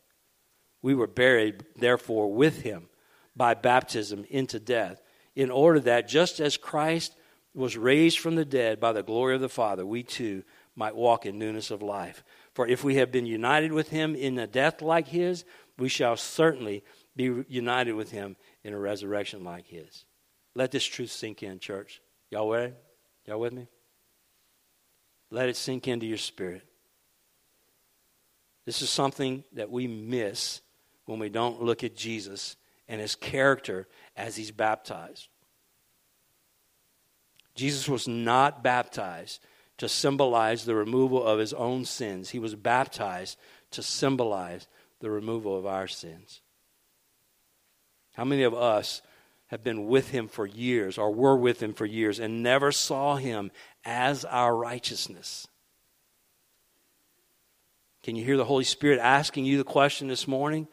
We 0.82 0.96
were 0.96 1.08
buried, 1.08 1.64
therefore, 1.78 2.34
with 2.34 2.64
him 2.64 2.90
by 3.36 3.54
baptism 3.54 4.26
into 4.30 4.60
death, 4.60 5.02
in 5.36 5.50
order 5.50 5.80
that 5.82 6.08
just 6.08 6.40
as 6.40 6.58
Christ 6.58 7.16
was 7.54 7.78
raised 7.78 8.20
from 8.20 8.36
the 8.36 8.46
dead 8.46 8.80
by 8.80 8.92
the 8.92 9.04
glory 9.04 9.36
of 9.36 9.42
the 9.42 9.50
Father, 9.50 9.86
we 9.86 10.04
too 10.04 10.44
might 10.76 10.96
walk 10.96 11.26
in 11.26 11.38
newness 11.38 11.72
of 11.72 11.82
life. 11.82 12.24
For 12.54 12.68
if 12.68 12.84
we 12.84 12.96
have 12.96 13.12
been 13.12 13.26
united 13.26 13.72
with 13.72 13.90
him 13.90 14.16
in 14.16 14.38
a 14.40 14.48
death 14.48 14.82
like 14.82 15.08
his, 15.08 15.46
we 15.78 15.90
shall 15.90 16.18
certainly 16.18 16.84
be 17.16 17.44
united 17.48 17.94
with 17.94 18.12
him 18.12 18.36
in 18.64 18.74
a 18.74 18.80
resurrection 18.80 19.44
like 19.44 19.68
his. 19.68 20.06
Let 20.56 20.72
this 20.72 20.86
truth 20.86 21.12
sink 21.12 21.44
in, 21.44 21.60
church. 21.60 22.02
Y'all 22.30 22.52
ready? 22.52 22.74
Y'all 23.26 23.40
with 23.40 23.54
me? 23.54 23.68
Let 25.30 25.50
it 25.50 25.56
sink 25.56 25.88
into 25.88 26.06
your 26.06 26.18
spirit. 26.18 26.64
This 28.66 28.82
is 28.82 28.90
something 28.90 29.44
that 29.54 29.70
we 29.70 29.88
miss 29.88 30.62
when 31.06 31.20
we 31.20 31.30
don't 31.30 31.62
look 31.62 31.84
at 31.84 31.96
Jesus 31.96 32.56
and 32.88 33.02
his 33.02 33.16
character 33.16 33.88
as 34.16 34.36
he's 34.36 34.52
baptized. 34.52 35.28
Jesus 37.56 37.88
was 37.88 38.08
not 38.08 38.64
baptized 38.64 39.40
to 39.84 39.90
symbolize 39.90 40.64
the 40.64 40.76
removal 40.76 41.22
of 41.22 41.40
his 41.40 41.52
own 41.52 41.84
sins. 41.84 42.30
He 42.30 42.40
was 42.40 42.56
baptized 42.56 43.38
to 43.72 43.84
symbolize 43.84 44.66
the 45.02 45.12
removal 45.12 45.60
of 45.60 45.66
our 45.66 45.88
sins. 45.88 46.40
How 48.14 48.24
many 48.24 48.44
of 48.44 48.54
us 48.54 49.02
have 49.48 49.62
been 49.62 49.88
with 49.88 50.12
him 50.12 50.30
for 50.30 50.46
years 50.46 50.98
or 50.98 51.14
were 51.14 51.36
with 51.36 51.62
him 51.62 51.74
for 51.74 51.86
years 51.86 52.18
and 52.18 52.42
never 52.42 52.72
saw 52.72 53.18
him 53.18 53.52
as 53.84 54.24
our 54.24 54.56
righteousness? 54.56 55.50
Can 58.04 58.16
you 58.16 58.24
hear 58.24 58.38
the 58.38 58.46
Holy 58.46 58.64
Spirit 58.64 59.02
asking 59.02 59.44
you 59.44 59.58
the 59.58 59.66
question 59.66 60.08
this 60.08 60.30
morning? 60.30 60.66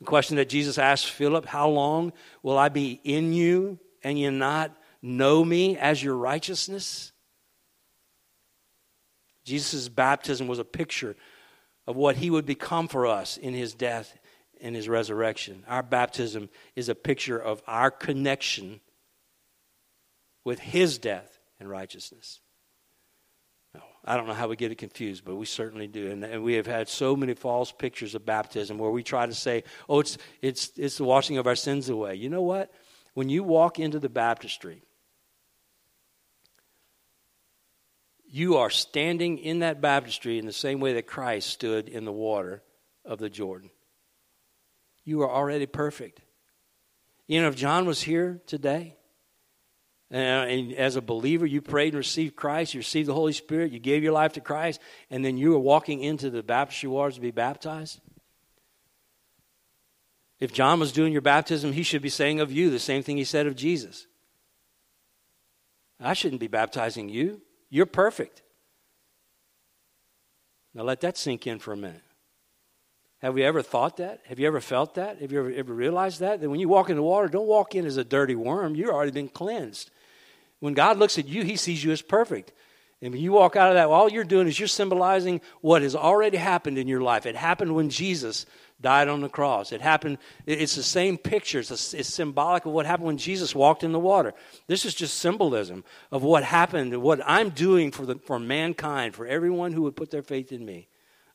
The 0.00 0.06
question 0.06 0.38
that 0.38 0.48
Jesus 0.48 0.76
asked 0.76 1.08
Philip 1.08 1.46
How 1.46 1.68
long 1.68 2.12
will 2.42 2.58
I 2.58 2.68
be 2.68 3.00
in 3.04 3.32
you 3.32 3.78
and 4.02 4.18
you 4.18 4.32
not 4.32 4.76
know 5.00 5.44
me 5.44 5.76
as 5.76 6.02
your 6.02 6.16
righteousness? 6.16 7.12
Jesus' 9.48 9.88
baptism 9.88 10.46
was 10.46 10.58
a 10.58 10.64
picture 10.64 11.16
of 11.86 11.96
what 11.96 12.16
he 12.16 12.30
would 12.30 12.46
become 12.46 12.86
for 12.86 13.06
us 13.06 13.36
in 13.36 13.54
his 13.54 13.74
death 13.74 14.18
and 14.60 14.76
his 14.76 14.88
resurrection. 14.88 15.64
Our 15.66 15.82
baptism 15.82 16.50
is 16.76 16.88
a 16.88 16.94
picture 16.94 17.38
of 17.38 17.62
our 17.66 17.90
connection 17.90 18.80
with 20.44 20.60
his 20.60 20.98
death 20.98 21.38
and 21.58 21.68
righteousness. 21.68 22.40
I 24.04 24.16
don't 24.16 24.26
know 24.26 24.34
how 24.34 24.48
we 24.48 24.56
get 24.56 24.72
it 24.72 24.78
confused, 24.78 25.24
but 25.24 25.36
we 25.36 25.44
certainly 25.44 25.86
do. 25.86 26.10
And, 26.10 26.24
and, 26.24 26.42
we 26.42 26.54
have 26.54 26.66
had 26.66 26.88
so 26.88 27.14
many 27.14 27.34
false 27.34 27.72
pictures 27.72 28.14
of 28.14 28.24
baptism 28.24 28.78
where 28.78 28.90
we 28.90 29.02
try 29.02 29.26
to 29.26 29.34
say, 29.34 29.64
oh, 29.88 30.00
it's, 30.00 30.16
it's, 30.40 30.72
it's 30.76 30.96
the 30.96 31.04
washing 31.04 31.36
of 31.36 31.46
our 31.46 31.56
sins 31.56 31.90
away. 31.90 32.14
You 32.14 32.30
know 32.30 32.40
what? 32.40 32.72
When 33.12 33.28
you 33.28 33.42
walk 33.42 33.78
into 33.78 33.98
the 33.98 34.08
baptistry, 34.08 34.82
you 38.30 38.56
are 38.56 38.70
standing 38.70 39.38
in 39.38 39.60
that 39.60 39.80
baptistry 39.80 40.38
in 40.38 40.46
the 40.46 40.52
same 40.52 40.80
way 40.80 40.92
that 40.94 41.06
Christ 41.06 41.48
stood 41.48 41.88
in 41.88 42.04
the 42.04 42.12
water 42.12 42.62
of 43.04 43.18
the 43.18 43.30
Jordan. 43.30 43.70
You 45.04 45.22
are 45.22 45.30
already 45.30 45.66
perfect. 45.66 46.20
You 47.26 47.40
know, 47.40 47.48
if 47.48 47.56
John 47.56 47.86
was 47.86 48.02
here 48.02 48.40
today 48.46 48.96
And, 50.10 50.50
and, 50.50 50.72
as 50.72 50.96
a 50.96 51.02
believer, 51.02 51.44
you 51.44 51.60
prayed 51.60 51.92
and 51.92 51.98
received 51.98 52.34
Christ, 52.34 52.74
you 52.74 52.80
received 52.80 53.08
the 53.08 53.14
Holy 53.14 53.34
Spirit, 53.34 53.72
you 53.72 53.78
gave 53.78 54.02
your 54.02 54.12
life 54.12 54.34
to 54.34 54.40
Christ, 54.40 54.80
and 55.10 55.24
then 55.24 55.36
you 55.36 55.50
were 55.50 55.58
walking 55.58 56.02
into 56.02 56.30
the 56.30 56.42
baptistry 56.42 56.88
waters 56.88 57.16
to 57.16 57.20
be 57.20 57.30
baptized? 57.30 58.00
If 60.40 60.52
John 60.52 60.80
was 60.80 60.92
doing 60.92 61.12
your 61.12 61.22
baptism, 61.22 61.72
he 61.72 61.82
should 61.82 62.00
be 62.00 62.08
saying 62.08 62.40
of 62.40 62.52
you 62.52 62.70
the 62.70 62.78
same 62.78 63.02
thing 63.02 63.16
he 63.16 63.24
said 63.24 63.46
of 63.46 63.56
Jesus. 63.56 64.06
I 66.00 66.14
shouldn't 66.14 66.40
be 66.40 66.48
baptizing 66.48 67.08
you. 67.08 67.42
You're 67.70 67.86
perfect. 67.86 68.42
Now 70.74 70.82
let 70.82 71.00
that 71.00 71.16
sink 71.16 71.46
in 71.46 71.58
for 71.58 71.72
a 71.72 71.76
minute. 71.76 72.02
Have 73.20 73.34
we 73.34 73.42
ever 73.42 73.62
thought 73.62 73.96
that? 73.96 74.20
Have 74.26 74.38
you 74.38 74.46
ever 74.46 74.60
felt 74.60 74.94
that? 74.94 75.20
Have 75.20 75.32
you 75.32 75.40
ever, 75.40 75.50
ever 75.50 75.74
realized 75.74 76.20
that? 76.20 76.40
That 76.40 76.48
when 76.48 76.60
you 76.60 76.68
walk 76.68 76.88
in 76.88 76.96
the 76.96 77.02
water, 77.02 77.26
don't 77.26 77.48
walk 77.48 77.74
in 77.74 77.84
as 77.84 77.96
a 77.96 78.04
dirty 78.04 78.36
worm. 78.36 78.76
You've 78.76 78.90
already 78.90 79.10
been 79.10 79.28
cleansed. 79.28 79.90
When 80.60 80.74
God 80.74 80.98
looks 80.98 81.18
at 81.18 81.26
you, 81.26 81.42
he 81.42 81.56
sees 81.56 81.82
you 81.82 81.90
as 81.90 82.00
perfect. 82.00 82.52
And 83.02 83.12
when 83.12 83.20
you 83.20 83.32
walk 83.32 83.56
out 83.56 83.68
of 83.68 83.74
that, 83.74 83.88
all 83.88 84.10
you're 84.10 84.24
doing 84.24 84.48
is 84.48 84.58
you're 84.58 84.68
symbolizing 84.68 85.40
what 85.60 85.82
has 85.82 85.94
already 85.94 86.36
happened 86.36 86.78
in 86.78 86.88
your 86.88 87.00
life. 87.00 87.26
It 87.26 87.36
happened 87.36 87.74
when 87.74 87.90
Jesus 87.90 88.46
died 88.80 89.08
on 89.08 89.20
the 89.20 89.28
cross. 89.28 89.72
It 89.72 89.80
happened, 89.80 90.18
it's 90.46 90.76
the 90.76 90.82
same 90.82 91.18
picture. 91.18 91.58
It's, 91.58 91.70
a, 91.70 91.98
it's 91.98 92.08
symbolic 92.08 92.64
of 92.64 92.72
what 92.72 92.86
happened 92.86 93.06
when 93.06 93.18
Jesus 93.18 93.54
walked 93.54 93.82
in 93.82 93.92
the 93.92 93.98
water. 93.98 94.34
This 94.66 94.84
is 94.84 94.94
just 94.94 95.18
symbolism 95.18 95.84
of 96.12 96.22
what 96.22 96.44
happened, 96.44 96.96
what 97.02 97.20
I'm 97.24 97.50
doing 97.50 97.90
for, 97.90 98.06
the, 98.06 98.16
for 98.16 98.38
mankind, 98.38 99.14
for 99.14 99.26
everyone 99.26 99.72
who 99.72 99.82
would 99.82 99.96
put 99.96 100.10
their 100.10 100.22
faith 100.22 100.52
in 100.52 100.64
me. 100.64 100.88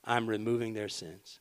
I'm 0.05 0.27
removing 0.27 0.73
their 0.73 0.89
sins. 0.89 1.39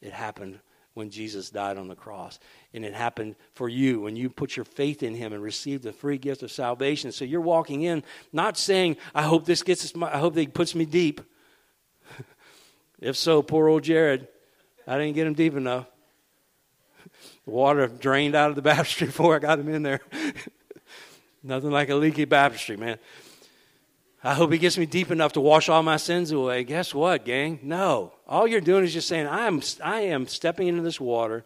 It 0.00 0.12
happened 0.12 0.60
when 0.94 1.10
Jesus 1.10 1.50
died 1.50 1.76
on 1.76 1.88
the 1.88 1.94
cross. 1.94 2.38
And 2.72 2.82
it 2.82 2.94
happened 2.94 3.36
for 3.52 3.68
you 3.68 4.00
when 4.00 4.16
you 4.16 4.30
put 4.30 4.56
your 4.56 4.64
faith 4.64 5.02
in 5.02 5.14
him 5.14 5.34
and 5.34 5.42
received 5.42 5.82
the 5.82 5.92
free 5.92 6.16
gift 6.16 6.42
of 6.42 6.50
salvation. 6.50 7.12
So 7.12 7.26
you're 7.26 7.40
walking 7.42 7.82
in 7.82 8.02
not 8.32 8.56
saying, 8.56 8.96
I 9.14 9.22
hope 9.22 9.44
this 9.44 9.62
gets 9.62 9.94
I 9.94 10.18
hope 10.18 10.36
he 10.36 10.46
puts 10.46 10.74
me 10.74 10.86
deep. 10.86 11.20
if 12.98 13.14
so, 13.14 13.42
poor 13.42 13.68
old 13.68 13.82
Jared. 13.82 14.28
I 14.86 14.98
didn't 14.98 15.14
get 15.14 15.26
him 15.26 15.34
deep 15.34 15.54
enough. 15.54 15.86
The 17.44 17.50
water 17.50 17.86
drained 17.86 18.34
out 18.34 18.50
of 18.50 18.56
the 18.56 18.62
baptistry 18.74 19.06
before 19.06 19.36
I 19.36 19.38
got 19.38 19.58
him 19.58 19.68
in 19.68 19.82
there. 19.82 20.00
Nothing 21.42 21.70
like 21.70 21.88
a 21.90 21.94
leaky 21.94 22.24
baptistry, 22.24 22.76
man. 22.76 22.98
I 24.24 24.34
hope 24.34 24.50
he 24.50 24.58
gets 24.58 24.76
me 24.76 24.86
deep 24.86 25.12
enough 25.12 25.34
to 25.34 25.40
wash 25.40 25.68
all 25.68 25.82
my 25.84 25.98
sins 25.98 26.32
away. 26.32 26.64
Guess 26.64 26.92
what, 26.92 27.24
gang? 27.24 27.60
No. 27.62 28.12
All 28.26 28.48
you're 28.48 28.60
doing 28.60 28.82
is 28.82 28.92
just 28.92 29.06
saying, 29.06 29.28
I 29.28 29.46
am, 29.46 29.62
I 29.84 30.00
am 30.00 30.26
stepping 30.26 30.66
into 30.66 30.82
this 30.82 31.00
water 31.00 31.44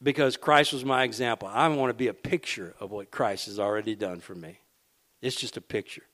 because 0.00 0.36
Christ 0.36 0.72
was 0.72 0.84
my 0.84 1.02
example. 1.02 1.48
I 1.48 1.66
want 1.68 1.90
to 1.90 1.94
be 1.94 2.06
a 2.06 2.14
picture 2.14 2.74
of 2.78 2.92
what 2.92 3.10
Christ 3.10 3.46
has 3.46 3.58
already 3.58 3.96
done 3.96 4.20
for 4.20 4.36
me. 4.36 4.60
It's 5.20 5.34
just 5.34 5.56
a 5.56 5.60
picture. 5.60 6.04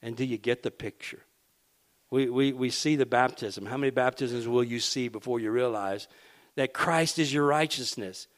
And 0.00 0.16
do 0.16 0.24
you 0.24 0.38
get 0.38 0.62
the 0.62 0.70
picture? 0.70 1.25
We, 2.10 2.28
we, 2.30 2.52
we 2.52 2.70
see 2.70 2.96
the 2.96 3.06
baptism. 3.06 3.66
How 3.66 3.76
many 3.76 3.90
baptisms 3.90 4.46
will 4.46 4.62
you 4.62 4.80
see 4.80 5.08
before 5.08 5.40
you 5.40 5.50
realize 5.50 6.06
that 6.54 6.72
Christ 6.72 7.18
is 7.18 7.32
your 7.32 7.46
righteousness? 7.46 8.28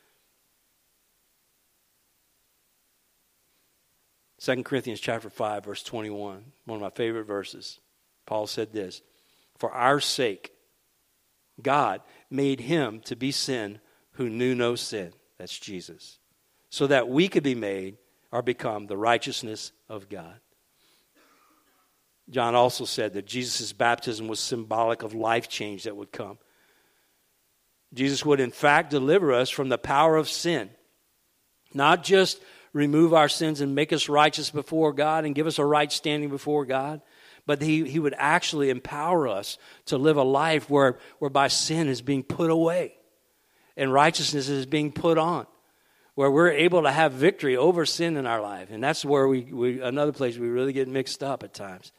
2 4.40 4.62
Corinthians 4.62 5.00
chapter 5.00 5.28
5 5.28 5.64
verse 5.64 5.82
21, 5.82 6.44
one 6.64 6.76
of 6.76 6.82
my 6.82 6.90
favorite 6.90 7.24
verses. 7.24 7.80
Paul 8.24 8.46
said 8.46 8.72
this, 8.72 9.02
"For 9.56 9.72
our 9.72 10.00
sake 10.00 10.52
God 11.60 12.02
made 12.30 12.60
him 12.60 13.00
to 13.02 13.16
be 13.16 13.32
sin 13.32 13.80
who 14.12 14.28
knew 14.28 14.54
no 14.54 14.76
sin." 14.76 15.12
That's 15.38 15.58
Jesus. 15.58 16.18
So 16.70 16.86
that 16.86 17.08
we 17.08 17.28
could 17.28 17.42
be 17.42 17.54
made 17.54 17.98
or 18.30 18.42
become 18.42 18.86
the 18.86 18.96
righteousness 18.96 19.72
of 19.88 20.08
God. 20.08 20.40
John 22.30 22.54
also 22.54 22.84
said 22.84 23.14
that 23.14 23.26
Jesus' 23.26 23.72
baptism 23.72 24.28
was 24.28 24.40
symbolic 24.40 25.02
of 25.02 25.14
life 25.14 25.48
change 25.48 25.84
that 25.84 25.96
would 25.96 26.12
come. 26.12 26.38
Jesus 27.94 28.24
would, 28.24 28.40
in 28.40 28.50
fact, 28.50 28.90
deliver 28.90 29.32
us 29.32 29.48
from 29.48 29.70
the 29.70 29.78
power 29.78 30.16
of 30.16 30.28
sin. 30.28 30.70
Not 31.72 32.04
just 32.04 32.40
remove 32.74 33.14
our 33.14 33.28
sins 33.28 33.60
and 33.60 33.74
make 33.74 33.92
us 33.92 34.08
righteous 34.08 34.50
before 34.50 34.92
God 34.92 35.24
and 35.24 35.34
give 35.34 35.46
us 35.46 35.58
a 35.58 35.64
right 35.64 35.90
standing 35.90 36.28
before 36.28 36.66
God, 36.66 37.00
but 37.46 37.62
he, 37.62 37.88
he 37.88 37.98
would 37.98 38.14
actually 38.18 38.68
empower 38.68 39.26
us 39.26 39.56
to 39.86 39.96
live 39.96 40.18
a 40.18 40.22
life 40.22 40.68
where, 40.68 40.98
whereby 41.18 41.48
sin 41.48 41.88
is 41.88 42.02
being 42.02 42.22
put 42.22 42.50
away 42.50 42.94
and 43.74 43.90
righteousness 43.90 44.50
is 44.50 44.66
being 44.66 44.92
put 44.92 45.16
on 45.16 45.46
where 46.18 46.32
we're 46.32 46.50
able 46.50 46.82
to 46.82 46.90
have 46.90 47.12
victory 47.12 47.56
over 47.56 47.86
sin 47.86 48.16
in 48.16 48.26
our 48.26 48.40
life. 48.40 48.72
And 48.72 48.82
that's 48.82 49.04
where 49.04 49.28
we, 49.28 49.42
we 49.42 49.80
another 49.80 50.10
place 50.10 50.36
we 50.36 50.48
really 50.48 50.72
get 50.72 50.88
mixed 50.88 51.22
up 51.22 51.44
at 51.44 51.54
times. 51.54 51.92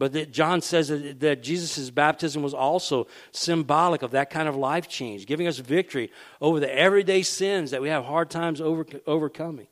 But 0.00 0.32
John 0.32 0.62
says 0.62 0.88
that, 0.88 1.42
Jesus' 1.42 1.90
baptism 1.90 2.42
was 2.42 2.54
also 2.54 3.06
symbolic 3.32 4.00
of 4.00 4.12
that 4.12 4.30
kind 4.30 4.48
of 4.48 4.56
life 4.56 4.88
change, 4.88 5.26
giving 5.26 5.46
us 5.46 5.58
victory 5.58 6.10
over 6.40 6.58
the 6.58 6.74
everyday 6.74 7.20
sins 7.20 7.70
that 7.72 7.82
we 7.82 7.90
have 7.90 8.06
hard 8.06 8.30
times 8.30 8.62
over, 8.62 8.86
overcoming. 9.06 9.66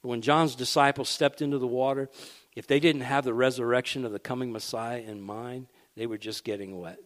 When 0.00 0.22
John's 0.22 0.54
disciples 0.54 1.10
stepped 1.10 1.42
into 1.42 1.58
the 1.58 1.66
water, 1.66 2.08
if 2.56 2.66
they 2.66 2.80
didn't 2.80 3.02
have 3.02 3.24
the 3.24 3.34
resurrection 3.34 4.06
of 4.06 4.12
the 4.12 4.18
coming 4.18 4.50
Messiah 4.50 5.00
in 5.00 5.20
mind, 5.20 5.66
they 5.94 6.06
were 6.06 6.16
just 6.16 6.42
getting 6.42 6.80
wet. 6.80 7.00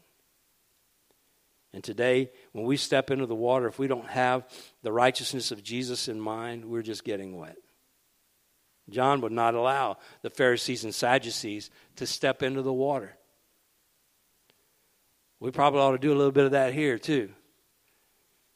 And 1.72 1.82
today, 1.82 2.30
when 2.52 2.66
we 2.66 2.76
step 2.76 3.10
into 3.10 3.26
the 3.26 3.34
water, 3.34 3.66
if 3.66 3.80
we 3.80 3.88
don't 3.88 4.06
have 4.06 4.48
the 4.84 4.92
righteousness 4.92 5.50
of 5.50 5.64
Jesus 5.64 6.06
in 6.06 6.20
mind, 6.20 6.64
we're 6.64 6.82
just 6.82 7.02
getting 7.02 7.36
wet. 7.36 7.56
John 8.90 9.20
would 9.22 9.32
not 9.32 9.54
allow 9.54 9.98
the 10.22 10.30
Pharisees 10.30 10.84
and 10.84 10.94
Sadducees 10.94 11.70
to 11.96 12.06
step 12.06 12.42
into 12.42 12.62
the 12.62 12.72
water. 12.72 13.16
We 15.40 15.50
probably 15.50 15.80
ought 15.80 15.92
to 15.92 15.98
do 15.98 16.12
a 16.12 16.16
little 16.16 16.32
bit 16.32 16.44
of 16.44 16.52
that 16.52 16.74
here, 16.74 16.98
too. 16.98 17.30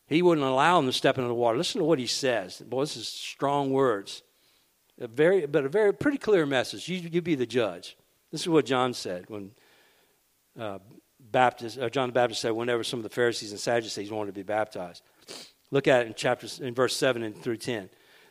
He 0.07 0.23
wouldn't 0.23 0.47
allow 0.47 0.77
them 0.77 0.87
to 0.87 0.93
step 0.93 1.19
into 1.19 1.29
the 1.29 1.35
water. 1.35 1.59
Listen 1.59 1.81
to 1.81 1.85
what 1.85 1.99
he 1.99 2.07
says. 2.07 2.59
Boy, 2.59 2.83
this 2.83 2.97
is 2.97 3.09
strong 3.09 3.71
words. 3.71 4.23
A 5.01 5.07
very, 5.07 5.47
but 5.47 5.65
a 5.65 5.69
very 5.69 5.93
pretty 5.93 6.19
clear 6.19 6.47
message. 6.47 6.89
You, 6.89 6.97
you 6.97 7.23
be 7.23 7.35
the 7.35 7.47
judge. 7.47 7.97
This 8.33 8.41
is 8.41 8.49
what 8.49 8.65
John 8.67 8.95
said 8.95 9.27
when 9.29 9.53
uh, 10.59 10.79
Baptist, 11.21 11.79
uh, 11.79 11.89
John 11.89 12.09
the 12.09 12.15
Baptist 12.15 12.41
said 12.41 12.53
whenever 12.53 12.83
some 12.83 12.99
of 12.99 13.05
the 13.05 13.11
Pharisees 13.11 13.51
and 13.51 13.61
Sadducees 13.61 14.11
wanted 14.11 14.35
to 14.35 14.39
be 14.39 14.43
baptized. 14.43 15.03
Look 15.71 15.87
at 15.89 16.03
it 16.03 16.07
in 16.07 16.15
chapters 16.15 16.59
in 16.59 16.75
verse 16.75 16.97
seven 16.97 17.23
and 17.23 17.37
through 17.37 17.59
ten. 17.59 17.91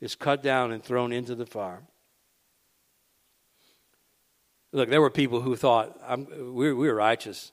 is 0.00 0.14
cut 0.14 0.42
down 0.42 0.72
and 0.72 0.82
thrown 0.82 1.12
into 1.12 1.34
the 1.34 1.46
fire. 1.46 1.82
Look, 4.72 4.90
there 4.90 5.00
were 5.00 5.10
people 5.10 5.40
who 5.40 5.56
thought, 5.56 5.98
we're, 6.38 6.74
we're 6.74 6.94
righteous. 6.94 7.52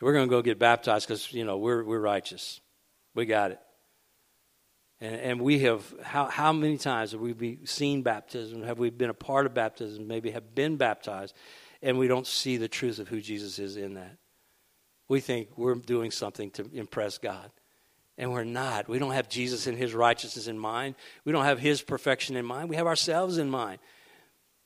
We're 0.00 0.14
going 0.14 0.26
to 0.26 0.30
go 0.30 0.40
get 0.40 0.58
baptized 0.58 1.06
because, 1.06 1.32
you 1.32 1.44
know, 1.44 1.58
we're, 1.58 1.84
we're 1.84 2.00
righteous. 2.00 2.60
We 3.14 3.26
got 3.26 3.50
it. 3.50 3.60
And, 5.00 5.14
and 5.16 5.40
we 5.40 5.60
have, 5.60 5.94
how, 6.02 6.26
how 6.26 6.52
many 6.52 6.78
times 6.78 7.12
have 7.12 7.20
we 7.20 7.58
seen 7.64 8.02
baptism? 8.02 8.62
Have 8.62 8.78
we 8.78 8.90
been 8.90 9.10
a 9.10 9.14
part 9.14 9.46
of 9.46 9.54
baptism? 9.54 10.06
Maybe 10.06 10.30
have 10.30 10.54
been 10.54 10.76
baptized, 10.76 11.34
and 11.82 11.98
we 11.98 12.08
don't 12.08 12.26
see 12.26 12.56
the 12.56 12.68
truth 12.68 12.98
of 12.98 13.08
who 13.08 13.20
Jesus 13.20 13.58
is 13.58 13.76
in 13.76 13.94
that. 13.94 14.16
We 15.08 15.20
think 15.20 15.48
we're 15.56 15.74
doing 15.74 16.10
something 16.10 16.50
to 16.52 16.70
impress 16.72 17.18
God. 17.18 17.50
And 18.20 18.30
we're 18.32 18.44
not. 18.44 18.86
We 18.86 18.98
don't 18.98 19.12
have 19.12 19.30
Jesus 19.30 19.66
and 19.66 19.78
his 19.78 19.94
righteousness 19.94 20.46
in 20.46 20.58
mind. 20.58 20.94
We 21.24 21.32
don't 21.32 21.46
have 21.46 21.58
his 21.58 21.80
perfection 21.80 22.36
in 22.36 22.44
mind. 22.44 22.68
We 22.68 22.76
have 22.76 22.86
ourselves 22.86 23.38
in 23.38 23.48
mind. 23.48 23.78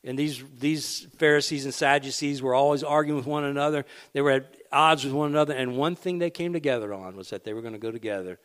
And 0.03 0.19
these, 0.19 0.43
these 0.59 1.07
Pharisees 1.19 1.65
and 1.65 1.73
Sadducees 1.73 2.43
were 2.43 2.53
always 2.53 2.83
arguing 2.83 3.17
with 3.17 3.29
one 3.29 3.45
another. 3.45 3.87
They 4.13 4.23
were 4.23 4.33
at 4.33 4.57
odds 4.73 5.05
with 5.05 5.15
one 5.15 5.31
another. 5.31 5.55
And 5.55 5.77
one 5.77 5.95
thing 5.95 6.19
they 6.19 6.31
came 6.31 6.53
together 6.53 6.93
on 6.93 7.15
was 7.17 7.31
that 7.31 7.45
they 7.45 7.53
were 7.53 7.61
going 7.61 7.75
to 7.75 7.79
go 7.79 7.93
together 7.93 8.41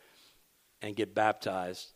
and 0.80 0.94
get 0.94 1.12
baptized 1.12 1.88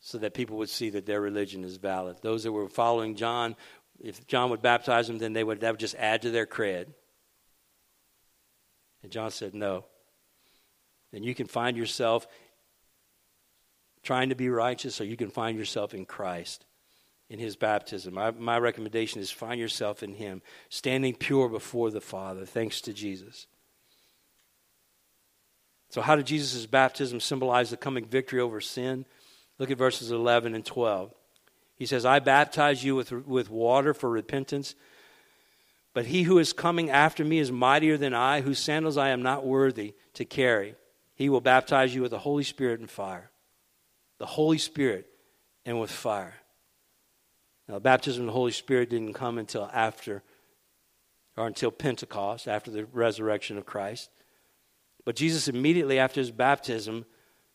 so 0.00 0.18
that 0.18 0.34
people 0.34 0.56
would 0.56 0.68
see 0.68 0.90
that 0.90 1.06
their 1.06 1.20
religion 1.20 1.62
is 1.62 1.76
valid. 1.76 2.16
Those 2.22 2.42
that 2.42 2.50
were 2.50 2.68
following 2.68 3.14
John, 3.14 3.54
if 4.00 4.26
John 4.26 4.50
would 4.50 4.62
baptize 4.62 5.06
them, 5.06 5.18
then 5.18 5.32
they 5.32 5.44
would, 5.44 5.60
that 5.60 5.70
would 5.70 5.80
just 5.80 5.94
add 5.94 6.22
to 6.22 6.32
their 6.32 6.44
cred. 6.44 6.86
And 9.04 9.12
John 9.12 9.30
said, 9.30 9.54
no 9.54 9.84
then 11.12 11.22
you 11.22 11.34
can 11.34 11.46
find 11.46 11.76
yourself 11.76 12.26
trying 14.02 14.28
to 14.28 14.34
be 14.34 14.48
righteous 14.48 15.00
or 15.00 15.04
you 15.04 15.16
can 15.16 15.30
find 15.30 15.58
yourself 15.58 15.94
in 15.94 16.06
Christ. 16.06 16.64
in 17.28 17.40
his 17.40 17.56
baptism. 17.56 18.14
My, 18.14 18.30
my 18.30 18.58
recommendation 18.58 19.20
is 19.20 19.32
find 19.32 19.58
yourself 19.60 20.02
in 20.04 20.14
him, 20.14 20.42
standing 20.68 21.14
pure 21.14 21.48
before 21.48 21.90
the 21.90 22.00
Father, 22.00 22.46
thanks 22.46 22.80
to 22.82 22.92
Jesus. 22.92 23.48
So, 25.90 26.02
how 26.02 26.16
did 26.16 26.26
Jesus' 26.26 26.66
baptism 26.66 27.20
symbolize 27.20 27.70
the 27.70 27.76
coming 27.76 28.04
victory 28.04 28.40
over 28.40 28.60
sin? 28.60 29.06
Look 29.58 29.70
at 29.70 29.78
verses 29.78 30.10
11 30.10 30.54
and 30.54 30.64
12. 30.64 31.12
He 31.76 31.86
says, 31.86 32.04
I 32.04 32.20
baptize 32.20 32.84
you 32.84 32.94
with, 32.94 33.12
with 33.12 33.50
water 33.50 33.92
for 33.92 34.08
repentance, 34.08 34.74
but 35.94 36.06
he 36.06 36.22
who 36.22 36.38
is 36.38 36.52
coming 36.52 36.90
after 36.90 37.24
me 37.24 37.38
is 37.38 37.52
mightier 37.52 37.96
than 37.96 38.14
I, 38.14 38.40
whose 38.40 38.58
sandals 38.58 38.96
I 38.96 39.10
am 39.10 39.22
not 39.22 39.46
worthy 39.46 39.94
to 40.14 40.24
carry. 40.24 40.74
He 41.16 41.28
will 41.30 41.40
baptize 41.40 41.94
you 41.94 42.02
with 42.02 42.10
the 42.12 42.18
Holy 42.18 42.44
Spirit 42.44 42.78
and 42.78 42.90
fire. 42.90 43.30
The 44.18 44.26
Holy 44.26 44.58
Spirit 44.58 45.08
and 45.64 45.80
with 45.80 45.90
fire. 45.90 46.34
Now, 47.66 47.74
the 47.74 47.80
baptism 47.80 48.22
of 48.22 48.26
the 48.26 48.32
Holy 48.32 48.52
Spirit 48.52 48.90
didn't 48.90 49.14
come 49.14 49.38
until 49.38 49.68
after, 49.72 50.22
or 51.36 51.46
until 51.46 51.70
Pentecost, 51.72 52.46
after 52.46 52.70
the 52.70 52.84
resurrection 52.84 53.58
of 53.58 53.66
Christ. 53.66 54.10
But 55.04 55.16
Jesus, 55.16 55.48
immediately 55.48 55.98
after 55.98 56.20
his 56.20 56.30
baptism, 56.30 57.06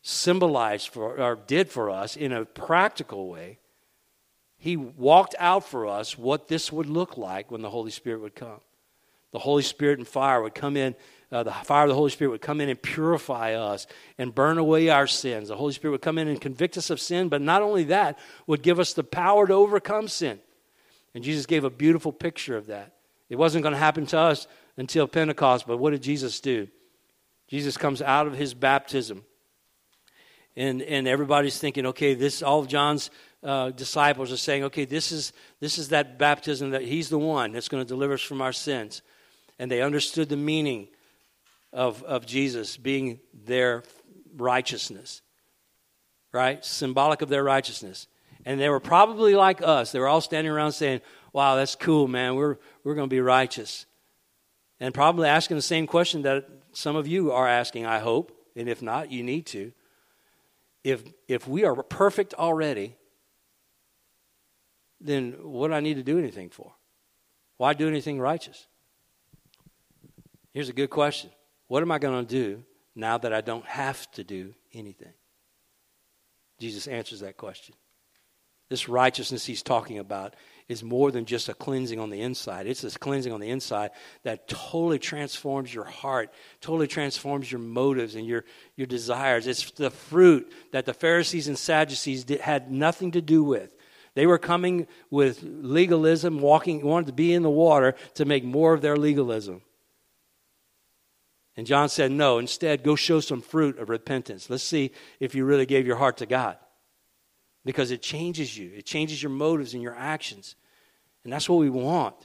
symbolized 0.02 0.90
for, 0.90 1.20
or 1.20 1.36
did 1.36 1.70
for 1.70 1.90
us 1.90 2.18
in 2.18 2.32
a 2.34 2.46
practical 2.46 3.30
way. 3.30 3.60
He 4.58 4.76
walked 4.76 5.36
out 5.40 5.64
for 5.64 5.88
us 5.88 6.18
what 6.18 6.48
this 6.48 6.72
would 6.72 6.88
look 6.88 7.18
like 7.18 7.52
when 7.52 7.62
the 7.62 7.70
Holy 7.70 7.92
Spirit 7.92 8.22
would 8.22 8.36
come. 8.36 8.60
The 9.32 9.40
Holy 9.40 9.64
Spirit 9.64 10.00
and 10.00 10.08
fire 10.08 10.42
would 10.42 10.56
come 10.56 10.76
in 10.76 10.96
uh, 11.32 11.44
the 11.44 11.52
fire 11.52 11.84
of 11.84 11.90
the 11.90 11.96
Holy 11.96 12.10
Spirit 12.10 12.32
would 12.32 12.42
come 12.42 12.60
in 12.60 12.70
and 12.70 12.82
purify 12.82 13.54
us 13.54 13.88
and 14.18 14.36
burn 14.36 14.58
away 14.58 14.90
our 14.90 15.08
sins. 15.08 15.48
The 15.48 15.56
Holy 15.56 15.74
Spirit 15.74 15.94
would 15.94 16.02
come 16.02 16.18
in 16.18 16.28
and 16.28 16.42
convict 16.42 16.78
us 16.78 16.90
of 16.90 17.00
sin, 17.00 17.30
but 17.30 17.42
not 17.42 17.62
only 17.62 17.86
that, 17.86 18.20
would 18.48 18.62
give 18.62 18.80
us 18.80 18.94
the 18.94 19.04
power 19.04 19.48
to 19.48 19.54
overcome 19.54 20.08
sin. 20.08 20.40
And 21.14 21.24
Jesus 21.24 21.46
gave 21.46 21.64
a 21.64 21.70
beautiful 21.70 22.12
picture 22.12 22.58
of 22.58 22.68
that. 22.68 22.94
It 23.30 23.38
wasn't 23.38 23.64
going 23.64 23.74
to 23.74 23.80
happen 23.80 24.06
to 24.08 24.20
us 24.20 24.48
until 24.78 25.08
Pentecost, 25.08 25.66
but 25.68 25.78
what 25.78 25.92
did 25.92 26.04
Jesus 26.04 26.40
do? 26.42 26.68
Jesus 27.48 27.78
comes 27.78 28.02
out 28.02 28.28
of 28.28 28.34
his 28.34 28.54
baptism. 28.54 29.24
And, 30.58 30.82
and 30.82 31.08
everybody's 31.08 31.58
thinking, 31.58 31.86
okay, 31.88 32.14
this 32.14 32.44
all 32.44 32.60
of 32.60 32.68
John's 32.68 33.10
uh, 33.42 33.70
disciples 33.70 34.32
are 34.32 34.38
saying, 34.38 34.66
okay, 34.66 34.84
this 34.84 35.12
is, 35.12 35.32
this 35.62 35.78
is 35.78 35.90
that 35.90 36.20
baptism 36.20 36.72
that 36.72 36.82
he's 36.82 37.10
the 37.10 37.18
one 37.18 37.54
that's 37.54 37.70
going 37.70 37.84
to 37.84 37.88
deliver 37.88 38.14
us 38.16 38.22
from 38.22 38.42
our 38.42 38.54
sins. 38.54 39.02
And 39.58 39.72
they 39.72 39.82
understood 39.82 40.28
the 40.28 40.38
meaning 40.38 40.90
of, 41.74 42.04
of 42.04 42.26
Jesus 42.26 42.78
being 42.78 43.20
their 43.34 43.84
righteousness, 44.36 45.22
right? 46.32 46.64
Symbolic 46.64 47.22
of 47.22 47.30
their 47.30 47.44
righteousness. 47.44 48.08
And 48.46 48.60
they 48.60 48.70
were 48.70 48.80
probably 48.80 49.36
like 49.36 49.62
us. 49.62 49.92
They 49.92 50.00
were 50.00 50.08
all 50.08 50.22
standing 50.22 50.52
around 50.52 50.72
saying, 50.74 51.02
Wow, 51.34 51.56
that's 51.56 51.76
cool, 51.76 52.08
man. 52.08 52.36
We're, 52.36 52.58
we're 52.84 52.96
going 52.96 53.08
to 53.08 53.14
be 53.14 53.22
righteous. 53.22 53.86
And 54.80 54.94
probably 54.94 55.30
asking 55.30 55.56
the 55.56 55.62
same 55.62 55.88
question 55.88 56.24
that 56.24 56.50
some 56.74 56.96
of 56.96 57.08
you 57.08 57.32
are 57.32 57.48
asking, 57.48 57.86
I 57.86 58.00
hope. 58.00 58.38
And 58.56 58.68
if 58.68 58.82
not, 58.82 59.12
you 59.12 59.24
need 59.24 59.46
to. 59.48 59.72
If, 60.84 61.04
if 61.28 61.48
we 61.48 61.64
are 61.64 61.76
perfect 61.84 62.34
already, 62.34 62.98
then 65.00 65.36
what 65.42 65.70
do 65.70 65.74
I 65.74 65.80
need 65.80 65.96
to 65.96 66.04
do 66.04 66.18
anything 66.18 66.50
for? 66.50 66.74
Why 67.58 67.74
do 67.74 67.88
anything 67.88 68.20
righteous? 68.20 68.68
Here's 70.52 70.70
a 70.70 70.74
good 70.74 70.90
question 70.90 71.30
what 71.72 71.84
am 71.84 71.92
I 71.94 72.00
going 72.00 72.26
to 72.26 72.30
do 72.30 72.66
now 72.98 73.18
that 73.18 73.32
I 73.32 73.40
don't 73.40 73.66
have 73.66 74.12
to 74.12 74.26
do 74.26 74.54
anything? 74.74 75.14
Jesus 76.60 76.86
answers 76.86 77.22
that 77.22 77.38
question. 77.38 77.76
This 78.70 78.90
righteousness 78.90 79.46
he's 79.46 79.64
talking 79.64 79.98
about 79.98 80.36
is 80.68 80.84
more 80.84 81.12
than 81.12 81.24
just 81.24 81.48
a 81.48 81.54
cleansing 81.54 81.98
on 81.98 82.10
the 82.10 82.20
inside. 82.20 82.68
It's 82.68 82.82
this 82.82 82.98
cleansing 82.98 83.32
on 83.32 83.40
the 83.40 83.50
inside 83.50 83.92
that 84.24 84.50
totally 84.50 85.00
transforms 85.00 85.74
your 85.74 85.86
heart, 85.86 86.34
totally 86.60 86.88
transforms 86.88 87.50
your 87.50 87.62
motives 87.62 88.16
and 88.16 88.28
your, 88.28 88.44
your 88.76 88.88
desires. 88.88 89.48
It's 89.48 89.72
the 89.72 89.92
fruit 89.92 90.52
that 90.74 90.86
the 90.86 90.94
Pharisees 90.94 91.48
and 91.48 91.58
Sadducees 91.58 92.26
did, 92.26 92.42
had 92.42 92.70
nothing 92.70 93.12
to 93.12 93.22
do 93.22 93.46
with. 93.46 93.74
They 94.14 94.26
were 94.26 94.40
coming 94.40 94.88
with 95.10 95.40
legalism, 95.42 96.42
walking, 96.42 96.82
wanted 96.82 97.08
to 97.08 97.14
be 97.14 97.34
in 97.34 97.44
the 97.44 97.50
water 97.50 97.96
to 98.16 98.26
make 98.26 98.44
more 98.44 98.74
of 98.74 98.82
their 98.82 98.98
legalism. 98.98 99.62
And 101.58 101.68
John 101.68 101.90
said, 101.90 102.12
No, 102.12 102.38
instead, 102.38 102.84
go 102.84 102.96
show 102.96 103.20
some 103.20 103.42
fruit 103.42 103.78
of 103.78 103.90
repentance. 103.90 104.50
Let's 104.50 104.64
see 104.64 104.92
if 105.20 105.36
you 105.36 105.46
really 105.46 105.66
gave 105.66 105.86
your 105.86 105.98
heart 105.98 106.18
to 106.18 106.26
God. 106.26 106.58
Because 107.64 107.92
it 107.92 108.02
changes 108.02 108.58
you, 108.58 108.72
it 108.76 108.86
changes 108.86 109.22
your 109.22 109.32
motives 109.32 109.74
and 109.74 109.84
your 109.84 109.96
actions. 109.96 110.56
And 111.24 111.32
that's 111.32 111.48
what 111.48 111.60
we 111.60 111.70
want. 111.70 112.16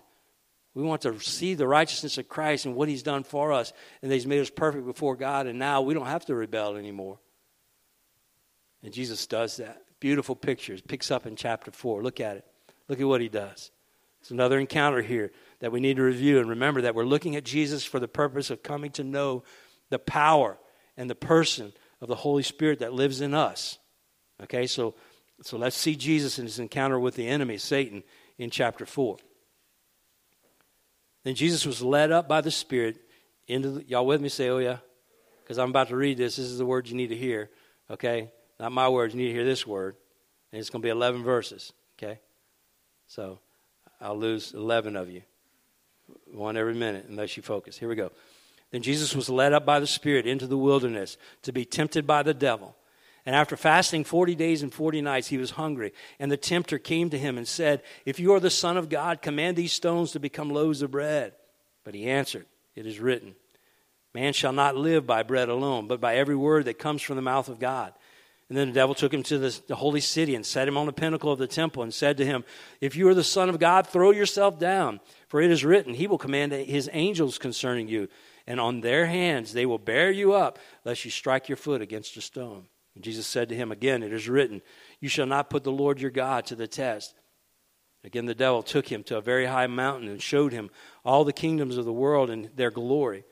We 0.74 0.82
want 0.82 1.02
to 1.02 1.18
see 1.20 1.54
the 1.54 1.66
righteousness 1.66 2.18
of 2.18 2.28
Christ 2.28 2.66
and 2.66 2.74
what 2.74 2.88
He's 2.88 3.02
done 3.02 3.24
for 3.24 3.52
us, 3.52 3.72
and 4.02 4.10
that 4.10 4.14
He's 4.14 4.26
made 4.26 4.40
us 4.40 4.50
perfect 4.50 4.86
before 4.86 5.16
God, 5.16 5.46
and 5.46 5.58
now 5.58 5.80
we 5.80 5.94
don't 5.94 6.06
have 6.06 6.26
to 6.26 6.34
rebel 6.34 6.76
anymore. 6.76 7.18
And 8.82 8.92
Jesus 8.92 9.26
does 9.26 9.56
that. 9.56 9.82
Beautiful 10.00 10.36
pictures. 10.36 10.82
Picks 10.82 11.10
up 11.10 11.26
in 11.26 11.34
chapter 11.34 11.70
4. 11.70 12.02
Look 12.02 12.20
at 12.20 12.36
it. 12.36 12.44
Look 12.88 13.00
at 13.00 13.06
what 13.06 13.22
He 13.22 13.28
does. 13.28 13.70
It's 14.20 14.30
another 14.30 14.58
encounter 14.58 15.02
here 15.02 15.32
that 15.60 15.72
we 15.72 15.80
need 15.80 15.96
to 15.96 16.02
review 16.02 16.38
and 16.38 16.48
remember 16.48 16.82
that 16.82 16.94
we're 16.94 17.04
looking 17.04 17.36
at 17.36 17.44
Jesus 17.44 17.84
for 17.84 17.98
the 17.98 18.08
purpose 18.08 18.50
of 18.50 18.62
coming 18.62 18.90
to 18.92 19.04
know 19.04 19.42
the 19.90 19.98
power 19.98 20.58
and 20.96 21.08
the 21.08 21.14
person 21.14 21.72
of 22.00 22.08
the 22.08 22.14
Holy 22.14 22.42
Spirit 22.42 22.80
that 22.80 22.92
lives 22.92 23.20
in 23.20 23.34
us. 23.34 23.78
Okay, 24.42 24.66
so 24.66 24.94
so 25.42 25.58
let's 25.58 25.76
see 25.76 25.96
Jesus 25.96 26.38
in 26.38 26.46
his 26.46 26.58
encounter 26.58 26.98
with 26.98 27.14
the 27.14 27.28
enemy, 27.28 27.58
Satan, 27.58 28.02
in 28.38 28.50
chapter 28.50 28.86
4. 28.86 29.18
Then 31.24 31.34
Jesus 31.34 31.66
was 31.66 31.82
led 31.82 32.10
up 32.10 32.28
by 32.28 32.40
the 32.40 32.50
Spirit 32.50 32.98
into 33.46 33.70
the, 33.70 33.84
y'all 33.84 34.06
with 34.06 34.20
me? 34.20 34.28
Say, 34.28 34.48
oh 34.48 34.58
yeah. 34.58 34.78
Because 35.42 35.58
I'm 35.58 35.70
about 35.70 35.88
to 35.88 35.96
read 35.96 36.16
this. 36.16 36.36
This 36.36 36.46
is 36.46 36.58
the 36.58 36.66
word 36.66 36.88
you 36.88 36.96
need 36.96 37.08
to 37.08 37.16
hear. 37.16 37.50
Okay? 37.90 38.30
Not 38.58 38.72
my 38.72 38.88
words. 38.88 39.14
You 39.14 39.20
need 39.20 39.28
to 39.28 39.34
hear 39.34 39.44
this 39.44 39.66
word. 39.66 39.96
And 40.50 40.60
it's 40.60 40.70
going 40.70 40.82
to 40.82 40.86
be 40.86 40.90
11 40.90 41.22
verses. 41.22 41.72
Okay? 41.98 42.18
So 43.06 43.38
I'll 44.00 44.18
lose 44.18 44.54
11 44.54 44.96
of 44.96 45.10
you 45.10 45.22
one 46.36 46.56
every 46.56 46.74
minute 46.74 47.06
unless 47.08 47.36
you 47.36 47.42
focus. 47.42 47.78
Here 47.78 47.88
we 47.88 47.96
go. 47.96 48.12
Then 48.70 48.82
Jesus 48.82 49.14
was 49.14 49.28
led 49.28 49.52
up 49.52 49.64
by 49.64 49.80
the 49.80 49.86
Spirit 49.86 50.26
into 50.26 50.46
the 50.46 50.58
wilderness 50.58 51.16
to 51.42 51.52
be 51.52 51.64
tempted 51.64 52.06
by 52.06 52.22
the 52.22 52.34
devil. 52.34 52.76
And 53.24 53.34
after 53.34 53.56
fasting 53.56 54.04
40 54.04 54.36
days 54.36 54.62
and 54.62 54.72
40 54.72 55.02
nights, 55.02 55.28
he 55.28 55.36
was 55.36 55.52
hungry. 55.52 55.92
And 56.20 56.30
the 56.30 56.36
tempter 56.36 56.78
came 56.78 57.10
to 57.10 57.18
him 57.18 57.36
and 57.38 57.46
said, 57.46 57.82
If 58.04 58.20
you 58.20 58.32
are 58.34 58.40
the 58.40 58.50
Son 58.50 58.76
of 58.76 58.88
God, 58.88 59.20
command 59.20 59.56
these 59.56 59.72
stones 59.72 60.12
to 60.12 60.20
become 60.20 60.50
loaves 60.50 60.82
of 60.82 60.92
bread. 60.92 61.32
But 61.82 61.94
he 61.94 62.08
answered, 62.08 62.46
It 62.76 62.86
is 62.86 63.00
written, 63.00 63.34
Man 64.14 64.32
shall 64.32 64.52
not 64.52 64.76
live 64.76 65.06
by 65.06 65.24
bread 65.24 65.48
alone, 65.48 65.88
but 65.88 66.00
by 66.00 66.16
every 66.16 66.36
word 66.36 66.66
that 66.66 66.78
comes 66.78 67.02
from 67.02 67.16
the 67.16 67.22
mouth 67.22 67.48
of 67.48 67.58
God. 67.58 67.92
And 68.48 68.56
then 68.56 68.68
the 68.68 68.74
devil 68.74 68.94
took 68.94 69.12
him 69.12 69.24
to 69.24 69.38
the, 69.38 69.60
the, 69.66 69.74
holy 69.74 70.00
city 70.00 70.36
and 70.36 70.46
set 70.46 70.68
him 70.68 70.76
on 70.76 70.86
the 70.86 70.92
pinnacle 70.92 71.32
of 71.32 71.38
the 71.38 71.48
temple 71.48 71.82
and 71.82 71.92
said 71.92 72.16
to 72.18 72.24
him, 72.24 72.44
If 72.80 72.94
you 72.94 73.08
are 73.08 73.14
the 73.14 73.24
Son 73.24 73.48
of 73.48 73.58
God, 73.58 73.88
throw 73.88 74.12
yourself 74.12 74.58
down. 74.58 75.00
For 75.28 75.40
it 75.40 75.50
is 75.50 75.64
written, 75.64 75.94
He 75.94 76.06
will 76.06 76.18
command 76.18 76.52
His 76.52 76.88
angels 76.92 77.38
concerning 77.38 77.88
you, 77.88 78.08
and 78.46 78.60
on 78.60 78.82
their 78.82 79.06
hands 79.06 79.52
they 79.52 79.66
will 79.66 79.78
bear 79.78 80.12
you 80.12 80.32
up, 80.32 80.60
lest 80.84 81.04
you 81.04 81.10
strike 81.10 81.48
your 81.48 81.56
foot 81.56 81.82
against 81.82 82.16
a 82.16 82.20
stone. 82.20 82.68
And 82.94 83.02
Jesus 83.02 83.26
said 83.26 83.48
to 83.50 83.56
him 83.56 83.72
again, 83.72 84.02
It 84.02 84.12
is 84.12 84.28
written, 84.28 84.62
You 85.00 85.08
shall 85.08 85.26
not 85.26 85.50
put 85.50 85.64
the 85.64 85.72
Lord 85.72 86.00
your 86.00 86.12
God 86.12 86.46
to 86.46 86.54
the 86.54 86.68
test. 86.68 87.14
Again, 88.04 88.26
the 88.26 88.34
devil 88.34 88.62
took 88.62 88.86
him 88.86 89.02
to 89.04 89.16
a 89.16 89.20
very 89.20 89.46
high 89.46 89.66
mountain 89.66 90.08
and 90.08 90.22
showed 90.22 90.52
him 90.52 90.70
all 91.04 91.24
the 91.24 91.32
kingdoms 91.32 91.76
of 91.76 91.84
the 91.84 91.92
world 91.92 92.30
and 92.30 92.50
their 92.54 92.70
glory. 92.70 93.24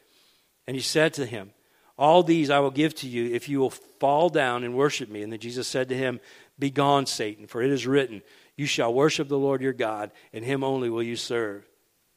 And 0.67 0.75
he 0.75 0.83
said 0.83 1.15
to 1.15 1.27
him, 1.27 1.53
All 1.97 2.23
these 2.23 2.51
I 2.51 2.59
will 2.59 2.71
give 2.71 2.95
to 2.97 3.09
you 3.09 3.33
if 3.33 3.49
you 3.49 3.61
will 3.61 3.71
fall 3.71 4.29
down 4.29 4.65
and 4.65 4.75
worship 4.75 5.09
me. 5.09 5.23
And 5.23 5.33
then 5.33 5.39
Jesus 5.39 5.69
said 5.69 5.89
to 5.91 5.97
him, 5.97 6.21
Begone, 6.59 7.07
Satan, 7.07 7.47
for 7.47 7.63
it 7.63 7.71
is 7.71 7.87
written, 7.87 8.23
You 8.57 8.67
shall 8.67 8.93
worship 8.93 9.29
the 9.29 9.39
Lord 9.39 9.63
your 9.63 9.73
God, 9.73 10.11
and 10.33 10.45
him 10.45 10.65
only 10.65 10.91
will 10.91 11.03
you 11.03 11.17
serve. 11.17 11.69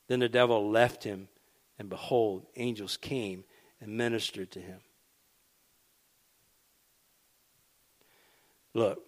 Then 0.07 0.19
the 0.19 0.29
devil 0.29 0.69
left 0.69 1.03
him, 1.03 1.27
and 1.77 1.89
behold, 1.89 2.45
angels 2.55 2.97
came 2.97 3.43
and 3.79 3.97
ministered 3.97 4.51
to 4.51 4.59
him. 4.59 4.79
Look, 8.73 8.99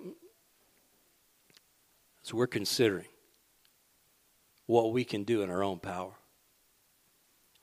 so 2.24 2.38
we're 2.38 2.48
considering 2.48 3.06
what 4.66 4.92
we 4.92 5.04
can 5.04 5.24
do 5.24 5.42
in 5.42 5.50
our 5.50 5.64
own 5.64 5.80
power. 5.80 6.14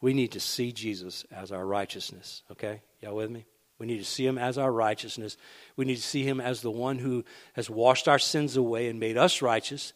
We 0.01 0.12
need 0.12 0.33
to 0.33 0.41
see 0.41 0.72
Jesus 0.72 1.24
as 1.30 1.53
our 1.53 1.64
righteousness, 1.64 2.43
okay? 2.51 2.83
Y'all 3.01 3.16
with 3.16 3.30
me? 3.30 3.44
We 3.78 3.86
need 3.86 3.99
to 3.99 4.05
see 4.05 4.26
him 4.26 4.38
as 4.38 4.57
our 4.57 4.72
righteousness. 4.72 5.36
We 5.76 5.84
need 5.84 5.97
to 5.97 6.03
see 6.03 6.24
him 6.24 6.40
as 6.40 6.62
the 6.62 6.70
one 6.70 6.99
who 6.99 7.24
has 7.55 7.68
washed 7.68 8.09
our 8.09 8.18
sins 8.18 8.57
away 8.57 8.88
and 8.88 8.99
made 8.99 9.18
us 9.18 9.42
righteous. 9.42 9.92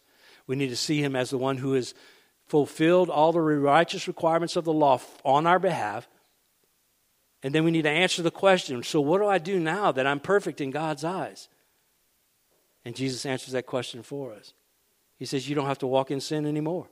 We 0.47 0.57
need 0.57 0.69
to 0.69 0.77
see 0.77 1.03
him 1.03 1.17
as 1.17 1.31
the 1.31 1.39
one 1.39 1.57
who 1.57 1.73
has 1.73 1.95
fulfilled 2.47 3.09
all 3.09 3.33
the 3.33 3.41
righteous 3.41 4.07
requirements 4.07 4.57
of 4.57 4.65
the 4.65 4.73
law 4.73 5.01
on 5.25 5.47
our 5.47 5.59
behalf. 5.59 6.09
And 7.43 7.55
then 7.55 7.65
we 7.65 7.71
need 7.71 7.83
to 7.83 7.91
answer 7.91 8.23
the 8.23 8.31
question 8.31 8.83
so, 8.83 9.01
what 9.01 9.19
do 9.19 9.27
I 9.27 9.39
do 9.39 9.59
now 9.59 9.93
that 9.93 10.07
I'm 10.07 10.21
perfect 10.21 10.61
in 10.61 10.71
God's 10.71 11.05
eyes? 11.05 11.49
And 12.85 12.95
Jesus 12.95 13.25
answers 13.25 13.53
that 13.53 13.67
question 13.67 14.03
for 14.03 14.33
us. 14.33 14.53
He 15.17 15.27
says 15.27 15.49
you 15.49 15.55
don't 15.55 15.67
have 15.67 15.79
to 15.79 15.87
walk 15.87 16.11
in 16.11 16.21
sin 16.21 16.47
anymore. 16.47 16.89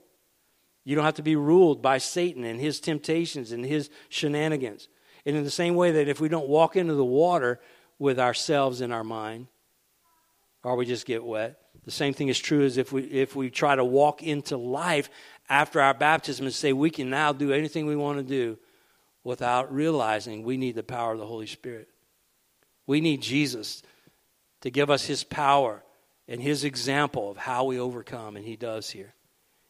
You 0.85 0.95
don't 0.95 1.05
have 1.05 1.15
to 1.15 1.23
be 1.23 1.35
ruled 1.35 1.81
by 1.81 1.97
Satan 1.97 2.43
and 2.43 2.59
his 2.59 2.79
temptations 2.79 3.51
and 3.51 3.65
his 3.65 3.89
shenanigans. 4.07 4.87
And 5.29 5.37
in 5.37 5.43
the 5.43 5.51
same 5.51 5.75
way 5.75 5.91
that 5.91 6.07
if 6.07 6.19
we 6.19 6.27
don't 6.27 6.47
walk 6.47 6.75
into 6.75 6.95
the 6.95 7.05
water 7.05 7.59
with 7.99 8.19
ourselves 8.19 8.81
in 8.81 8.91
our 8.91 9.03
mind, 9.03 9.45
or 10.63 10.75
we 10.75 10.87
just 10.87 11.05
get 11.05 11.23
wet, 11.23 11.59
the 11.85 11.91
same 11.91 12.15
thing 12.15 12.29
is 12.29 12.39
true 12.39 12.65
as 12.65 12.77
if 12.77 12.91
we 12.91 13.03
if 13.03 13.35
we 13.35 13.51
try 13.51 13.75
to 13.75 13.85
walk 13.85 14.23
into 14.23 14.57
life 14.57 15.07
after 15.47 15.81
our 15.81 15.93
baptism 15.93 16.47
and 16.47 16.55
say 16.55 16.73
we 16.73 16.89
can 16.89 17.11
now 17.11 17.31
do 17.31 17.53
anything 17.53 17.85
we 17.85 17.95
want 17.95 18.17
to 18.17 18.23
do 18.23 18.57
without 19.23 19.71
realizing 19.71 20.41
we 20.41 20.57
need 20.57 20.73
the 20.73 20.81
power 20.81 21.13
of 21.13 21.19
the 21.19 21.27
Holy 21.27 21.45
Spirit. 21.45 21.89
We 22.87 22.99
need 22.99 23.21
Jesus 23.21 23.83
to 24.61 24.71
give 24.71 24.89
us 24.89 25.05
his 25.05 25.23
power 25.23 25.83
and 26.27 26.41
his 26.41 26.63
example 26.63 27.29
of 27.29 27.37
how 27.37 27.65
we 27.65 27.79
overcome, 27.79 28.35
and 28.35 28.43
he 28.43 28.55
does 28.55 28.89
here. 28.89 29.13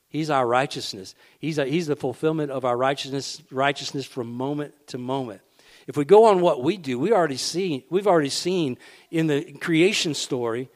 He's 0.08 0.30
our 0.30 0.48
righteousness. 0.48 1.16
He's, 1.38 1.58
a, 1.58 1.66
he's 1.66 1.88
the 1.88 1.98
fulfillment 1.98 2.50
of 2.50 2.64
our 2.64 2.78
righteousness, 2.78 3.44
righteousness 3.52 4.06
from 4.06 4.32
moment 4.32 4.74
to 4.88 4.98
moment. 4.98 5.42
If 5.90 5.98
we 5.98 6.06
go 6.06 6.26
on 6.26 6.40
what 6.40 6.62
we 6.62 6.78
do, 6.78 7.00
we 7.00 7.12
already 7.12 7.36
see, 7.36 7.88
we've 7.90 8.06
already 8.06 8.30
seen 8.30 8.78
in 9.10 9.26
the 9.26 9.54
creation 9.54 10.14
story 10.14 10.70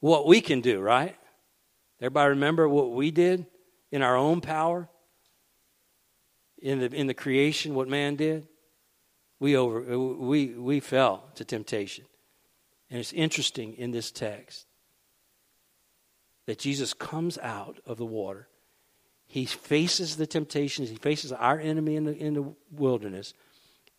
what 0.00 0.26
we 0.26 0.40
can 0.40 0.60
do, 0.60 0.80
right? 0.80 1.16
Everybody 2.00 2.30
remember 2.30 2.68
what 2.68 2.90
we 2.90 3.12
did 3.12 3.46
in 3.92 4.02
our 4.02 4.16
own 4.16 4.40
power? 4.40 4.88
In 6.60 6.80
the, 6.80 6.92
in 6.92 7.06
the 7.06 7.14
creation, 7.14 7.76
what 7.76 7.86
man 7.86 8.16
did? 8.16 8.48
We, 9.38 9.56
over, 9.56 9.96
we, 9.96 10.48
we 10.48 10.80
fell 10.80 11.30
to 11.36 11.44
temptation. 11.44 12.04
And 12.90 12.98
it's 12.98 13.12
interesting 13.12 13.74
in 13.74 13.92
this 13.92 14.10
text 14.10 14.66
that 16.46 16.58
Jesus 16.58 16.94
comes 16.94 17.38
out 17.38 17.78
of 17.86 17.96
the 17.96 18.04
water. 18.04 18.48
He 19.28 19.44
faces 19.44 20.16
the 20.16 20.26
temptations, 20.26 20.90
he 20.90 20.96
faces 20.96 21.30
our 21.30 21.60
enemy 21.60 21.94
in 21.94 22.06
the, 22.06 22.16
in 22.16 22.34
the 22.34 22.54
wilderness, 22.72 23.34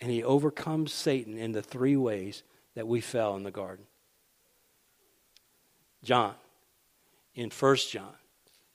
and 0.01 0.11
he 0.11 0.23
overcomes 0.23 0.93
Satan 0.93 1.37
in 1.37 1.51
the 1.51 1.61
three 1.61 1.95
ways 1.95 2.43
that 2.75 2.87
we 2.87 3.01
fell 3.01 3.35
in 3.35 3.43
the 3.43 3.51
garden. 3.51 3.85
John, 6.03 6.35
in 7.33 7.49
1 7.49 7.75
John 7.89 8.13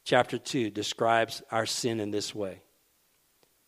chapter 0.05 0.39
2, 0.39 0.71
describes 0.71 1.43
our 1.51 1.67
sin 1.67 2.01
in 2.01 2.11
this 2.11 2.35
way. 2.35 2.63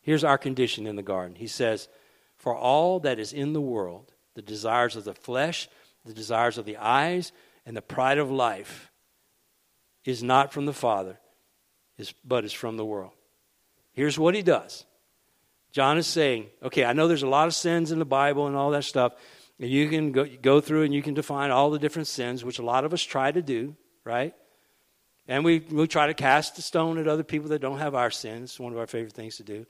Here's 0.00 0.24
our 0.24 0.38
condition 0.38 0.86
in 0.86 0.96
the 0.96 1.02
garden. 1.02 1.36
He 1.36 1.46
says, 1.46 1.88
For 2.36 2.56
all 2.56 2.98
that 3.00 3.18
is 3.18 3.32
in 3.32 3.52
the 3.52 3.60
world, 3.60 4.12
the 4.34 4.42
desires 4.42 4.96
of 4.96 5.04
the 5.04 5.14
flesh, 5.14 5.68
the 6.04 6.14
desires 6.14 6.58
of 6.58 6.64
the 6.64 6.78
eyes, 6.78 7.32
and 7.64 7.76
the 7.76 7.82
pride 7.82 8.18
of 8.18 8.30
life, 8.30 8.90
is 10.04 10.22
not 10.22 10.52
from 10.52 10.66
the 10.66 10.72
Father, 10.72 11.20
but 12.24 12.44
is 12.44 12.52
from 12.52 12.76
the 12.76 12.84
world. 12.84 13.12
Here's 13.92 14.18
what 14.18 14.34
he 14.34 14.42
does. 14.42 14.84
John 15.72 15.96
is 15.96 16.06
saying, 16.06 16.46
okay, 16.62 16.84
I 16.84 16.92
know 16.92 17.08
there's 17.08 17.22
a 17.22 17.28
lot 17.28 17.48
of 17.48 17.54
sins 17.54 17.92
in 17.92 17.98
the 17.98 18.04
Bible 18.04 18.46
and 18.46 18.54
all 18.54 18.70
that 18.70 18.84
stuff. 18.84 19.14
And 19.58 19.70
you 19.70 19.88
can 19.88 20.12
go, 20.12 20.26
go 20.40 20.60
through 20.60 20.82
and 20.82 20.94
you 20.94 21.02
can 21.02 21.14
define 21.14 21.50
all 21.50 21.70
the 21.70 21.78
different 21.78 22.08
sins, 22.08 22.44
which 22.44 22.58
a 22.58 22.64
lot 22.64 22.84
of 22.84 22.92
us 22.92 23.02
try 23.02 23.32
to 23.32 23.42
do, 23.42 23.74
right? 24.04 24.34
And 25.26 25.44
we, 25.44 25.60
we 25.60 25.86
try 25.86 26.08
to 26.08 26.14
cast 26.14 26.58
a 26.58 26.62
stone 26.62 26.98
at 26.98 27.08
other 27.08 27.22
people 27.22 27.48
that 27.50 27.60
don't 27.60 27.78
have 27.78 27.94
our 27.94 28.10
sins. 28.10 28.58
One 28.60 28.72
of 28.72 28.78
our 28.78 28.86
favorite 28.86 29.14
things 29.14 29.36
to 29.36 29.44
do. 29.44 29.66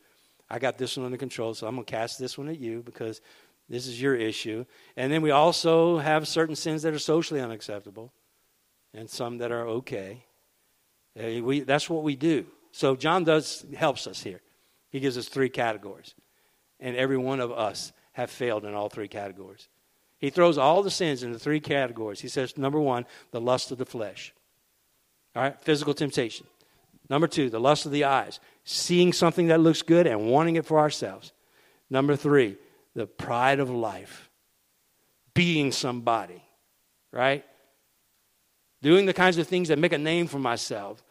I 0.51 0.59
got 0.59 0.77
this 0.77 0.97
one 0.97 1.07
under 1.07 1.19
control, 1.19 1.55
so 1.55 1.67
I'm 1.67 1.75
going 1.75 1.85
to 1.85 1.91
cast 1.91 2.19
this 2.19 2.37
one 2.37 2.49
at 2.49 2.59
you 2.59 2.83
because 2.83 3.21
this 3.69 3.87
is 3.87 4.01
your 4.01 4.15
issue. 4.15 4.65
And 4.97 5.13
then 5.13 5.23
we 5.23 5.31
also 5.31 5.99
have 5.99 6.27
certain 6.27 6.57
sins 6.57 6.83
that 6.83 6.93
are 6.93 6.99
socially 6.99 7.41
unacceptable 7.41 8.13
and 8.93 9.09
some 9.09 9.39
that 9.39 9.53
are 9.53 9.67
okay. 9.69 10.25
We, 11.15 11.61
that's 11.61 11.89
what 11.89 12.03
we 12.03 12.17
do. 12.17 12.47
So 12.73 12.97
John 12.97 13.25
does 13.25 13.65
helps 13.77 14.07
us 14.07 14.23
here. 14.23 14.41
He 14.93 15.01
gives 15.01 15.19
us 15.19 15.27
three 15.27 15.49
categories. 15.49 16.15
And 16.79 16.95
every 16.95 17.17
one 17.17 17.41
of 17.41 17.51
us 17.51 17.93
have 18.13 18.31
failed 18.31 18.65
in 18.65 18.75
all 18.75 18.91
three 18.91 19.09
categories. 19.09 19.69
He 20.19 20.31
throws 20.31 20.59
all 20.59 20.83
the 20.83 20.91
sins 20.91 21.23
into 21.23 21.39
three 21.39 21.59
categories. 21.59 22.21
He 22.21 22.29
says, 22.29 22.57
number 22.57 22.79
one, 22.79 23.07
the 23.33 23.41
lust 23.41 23.73
of 23.73 23.79
the 23.79 23.87
flesh. 23.87 24.33
All 25.35 25.43
right, 25.43 25.61
physical 25.65 25.95
temptation. 25.95 26.47
Number 27.09 27.27
two, 27.27 27.51
the 27.51 27.59
lust 27.59 27.87
of 27.87 27.93
the 27.93 28.05
eyes, 28.05 28.39
seeing 28.65 29.13
something 29.13 29.49
that 29.49 29.61
looks 29.61 29.83
good 29.83 30.07
and 30.07 30.31
wanting 30.31 30.57
it 30.57 30.67
for 30.67 30.79
ourselves. 30.79 31.33
Number 31.91 32.15
three, 32.15 32.57
the 32.95 33.07
pride 33.07 33.59
of 33.59 33.71
life, 33.71 34.31
being 35.35 35.73
somebody, 35.73 36.43
right? 37.11 37.45
Doing 38.83 39.07
the 39.07 39.15
kinds 39.15 39.39
of 39.39 39.49
things 39.49 39.69
that 39.69 39.79
make 39.79 39.93
a 39.93 39.99
name 39.99 40.27
for 40.27 40.39
myself. 40.39 41.03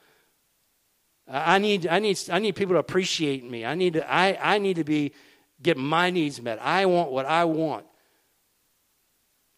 I 1.32 1.60
need, 1.60 1.88
I 1.88 2.00
need, 2.00 2.20
I 2.30 2.40
need 2.40 2.56
people 2.56 2.76
to 2.76 2.80
appreciate 2.80 3.44
me. 3.44 3.66
I 3.66 3.74
need 3.74 3.94
to, 3.94 4.12
I, 4.12 4.56
I 4.56 4.58
need 4.58 4.76
to 4.76 4.84
be, 4.84 5.14
get 5.62 5.78
my 5.78 6.10
needs 6.10 6.42
met. 6.42 6.62
I 6.62 6.86
want 6.86 7.12
what 7.12 7.26
I 7.26 7.46
want. 7.46 7.86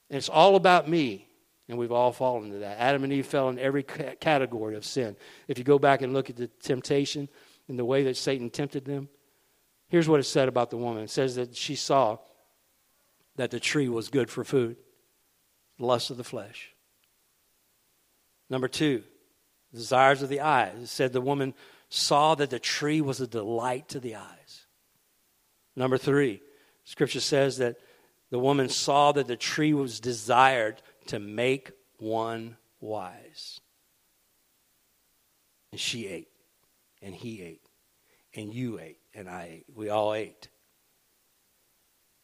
And 0.10 0.18
it's 0.18 0.30
all 0.30 0.56
about 0.56 0.88
me. 0.88 1.28
And 1.68 1.78
we've 1.78 1.92
all 1.92 2.12
fallen 2.12 2.46
into 2.46 2.60
that. 2.60 2.80
Adam 2.80 3.04
and 3.04 3.12
Eve 3.12 3.26
fell 3.26 3.50
in 3.50 3.58
every 3.58 3.82
category 3.84 4.76
of 4.76 4.86
sin. 4.86 5.16
If 5.48 5.58
you 5.58 5.64
go 5.64 5.80
back 5.80 6.02
and 6.02 6.14
look 6.14 6.30
at 6.30 6.36
the 6.36 6.48
temptation 6.62 7.28
and 7.68 7.80
the 7.80 7.86
way 7.86 8.04
that 8.04 8.18
Satan 8.18 8.50
tempted 8.50 8.86
them, 8.86 9.10
here's 9.88 10.08
what 10.08 10.20
it 10.20 10.24
said 10.24 10.48
about 10.50 10.70
the 10.70 10.78
woman 10.78 11.04
it 11.04 11.10
says 11.10 11.36
that 11.36 11.56
she 11.56 11.76
saw 11.76 12.18
that 13.38 13.50
the 13.50 13.60
tree 13.60 13.90
was 13.90 14.10
good 14.10 14.30
for 14.30 14.44
food, 14.44 14.76
lust 15.80 16.12
of 16.12 16.18
the 16.18 16.24
flesh. 16.24 16.70
Number 18.50 18.68
two, 18.68 19.04
desires 19.74 20.22
of 20.22 20.30
the 20.30 20.42
eyes. 20.42 20.76
It 20.82 20.88
said 20.88 21.14
the 21.14 21.22
woman 21.22 21.54
saw 21.90 22.36
that 22.36 22.50
the 22.50 22.60
tree 22.60 23.02
was 23.02 23.22
a 23.22 23.28
delight 23.28 23.90
to 23.90 24.00
the 24.00 24.16
eyes. 24.16 24.66
Number 25.76 25.98
three, 25.98 26.42
scripture 26.84 27.20
says 27.20 27.58
that 27.58 27.78
the 28.30 28.40
woman 28.40 28.70
saw 28.70 29.12
that 29.12 29.28
the 29.28 29.36
tree 29.36 29.74
was 29.74 30.00
desired 30.00 30.82
to 31.08 31.20
make 31.20 31.72
one 31.98 32.58
wise. 32.80 33.60
And 35.72 35.80
she 35.80 36.08
ate, 36.08 36.30
and 37.02 37.16
he 37.16 37.42
ate, 37.42 37.66
and 38.36 38.54
you 38.54 38.80
ate, 38.80 39.00
and 39.14 39.30
I 39.30 39.50
ate. 39.52 39.66
We 39.76 39.90
all 39.90 40.14
ate. 40.14 40.50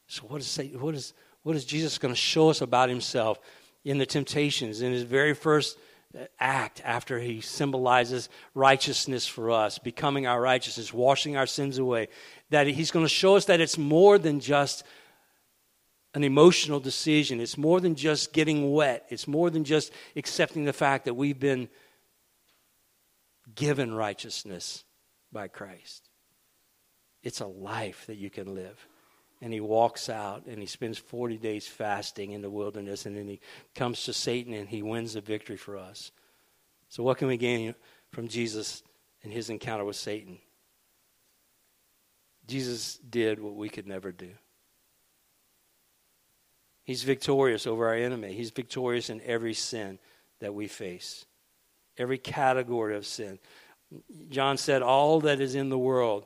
So, 0.08 0.24
what 0.24 0.42
is, 0.42 0.60
what 0.74 0.96
is, 0.96 1.14
what 1.44 1.56
is 1.56 1.66
Jesus 1.66 1.98
going 1.98 2.14
to 2.14 2.20
show 2.20 2.50
us 2.50 2.62
about 2.62 2.90
himself 2.90 3.40
in 3.84 3.98
the 3.98 4.06
temptations? 4.06 4.82
In 4.82 4.92
his 4.92 5.04
very 5.04 5.34
first 5.34 5.78
act 6.40 6.82
after 6.84 7.20
he 7.20 7.42
symbolizes 7.42 8.30
righteousness 8.56 9.28
for 9.28 9.52
us, 9.52 9.78
becoming 9.78 10.26
our 10.26 10.42
righteousness, 10.42 10.94
washing 10.94 11.38
our 11.38 11.46
sins 11.46 11.78
away, 11.78 12.08
that 12.50 12.68
he's 12.68 12.92
going 12.92 13.06
to 13.06 13.10
show 13.10 13.36
us 13.36 13.46
that 13.46 13.62
it's 13.62 13.78
more 13.78 14.18
than 14.18 14.40
just 14.40 14.84
an 16.16 16.24
emotional 16.24 16.80
decision. 16.80 17.40
It's 17.40 17.58
more 17.58 17.80
than 17.80 17.94
just 17.96 18.34
getting 18.34 18.72
wet. 18.72 19.06
It's 19.10 19.28
more 19.28 19.50
than 19.50 19.64
just 19.64 19.92
accepting 20.16 20.66
the 20.66 20.74
fact 20.74 21.06
that 21.06 21.14
we've 21.14 21.40
been 21.40 21.70
given 23.54 23.94
righteousness 23.94 24.84
by 25.32 25.48
Christ. 25.48 26.10
It's 27.22 27.42
a 27.42 27.48
life 27.48 28.06
that 28.08 28.18
you 28.18 28.30
can 28.30 28.56
live. 28.56 28.88
And 29.42 29.54
he 29.54 29.62
walks 29.62 30.10
out 30.10 30.46
and 30.48 30.60
he 30.60 30.66
spends 30.66 30.98
40 30.98 31.38
days 31.38 31.68
fasting 31.68 32.32
in 32.32 32.42
the 32.42 32.50
wilderness, 32.50 33.06
and 33.06 33.16
then 33.16 33.28
he 33.28 33.40
comes 33.74 34.04
to 34.04 34.14
Satan 34.14 34.54
and 34.54 34.68
he 34.68 34.82
wins 34.82 35.14
the 35.14 35.22
victory 35.22 35.56
for 35.56 35.78
us. 35.78 36.12
So, 36.90 37.04
what 37.04 37.18
can 37.18 37.28
we 37.28 37.38
gain 37.38 37.76
from 38.12 38.28
Jesus 38.28 38.84
and 39.24 39.32
his 39.32 39.50
encounter 39.50 39.86
with 39.86 39.96
Satan? 39.96 40.40
Jesus 42.48 42.98
did 42.98 43.40
what 43.40 43.56
we 43.56 43.70
could 43.70 43.88
never 43.88 44.12
do. 44.12 44.32
He's 46.84 47.04
victorious 47.04 47.68
over 47.68 47.88
our 47.88 47.94
enemy. 47.94 48.34
He's 48.34 48.50
victorious 48.50 49.12
in 49.12 49.22
every 49.24 49.54
sin 49.54 50.00
that 50.40 50.56
we 50.56 50.68
face, 50.68 51.26
every 51.98 52.18
category 52.18 52.96
of 52.96 53.06
sin. 53.06 53.38
John 54.30 54.58
said, 54.58 54.82
All 54.82 55.20
that 55.22 55.40
is 55.40 55.54
in 55.54 55.70
the 55.70 55.78
world. 55.78 56.26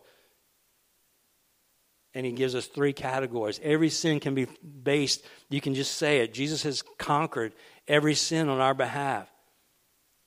And 2.16 2.26
he 2.26 2.32
gives 2.32 2.54
us 2.54 2.68
three 2.68 2.94
categories. 2.94 3.60
Every 3.64 3.90
sin 3.90 4.20
can 4.20 4.36
be 4.36 4.48
based, 4.84 5.26
you 5.50 5.62
can 5.62 5.74
just 5.74 5.96
say 5.96 6.20
it. 6.20 6.34
Jesus 6.34 6.64
has 6.64 6.84
conquered 6.98 7.54
every 7.88 8.14
sin 8.14 8.50
on 8.50 8.60
our 8.60 8.74
behalf. 8.74 9.30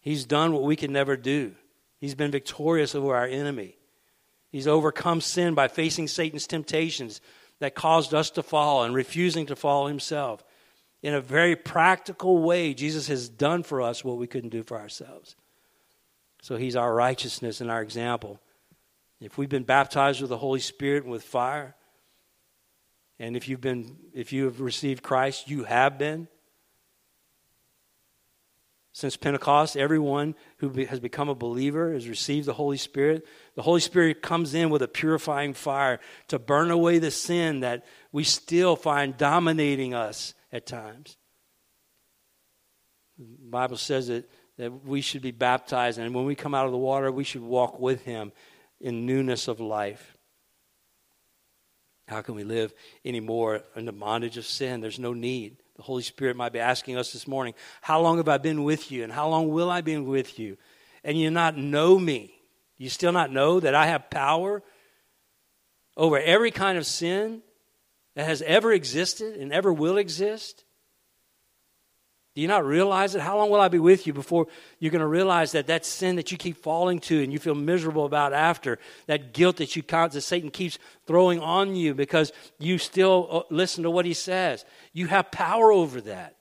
He's 0.00 0.24
done 0.24 0.52
what 0.52 0.62
we 0.62 0.76
can 0.76 0.92
never 0.92 1.16
do. 1.16 1.54
He's 1.98 2.14
been 2.14 2.30
victorious 2.30 2.94
over 2.94 3.14
our 3.14 3.26
enemy. 3.26 3.76
He's 4.50 4.66
overcome 4.66 5.20
sin 5.20 5.54
by 5.54 5.68
facing 5.68 6.08
Satan's 6.08 6.46
temptations 6.46 7.20
that 7.58 7.74
caused 7.74 8.14
us 8.14 8.30
to 8.30 8.42
fall 8.42 8.84
and 8.84 8.94
refusing 8.94 9.46
to 9.46 9.56
fall 9.56 9.86
himself. 9.86 10.44
In 11.02 11.14
a 11.14 11.20
very 11.20 11.56
practical 11.56 12.38
way, 12.42 12.74
Jesus 12.74 13.08
has 13.08 13.28
done 13.28 13.62
for 13.62 13.82
us 13.82 14.04
what 14.04 14.16
we 14.16 14.26
couldn't 14.26 14.50
do 14.50 14.62
for 14.62 14.78
ourselves. 14.78 15.36
So 16.42 16.56
he's 16.56 16.76
our 16.76 16.94
righteousness 16.94 17.60
and 17.60 17.70
our 17.70 17.82
example. 17.82 18.40
If 19.20 19.38
we've 19.38 19.48
been 19.48 19.64
baptized 19.64 20.20
with 20.20 20.30
the 20.30 20.38
Holy 20.38 20.60
Spirit 20.60 21.04
and 21.04 21.12
with 21.12 21.22
fire, 21.22 21.74
and 23.18 23.36
if 23.36 23.48
you've 23.48 23.60
been 23.60 23.96
if 24.12 24.32
you 24.32 24.44
have 24.44 24.60
received 24.60 25.02
Christ, 25.02 25.48
you 25.48 25.64
have 25.64 25.98
been. 25.98 26.28
Since 28.92 29.16
Pentecost, 29.18 29.76
everyone 29.76 30.34
who 30.58 30.70
has 30.86 31.00
become 31.00 31.28
a 31.28 31.34
believer 31.34 31.92
has 31.92 32.08
received 32.08 32.46
the 32.46 32.54
Holy 32.54 32.78
Spirit. 32.78 33.26
The 33.54 33.60
Holy 33.60 33.80
Spirit 33.80 34.22
comes 34.22 34.54
in 34.54 34.70
with 34.70 34.80
a 34.80 34.88
purifying 34.88 35.52
fire 35.52 36.00
to 36.28 36.38
burn 36.38 36.70
away 36.70 36.98
the 36.98 37.10
sin 37.10 37.60
that 37.60 37.84
we 38.10 38.24
still 38.24 38.74
find 38.74 39.14
dominating 39.14 39.92
us 39.92 40.32
at 40.50 40.64
times. 40.64 41.18
The 43.18 43.50
Bible 43.50 43.76
says 43.76 44.08
that, 44.08 44.30
that 44.56 44.86
we 44.86 45.02
should 45.02 45.20
be 45.20 45.30
baptized, 45.30 45.98
and 45.98 46.14
when 46.14 46.24
we 46.24 46.34
come 46.34 46.54
out 46.54 46.64
of 46.64 46.72
the 46.72 46.78
water, 46.78 47.12
we 47.12 47.24
should 47.24 47.42
walk 47.42 47.78
with 47.78 48.02
Him 48.02 48.32
in 48.80 49.06
newness 49.06 49.48
of 49.48 49.60
life. 49.60 50.16
How 52.08 52.22
can 52.22 52.34
we 52.34 52.44
live 52.44 52.72
anymore 53.04 53.62
in 53.74 53.84
the 53.84 53.92
bondage 53.92 54.36
of 54.36 54.46
sin? 54.46 54.80
There's 54.80 54.98
no 54.98 55.12
need. 55.12 55.56
The 55.76 55.82
Holy 55.82 56.02
Spirit 56.02 56.36
might 56.36 56.52
be 56.52 56.60
asking 56.60 56.96
us 56.96 57.12
this 57.12 57.26
morning, 57.26 57.54
How 57.80 58.00
long 58.00 58.18
have 58.18 58.28
I 58.28 58.38
been 58.38 58.62
with 58.62 58.92
you? 58.92 59.02
And 59.02 59.12
how 59.12 59.28
long 59.28 59.48
will 59.48 59.70
I 59.70 59.80
be 59.80 59.96
with 59.96 60.38
you? 60.38 60.56
And 61.02 61.18
you 61.18 61.30
not 61.30 61.56
know 61.56 61.98
me. 61.98 62.32
You 62.78 62.88
still 62.90 63.12
not 63.12 63.32
know 63.32 63.58
that 63.60 63.74
I 63.74 63.86
have 63.86 64.10
power 64.10 64.62
over 65.96 66.18
every 66.18 66.50
kind 66.50 66.78
of 66.78 66.86
sin 66.86 67.42
that 68.14 68.26
has 68.26 68.42
ever 68.42 68.72
existed 68.72 69.36
and 69.36 69.52
ever 69.52 69.72
will 69.72 69.98
exist? 69.98 70.64
Do 72.36 72.42
you 72.42 72.48
not 72.48 72.66
realize 72.66 73.14
it? 73.14 73.22
How 73.22 73.38
long 73.38 73.48
will 73.48 73.62
I 73.62 73.68
be 73.68 73.78
with 73.78 74.06
you 74.06 74.12
before 74.12 74.46
you're 74.78 74.90
going 74.90 75.00
to 75.00 75.06
realize 75.06 75.52
that 75.52 75.68
that 75.68 75.86
sin 75.86 76.16
that 76.16 76.30
you 76.30 76.36
keep 76.36 76.58
falling 76.58 76.98
to 77.00 77.22
and 77.22 77.32
you 77.32 77.38
feel 77.38 77.54
miserable 77.54 78.04
about 78.04 78.34
after, 78.34 78.78
that 79.06 79.32
guilt 79.32 79.56
that 79.56 79.74
you 79.74 79.82
that 79.88 80.20
Satan 80.20 80.50
keeps 80.50 80.78
throwing 81.06 81.40
on 81.40 81.74
you 81.74 81.94
because 81.94 82.32
you 82.58 82.76
still 82.76 83.28
uh, 83.30 83.42
listen 83.48 83.84
to 83.84 83.90
what 83.90 84.04
he 84.04 84.12
says. 84.12 84.66
You 84.92 85.06
have 85.06 85.30
power 85.30 85.72
over 85.72 86.02
that. 86.02 86.36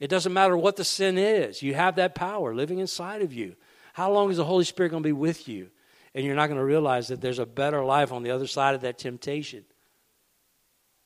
It 0.00 0.08
doesn't 0.08 0.32
matter 0.32 0.56
what 0.56 0.76
the 0.76 0.84
sin 0.84 1.18
is. 1.18 1.62
You 1.62 1.74
have 1.74 1.96
that 1.96 2.14
power 2.14 2.54
living 2.54 2.78
inside 2.78 3.20
of 3.20 3.34
you. 3.34 3.54
How 3.92 4.10
long 4.10 4.30
is 4.30 4.38
the 4.38 4.46
Holy 4.46 4.64
Spirit 4.64 4.90
going 4.90 5.02
to 5.02 5.06
be 5.06 5.12
with 5.12 5.46
you? 5.46 5.68
And 6.14 6.24
you're 6.24 6.34
not 6.34 6.46
going 6.46 6.58
to 6.58 6.64
realize 6.64 7.08
that 7.08 7.20
there's 7.20 7.38
a 7.38 7.44
better 7.44 7.84
life 7.84 8.12
on 8.12 8.22
the 8.22 8.30
other 8.30 8.46
side 8.46 8.74
of 8.74 8.80
that 8.80 8.96
temptation. 8.96 9.66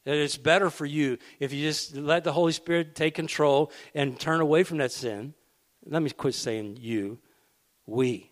That 0.04 0.16
it's 0.16 0.36
better 0.36 0.70
for 0.70 0.86
you 0.86 1.18
if 1.38 1.52
you 1.52 1.62
just 1.62 1.94
let 1.94 2.24
the 2.24 2.32
Holy 2.32 2.52
Spirit 2.52 2.94
take 2.94 3.14
control 3.14 3.70
and 3.94 4.18
turn 4.18 4.40
away 4.40 4.62
from 4.62 4.78
that 4.78 4.92
sin. 4.92 5.34
Let 5.84 6.02
me 6.02 6.10
quit 6.10 6.34
saying 6.34 6.78
you, 6.80 7.18
we, 7.86 8.30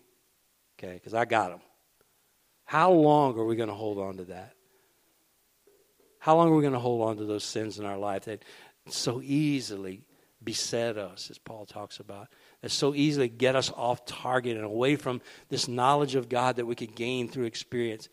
okay, 0.77 0.93
because 0.93 1.13
I 1.13 1.25
got 1.25 1.49
them. 1.49 1.59
How 2.65 2.91
long 2.91 3.37
are 3.39 3.45
we 3.45 3.55
going 3.55 3.69
to 3.69 3.75
hold 3.75 3.97
on 3.97 4.17
to 4.17 4.25
that? 4.25 4.53
How 6.19 6.35
long 6.35 6.49
are 6.49 6.55
we 6.55 6.61
going 6.61 6.73
to 6.73 6.79
hold 6.79 7.01
on 7.07 7.17
to 7.17 7.25
those 7.25 7.43
sins 7.43 7.79
in 7.79 7.85
our 7.85 7.97
life 7.97 8.25
that 8.25 8.43
so 8.89 9.21
easily 9.23 10.03
beset 10.43 10.97
us, 10.97 11.29
as 11.29 11.37
Paul 11.37 11.65
talks 11.65 11.99
about, 11.99 12.27
that 12.61 12.71
so 12.71 12.93
easily 12.93 13.29
get 13.29 13.55
us 13.55 13.71
off 13.75 14.05
target 14.05 14.55
and 14.55 14.65
away 14.65 14.95
from 14.95 15.21
this 15.49 15.67
knowledge 15.67 16.15
of 16.15 16.29
God 16.29 16.57
that 16.57 16.65
we 16.65 16.75
could 16.75 16.95
gain 16.95 17.27
through 17.27 17.45
experience? 17.45 18.09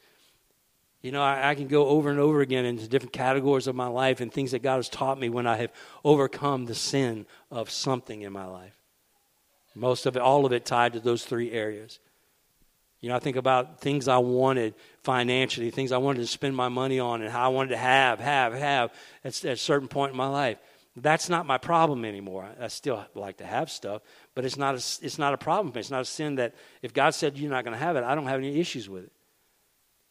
You 1.06 1.12
know, 1.12 1.22
I, 1.22 1.50
I, 1.50 1.54
can 1.54 1.68
go 1.68 1.86
over 1.86 2.10
and 2.10 2.18
over 2.18 2.40
again 2.40 2.64
into 2.64 2.88
different 2.88 3.12
categories 3.12 3.68
of 3.68 3.76
my 3.76 3.86
life 3.86 4.20
and 4.20 4.32
things 4.32 4.50
that 4.50 4.64
God 4.64 4.78
has 4.78 4.88
taught 4.88 5.20
me 5.20 5.28
when 5.28 5.46
I 5.46 5.54
have 5.54 5.70
overcome 6.04 6.64
the 6.64 6.74
sin 6.74 7.26
of 7.48 7.70
something 7.70 8.22
in 8.22 8.32
my 8.32 8.46
life. 8.46 8.76
Most 9.76 10.06
of 10.06 10.16
it, 10.16 10.20
all 10.20 10.44
of 10.44 10.52
it 10.52 10.64
tied 10.64 10.94
to 10.94 11.00
those 11.00 11.24
three 11.24 11.52
areas. 11.52 12.00
You 13.00 13.08
know, 13.08 13.14
I 13.14 13.20
think 13.20 13.36
about 13.36 13.80
things 13.80 14.08
I 14.08 14.18
wanted 14.18 14.74
financially, 15.04 15.70
things 15.70 15.92
I 15.92 15.98
wanted 15.98 16.22
to 16.22 16.26
spend 16.26 16.56
my 16.56 16.68
money 16.68 16.98
on, 16.98 17.22
and 17.22 17.30
how 17.30 17.44
I 17.44 17.48
wanted 17.54 17.68
to 17.68 17.76
have, 17.76 18.18
have, 18.18 18.52
have 18.54 18.92
at, 19.22 19.44
at 19.44 19.52
a 19.52 19.56
certain 19.56 19.86
point 19.86 20.10
in 20.10 20.16
my 20.16 20.26
life. 20.26 20.58
That's 20.96 21.28
not 21.28 21.46
my 21.46 21.58
problem 21.58 22.04
anymore. 22.04 22.48
I 22.60 22.66
still 22.66 23.06
like 23.14 23.36
to 23.36 23.46
have 23.46 23.70
stuff, 23.70 24.02
but 24.34 24.44
it's 24.44 24.56
not 24.56 24.74
a, 24.74 24.78
it's 25.06 25.18
not 25.20 25.34
a 25.34 25.38
problem. 25.38 25.72
It's 25.76 25.88
not 25.88 26.00
a 26.00 26.04
sin 26.04 26.34
that 26.34 26.56
if 26.82 26.92
God 26.92 27.10
said 27.10 27.38
you're 27.38 27.48
not 27.48 27.62
going 27.62 27.78
to 27.78 27.84
have 27.84 27.94
it, 27.94 28.02
I 28.02 28.16
don't 28.16 28.26
have 28.26 28.40
any 28.40 28.58
issues 28.58 28.88
with 28.88 29.04
it. 29.04 29.12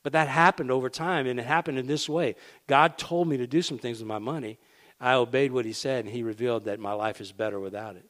But 0.05 0.13
that 0.13 0.27
happened 0.27 0.69
over 0.69 0.87
time, 0.87 1.25
and 1.25 1.39
it 1.39 1.47
happened 1.47 1.79
in 1.79 1.87
this 1.87 2.07
way. 2.07 2.35
God 2.67 2.95
told 2.95 3.27
me 3.27 3.37
to 3.37 3.47
do 3.47 3.63
some 3.63 3.79
things 3.79 3.97
with 3.97 4.07
my 4.07 4.19
money. 4.19 4.59
I 5.01 5.13
obeyed 5.13 5.51
what 5.51 5.65
He 5.65 5.73
said, 5.73 6.05
and 6.05 6.13
He 6.13 6.21
revealed 6.21 6.65
that 6.65 6.79
my 6.79 6.93
life 6.93 7.19
is 7.19 7.31
better 7.31 7.59
without 7.59 7.95
it. 7.95 8.05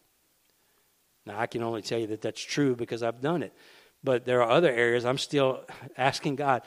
Now, 1.26 1.40
I 1.40 1.48
can 1.48 1.64
only 1.64 1.82
tell 1.82 1.98
you 1.98 2.08
that 2.08 2.22
that's 2.22 2.42
true 2.42 2.76
because 2.76 3.02
I've 3.02 3.22
done 3.22 3.44
it. 3.44 3.54
But 4.04 4.26
there 4.26 4.44
are 4.44 4.52
other 4.52 4.70
areas 4.70 5.06
I'm 5.06 5.18
still 5.18 5.64
asking 5.98 6.36
God, 6.36 6.64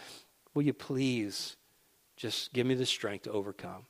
will 0.55 0.63
you 0.63 0.73
please 0.73 1.57
just 2.17 2.55
give 2.55 2.67
me 2.67 2.75
the 2.75 2.87
strength 2.87 3.25
to 3.25 3.31
overcome? 3.31 3.85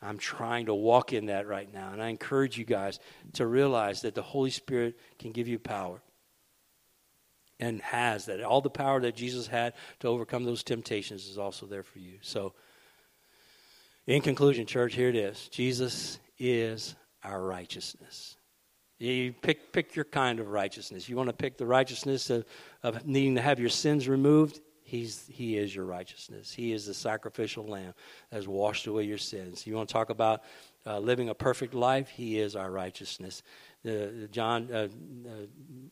I'm 0.00 0.16
trying 0.16 0.64
to 0.66 0.74
walk 0.74 1.12
in 1.12 1.26
that 1.26 1.46
right 1.46 1.70
now. 1.70 1.92
And 1.92 2.02
I 2.02 2.08
encourage 2.08 2.56
you 2.56 2.64
guys 2.64 2.98
to 3.34 3.46
realize 3.46 4.00
that 4.00 4.14
the 4.14 4.22
Holy 4.22 4.48
Spirit 4.48 4.98
can 5.18 5.32
give 5.32 5.48
you 5.48 5.58
power 5.58 6.00
and 7.60 7.80
has 7.82 8.26
that. 8.26 8.42
All 8.42 8.60
the 8.60 8.70
power 8.70 9.00
that 9.00 9.14
Jesus 9.14 9.46
had 9.46 9.74
to 10.00 10.08
overcome 10.08 10.44
those 10.44 10.62
temptations 10.62 11.26
is 11.26 11.38
also 11.38 11.66
there 11.66 11.82
for 11.82 11.98
you. 11.98 12.18
So, 12.22 12.54
in 14.06 14.22
conclusion, 14.22 14.66
church, 14.66 14.94
here 14.94 15.08
it 15.08 15.16
is 15.16 15.48
Jesus 15.48 16.18
is 16.38 16.96
our 17.22 17.42
righteousness. 17.42 18.36
You 18.98 19.32
pick, 19.32 19.72
pick 19.72 19.96
your 19.96 20.04
kind 20.04 20.40
of 20.40 20.48
righteousness. 20.48 21.08
You 21.08 21.16
want 21.16 21.28
to 21.28 21.34
pick 21.34 21.56
the 21.56 21.64
righteousness 21.64 22.28
of, 22.28 22.44
of 22.82 23.06
needing 23.06 23.36
to 23.36 23.40
have 23.40 23.58
your 23.58 23.70
sins 23.70 24.06
removed? 24.08 24.60
He's, 24.82 25.24
he 25.28 25.56
is 25.56 25.74
your 25.74 25.86
righteousness. 25.86 26.52
He 26.52 26.72
is 26.72 26.84
the 26.84 26.92
sacrificial 26.92 27.64
lamb 27.64 27.94
that 28.28 28.36
has 28.36 28.48
washed 28.48 28.88
away 28.88 29.04
your 29.04 29.18
sins. 29.18 29.66
You 29.66 29.74
want 29.74 29.88
to 29.88 29.92
talk 29.92 30.10
about 30.10 30.42
uh, 30.84 30.98
living 30.98 31.28
a 31.28 31.34
perfect 31.34 31.72
life? 31.72 32.08
He 32.08 32.38
is 32.38 32.56
our 32.56 32.70
righteousness. 32.70 33.42
Uh, 33.86 34.26
John, 34.30 34.68
uh, 34.72 34.76
uh 34.76 35.46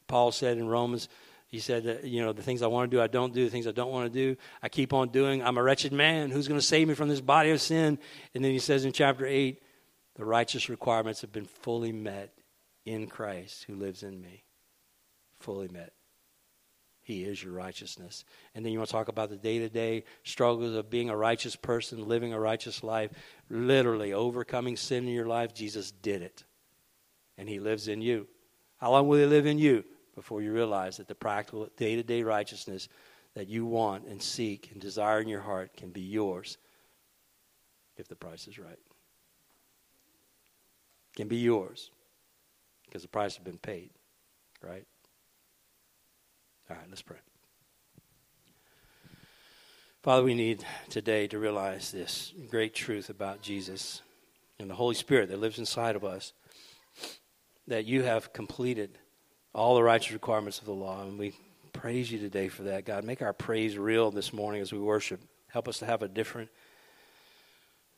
Paul 0.07 0.33
said 0.33 0.59
in 0.59 0.69
Romans 0.69 1.09
he 1.49 1.61
said, 1.61 1.85
that, 1.85 2.05
you 2.05 2.23
know, 2.23 2.33
the 2.33 2.43
things 2.43 2.61
I 2.61 2.67
want 2.67 2.91
to 2.91 2.97
do, 2.97 3.01
I 3.03 3.07
don't 3.07 3.33
do. 3.33 3.45
The 3.45 3.51
things 3.51 3.67
I 3.67 3.73
don't 3.73 3.91
want 3.91 4.13
to 4.13 4.19
do, 4.19 4.37
I 4.63 4.69
keep 4.69 4.93
on 4.93 5.09
doing. 5.09 5.43
I'm 5.43 5.57
a 5.57 5.63
wretched 5.63 5.95
man. 5.95 6.31
Who's 6.31 6.47
going 6.47 6.61
to 6.61 6.67
save 6.67 6.89
me 6.89 6.95
from 6.95 7.09
this 7.09 7.23
body 7.23 7.51
of 7.51 7.61
sin? 7.61 7.99
And 8.35 8.45
then 8.45 8.53
he 8.53 8.59
says 8.59 8.85
in 8.85 8.93
chapter 8.93 9.27
8, 9.27 9.63
the 10.15 10.25
righteous 10.27 10.69
requirements 10.69 11.23
have 11.23 11.33
been 11.33 11.47
fully 11.47 11.93
met 11.93 12.35
in 12.85 13.07
Christ 13.07 13.65
who 13.65 13.77
lives 13.77 14.03
in 14.03 14.21
me. 14.21 14.45
Fully 15.41 15.69
met. 15.69 15.93
He 17.01 17.25
is 17.25 17.43
your 17.43 17.55
righteousness. 17.55 18.27
And 18.55 18.63
then 18.63 18.73
you 18.73 18.79
want 18.79 18.91
to 18.91 18.93
talk 18.93 19.09
about 19.09 19.31
the 19.31 19.37
day 19.39 19.61
to 19.61 19.71
day 19.71 20.05
struggles 20.25 20.75
of 20.75 20.91
being 20.91 21.09
a 21.09 21.17
righteous 21.17 21.57
person, 21.57 22.07
living 22.07 22.35
a 22.35 22.41
righteous 22.41 22.83
life, 22.83 23.11
literally 23.49 24.13
overcoming 24.13 24.77
sin 24.77 25.09
in 25.09 25.15
your 25.15 25.27
life. 25.27 25.55
Jesus 25.55 25.91
did 25.91 26.21
it. 26.21 26.45
And 27.39 27.49
he 27.49 27.61
lives 27.61 27.89
in 27.89 28.03
you. 28.03 28.27
How 28.77 28.91
long 28.91 29.09
will 29.09 29.19
he 29.19 29.25
live 29.25 29.47
in 29.47 29.59
you? 29.59 29.85
Before 30.19 30.43
you 30.43 30.53
realize 30.53 30.97
that 30.97 31.07
the 31.07 31.15
practical 31.15 31.69
day 31.77 31.95
to 31.95 32.03
day 32.03 32.25
righteousness 32.25 32.89
that 33.37 33.47
you 33.47 33.65
want 33.65 34.05
and 34.09 34.21
seek 34.21 34.69
and 34.73 34.81
desire 34.81 35.21
in 35.21 35.29
your 35.29 35.41
heart 35.41 35.77
can 35.77 35.91
be 35.91 36.01
yours 36.01 36.59
if 37.97 38.09
the 38.09 38.17
price 38.17 38.49
is 38.49 38.59
right. 38.59 38.81
Can 41.15 41.29
be 41.29 41.37
yours 41.37 41.93
because 42.85 43.03
the 43.03 43.09
price 43.09 43.37
has 43.37 43.45
been 43.45 43.59
paid, 43.59 43.91
right? 44.61 44.85
All 46.69 46.77
right, 46.77 46.87
let's 46.89 47.03
pray. 47.03 47.19
Father, 50.03 50.25
we 50.25 50.35
need 50.35 50.65
today 50.91 51.29
to 51.29 51.39
realize 51.39 51.93
this 51.93 52.33
great 52.51 52.75
truth 52.75 53.09
about 53.09 53.41
Jesus 53.41 54.03
and 54.59 54.69
the 54.69 54.75
Holy 54.75 54.97
Spirit 54.97 55.29
that 55.29 55.39
lives 55.39 55.61
inside 55.61 55.95
of 55.95 56.03
us 56.03 56.33
that 57.69 57.85
you 57.85 58.03
have 58.03 58.33
completed 58.33 58.99
all 59.59 59.75
the 59.75 59.83
righteous 59.83 60.13
requirements 60.13 60.61
of 60.61 60.67
the 60.67 60.73
law. 60.73 61.03
And 61.03 61.19
we 61.19 61.33
praise 61.73 62.11
you 62.11 62.19
today 62.19 62.49
for 62.49 62.63
that, 62.63 62.85
God. 62.85 63.03
Make 63.03 63.23
our 63.23 63.33
praise 63.33 63.77
real 63.77 64.11
this 64.13 64.33
morning 64.33 64.63
as 64.63 64.73
we 64.73 64.79
worship. 64.79 65.21
Help 65.49 65.67
us 65.67 65.79
to 65.79 65.87
have 65.87 66.03
a 66.03 66.09
different 66.09 66.49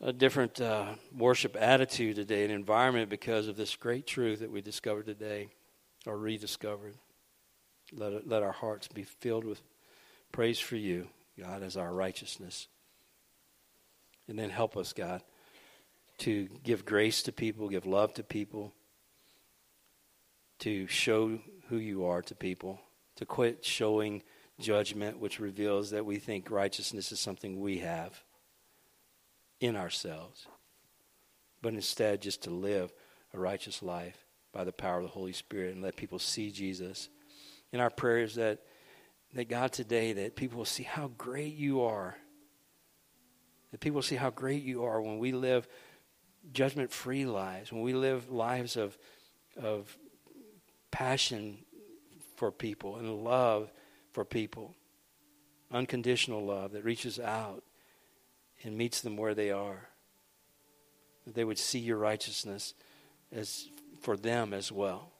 a 0.02 0.14
different 0.14 0.62
uh, 0.62 0.94
worship 1.14 1.54
attitude 1.60 2.16
today, 2.16 2.46
an 2.46 2.50
environment 2.50 3.10
because 3.10 3.48
of 3.48 3.56
this 3.58 3.76
great 3.76 4.06
truth 4.06 4.40
that 4.40 4.50
we 4.50 4.62
discovered 4.62 5.04
today 5.04 5.48
or 6.06 6.16
rediscovered. 6.16 6.94
Let, 7.92 8.14
it, 8.14 8.26
let 8.26 8.42
our 8.42 8.52
hearts 8.52 8.88
be 8.88 9.02
filled 9.02 9.44
with 9.44 9.60
praise 10.32 10.58
for 10.58 10.76
you, 10.76 11.08
God, 11.38 11.62
as 11.62 11.76
our 11.76 11.92
righteousness. 11.92 12.68
And 14.26 14.38
then 14.38 14.48
help 14.48 14.74
us, 14.78 14.94
God, 14.94 15.22
to 16.18 16.48
give 16.64 16.86
grace 16.86 17.22
to 17.24 17.32
people, 17.32 17.68
give 17.68 17.84
love 17.84 18.14
to 18.14 18.22
people, 18.22 18.72
to 20.60 20.86
show 20.86 21.38
who 21.68 21.76
you 21.76 22.04
are 22.04 22.22
to 22.22 22.34
people, 22.34 22.80
to 23.16 23.26
quit 23.26 23.64
showing 23.64 24.22
judgment, 24.58 25.18
which 25.18 25.40
reveals 25.40 25.90
that 25.90 26.06
we 26.06 26.16
think 26.16 26.50
righteousness 26.50 27.12
is 27.12 27.20
something 27.20 27.60
we 27.60 27.78
have 27.78 28.22
in 29.60 29.76
ourselves, 29.76 30.46
but 31.62 31.74
instead 31.74 32.22
just 32.22 32.42
to 32.42 32.50
live 32.50 32.92
a 33.34 33.38
righteous 33.38 33.82
life 33.82 34.24
by 34.52 34.64
the 34.64 34.72
power 34.72 34.98
of 34.98 35.04
the 35.04 35.08
Holy 35.08 35.32
Spirit 35.32 35.74
and 35.74 35.82
let 35.82 35.96
people 35.96 36.18
see 36.18 36.50
Jesus. 36.50 37.08
In 37.72 37.80
our 37.80 37.90
prayers 37.90 38.34
that 38.34 38.60
that 39.34 39.48
God 39.48 39.72
today 39.72 40.12
that 40.14 40.34
people 40.34 40.58
will 40.58 40.64
see 40.64 40.82
how 40.82 41.12
great 41.16 41.54
you 41.54 41.82
are. 41.82 42.16
That 43.70 43.78
people 43.78 43.96
will 43.96 44.02
see 44.02 44.16
how 44.16 44.30
great 44.30 44.64
you 44.64 44.84
are 44.84 45.00
when 45.00 45.18
we 45.18 45.30
live 45.30 45.68
judgment 46.52 46.90
free 46.90 47.26
lives, 47.26 47.72
when 47.72 47.82
we 47.82 47.92
live 47.92 48.30
lives 48.30 48.76
of 48.76 48.98
of 49.56 49.96
passion 50.90 51.58
for 52.36 52.50
people 52.50 52.96
and 52.96 53.24
love 53.24 53.70
for 54.12 54.24
people. 54.24 54.74
Unconditional 55.70 56.44
love 56.44 56.72
that 56.72 56.84
reaches 56.84 57.20
out 57.20 57.62
and 58.62 58.76
meets 58.76 59.00
them 59.00 59.16
where 59.16 59.34
they 59.34 59.50
are. 59.50 59.88
That 61.26 61.34
they 61.34 61.44
would 61.44 61.58
see 61.58 61.78
your 61.78 61.98
righteousness 61.98 62.74
as 63.30 63.68
for 64.00 64.16
them 64.16 64.52
as 64.52 64.72
well. 64.72 65.12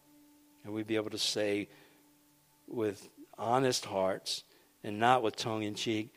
And 0.64 0.72
we'd 0.72 0.86
be 0.86 0.96
able 0.96 1.10
to 1.10 1.18
say 1.18 1.68
with 2.66 3.08
honest 3.38 3.84
hearts 3.84 4.44
and 4.82 4.98
not 4.98 5.22
with 5.22 5.36
tongue 5.36 5.62
in 5.62 5.74
cheek 5.74 6.12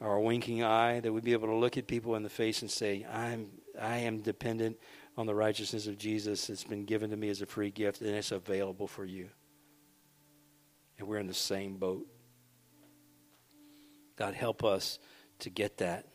or 0.00 0.16
a 0.16 0.20
winking 0.20 0.62
eye, 0.62 1.00
that 1.00 1.12
we'd 1.12 1.24
be 1.24 1.32
able 1.32 1.48
to 1.48 1.54
look 1.54 1.76
at 1.76 1.86
people 1.86 2.16
in 2.16 2.22
the 2.22 2.28
face 2.28 2.62
and 2.62 2.70
say, 2.70 3.06
I'm, 3.10 3.48
I 3.80 3.98
am 3.98 4.20
dependent 4.20 4.76
on 5.16 5.26
the 5.26 5.34
righteousness 5.34 5.86
of 5.86 5.98
Jesus. 5.98 6.48
It's 6.48 6.64
been 6.64 6.84
given 6.84 7.10
to 7.10 7.16
me 7.16 7.28
as 7.28 7.42
a 7.42 7.46
free 7.46 7.70
gift, 7.70 8.00
and 8.00 8.10
it's 8.10 8.32
available 8.32 8.86
for 8.86 9.04
you. 9.04 9.28
And 10.98 11.08
we're 11.08 11.18
in 11.18 11.26
the 11.26 11.34
same 11.34 11.76
boat. 11.76 12.06
God, 14.16 14.34
help 14.34 14.64
us 14.64 14.98
to 15.40 15.50
get 15.50 15.78
that. 15.78 16.06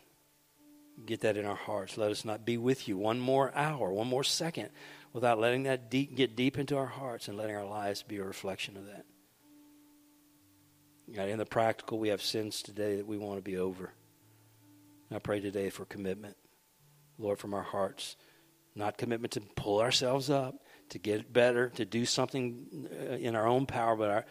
Get 1.06 1.22
that 1.22 1.38
in 1.38 1.46
our 1.46 1.56
hearts. 1.56 1.98
Let 1.98 2.12
us 2.12 2.26
not 2.26 2.46
be 2.46 2.58
with 2.58 2.88
you 2.88 2.98
one 2.98 3.20
more 3.20 3.52
hour, 3.54 3.92
one 3.92 4.08
more 4.08 4.24
second, 4.24 4.70
without 5.14 5.40
letting 5.40 5.64
that 5.64 5.92
deep, 5.92 6.16
get 6.16 6.36
deep 6.36 6.58
into 6.58 6.78
our 6.78 6.88
hearts 6.88 7.28
and 7.28 7.38
letting 7.38 7.56
our 7.56 7.66
lives 7.66 8.02
be 8.02 8.18
a 8.18 8.24
reflection 8.24 8.78
of 8.78 8.88
that. 8.88 9.06
God, 11.14 11.30
in 11.30 11.38
the 11.38 11.46
practical, 11.46 12.00
we 12.00 12.10
have 12.10 12.22
sins 12.22 12.62
today 12.62 12.98
that 12.98 13.08
we 13.08 13.18
want 13.18 13.38
to 13.38 13.42
be 13.42 13.58
over. 13.58 13.94
I 15.10 15.20
pray 15.20 15.40
today 15.40 15.70
for 15.70 15.86
commitment, 15.86 16.36
Lord, 17.18 17.40
from 17.40 17.54
our 17.54 17.64
hearts. 17.64 18.18
Not 18.78 18.98
commitment 18.98 19.34
to 19.34 19.42
pull 19.42 19.82
ourselves 19.82 20.30
up, 20.30 20.64
to 20.90 21.00
get 21.00 21.34
better, 21.34 21.70
to 21.70 21.84
do 21.84 22.06
something 22.06 22.88
uh, 22.92 23.16
in 23.16 23.36
our 23.36 23.48
own 23.48 23.66
power, 23.66 23.96
but 23.96 24.10
our, 24.10 24.26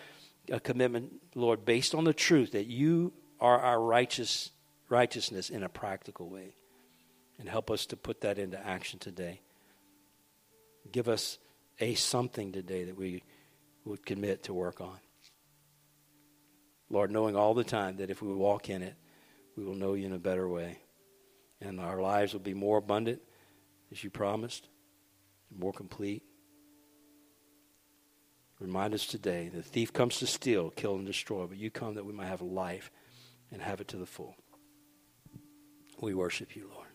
a 0.52 0.60
commitment, 0.60 1.14
Lord, 1.34 1.64
based 1.64 1.96
on 1.96 2.04
the 2.04 2.14
truth 2.14 2.52
that 2.52 2.66
you 2.66 3.12
are 3.40 3.58
our 3.58 3.80
righteous 3.80 4.52
righteousness 4.88 5.50
in 5.50 5.64
a 5.64 5.68
practical 5.68 6.28
way. 6.28 6.54
And 7.40 7.48
help 7.48 7.72
us 7.72 7.86
to 7.86 7.96
put 7.96 8.20
that 8.20 8.38
into 8.38 8.64
action 8.64 9.00
today. 9.00 9.40
Give 10.92 11.08
us 11.08 11.38
a 11.80 11.94
something 11.94 12.52
today 12.52 12.84
that 12.84 12.96
we 12.96 13.24
would 13.84 14.06
commit 14.06 14.44
to 14.44 14.54
work 14.54 14.80
on. 14.80 14.98
Lord, 16.88 17.10
knowing 17.10 17.34
all 17.34 17.52
the 17.52 17.64
time 17.64 17.96
that 17.96 18.10
if 18.10 18.22
we 18.22 18.32
walk 18.32 18.70
in 18.70 18.82
it, 18.82 18.94
we 19.56 19.64
will 19.64 19.74
know 19.74 19.94
you 19.94 20.06
in 20.06 20.12
a 20.12 20.18
better 20.18 20.48
way. 20.48 20.78
And 21.60 21.80
our 21.80 22.00
lives 22.00 22.32
will 22.32 22.40
be 22.40 22.54
more 22.54 22.78
abundant, 22.78 23.20
as 23.92 24.02
you 24.02 24.10
promised, 24.10 24.68
more 25.56 25.72
complete. 25.72 26.22
Remind 28.58 28.94
us 28.94 29.06
today 29.06 29.50
the 29.52 29.62
thief 29.62 29.92
comes 29.92 30.18
to 30.18 30.26
steal, 30.26 30.70
kill, 30.70 30.96
and 30.96 31.06
destroy, 31.06 31.46
but 31.46 31.58
you 31.58 31.70
come 31.70 31.94
that 31.94 32.06
we 32.06 32.12
might 32.12 32.26
have 32.26 32.40
life 32.40 32.90
and 33.52 33.60
have 33.60 33.80
it 33.80 33.88
to 33.88 33.96
the 33.96 34.06
full. 34.06 34.34
We 36.00 36.14
worship 36.14 36.56
you, 36.56 36.70
Lord. 36.72 36.85